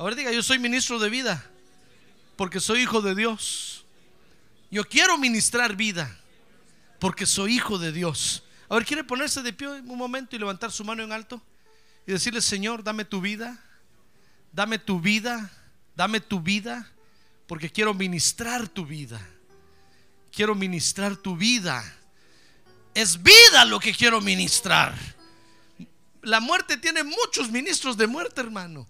Ahora 0.00 0.16
diga, 0.16 0.32
yo 0.32 0.42
soy 0.42 0.58
ministro 0.58 0.98
de 0.98 1.10
vida, 1.10 1.44
porque 2.34 2.58
soy 2.58 2.80
hijo 2.80 3.02
de 3.02 3.14
Dios. 3.14 3.84
Yo 4.70 4.88
quiero 4.88 5.18
ministrar 5.18 5.76
vida, 5.76 6.18
porque 6.98 7.26
soy 7.26 7.56
hijo 7.56 7.78
de 7.78 7.92
Dios. 7.92 8.42
A 8.70 8.76
ver, 8.76 8.86
¿quiere 8.86 9.04
ponerse 9.04 9.42
de 9.42 9.52
pie 9.52 9.68
un 9.68 9.98
momento 9.98 10.34
y 10.34 10.38
levantar 10.38 10.72
su 10.72 10.84
mano 10.84 11.02
en 11.02 11.12
alto? 11.12 11.42
Y 12.06 12.12
decirle, 12.12 12.40
Señor, 12.40 12.82
dame 12.82 13.04
tu 13.04 13.20
vida, 13.20 13.62
dame 14.52 14.78
tu 14.78 15.02
vida, 15.02 15.52
dame 15.94 16.20
tu 16.20 16.40
vida, 16.40 16.90
porque 17.46 17.68
quiero 17.68 17.92
ministrar 17.92 18.68
tu 18.68 18.86
vida. 18.86 19.20
Quiero 20.32 20.54
ministrar 20.54 21.14
tu 21.14 21.36
vida. 21.36 21.84
Es 22.94 23.22
vida 23.22 23.66
lo 23.66 23.78
que 23.78 23.92
quiero 23.92 24.22
ministrar. 24.22 24.94
La 26.22 26.40
muerte 26.40 26.78
tiene 26.78 27.04
muchos 27.04 27.50
ministros 27.50 27.98
de 27.98 28.06
muerte, 28.06 28.40
hermano. 28.40 28.88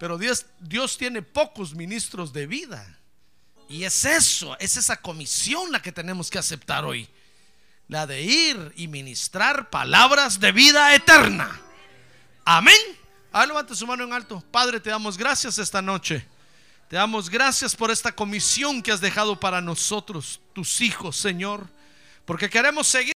Pero 0.00 0.18
Dios, 0.18 0.46
Dios 0.58 0.98
tiene 0.98 1.22
pocos 1.22 1.74
ministros 1.76 2.32
de 2.32 2.48
vida. 2.48 2.98
Y 3.68 3.84
es 3.84 4.04
eso, 4.04 4.58
es 4.58 4.76
esa 4.76 4.96
comisión 4.96 5.70
la 5.70 5.80
que 5.80 5.92
tenemos 5.92 6.28
que 6.28 6.38
aceptar 6.38 6.84
hoy 6.84 7.08
la 7.90 8.06
de 8.06 8.22
ir 8.22 8.72
y 8.76 8.86
ministrar 8.86 9.68
palabras 9.68 10.38
de 10.38 10.52
vida 10.52 10.94
eterna. 10.94 11.60
Amén. 12.44 12.78
Ahora 13.32 13.48
levante 13.48 13.74
su 13.74 13.84
mano 13.84 14.04
en 14.04 14.12
alto. 14.12 14.42
Padre, 14.52 14.78
te 14.78 14.90
damos 14.90 15.18
gracias 15.18 15.58
esta 15.58 15.82
noche. 15.82 16.24
Te 16.88 16.94
damos 16.94 17.28
gracias 17.28 17.74
por 17.74 17.90
esta 17.90 18.12
comisión 18.12 18.80
que 18.80 18.92
has 18.92 19.00
dejado 19.00 19.38
para 19.38 19.60
nosotros, 19.60 20.40
tus 20.52 20.80
hijos, 20.80 21.16
Señor. 21.16 21.66
Porque 22.24 22.48
queremos 22.48 22.86
seguir. 22.86 23.19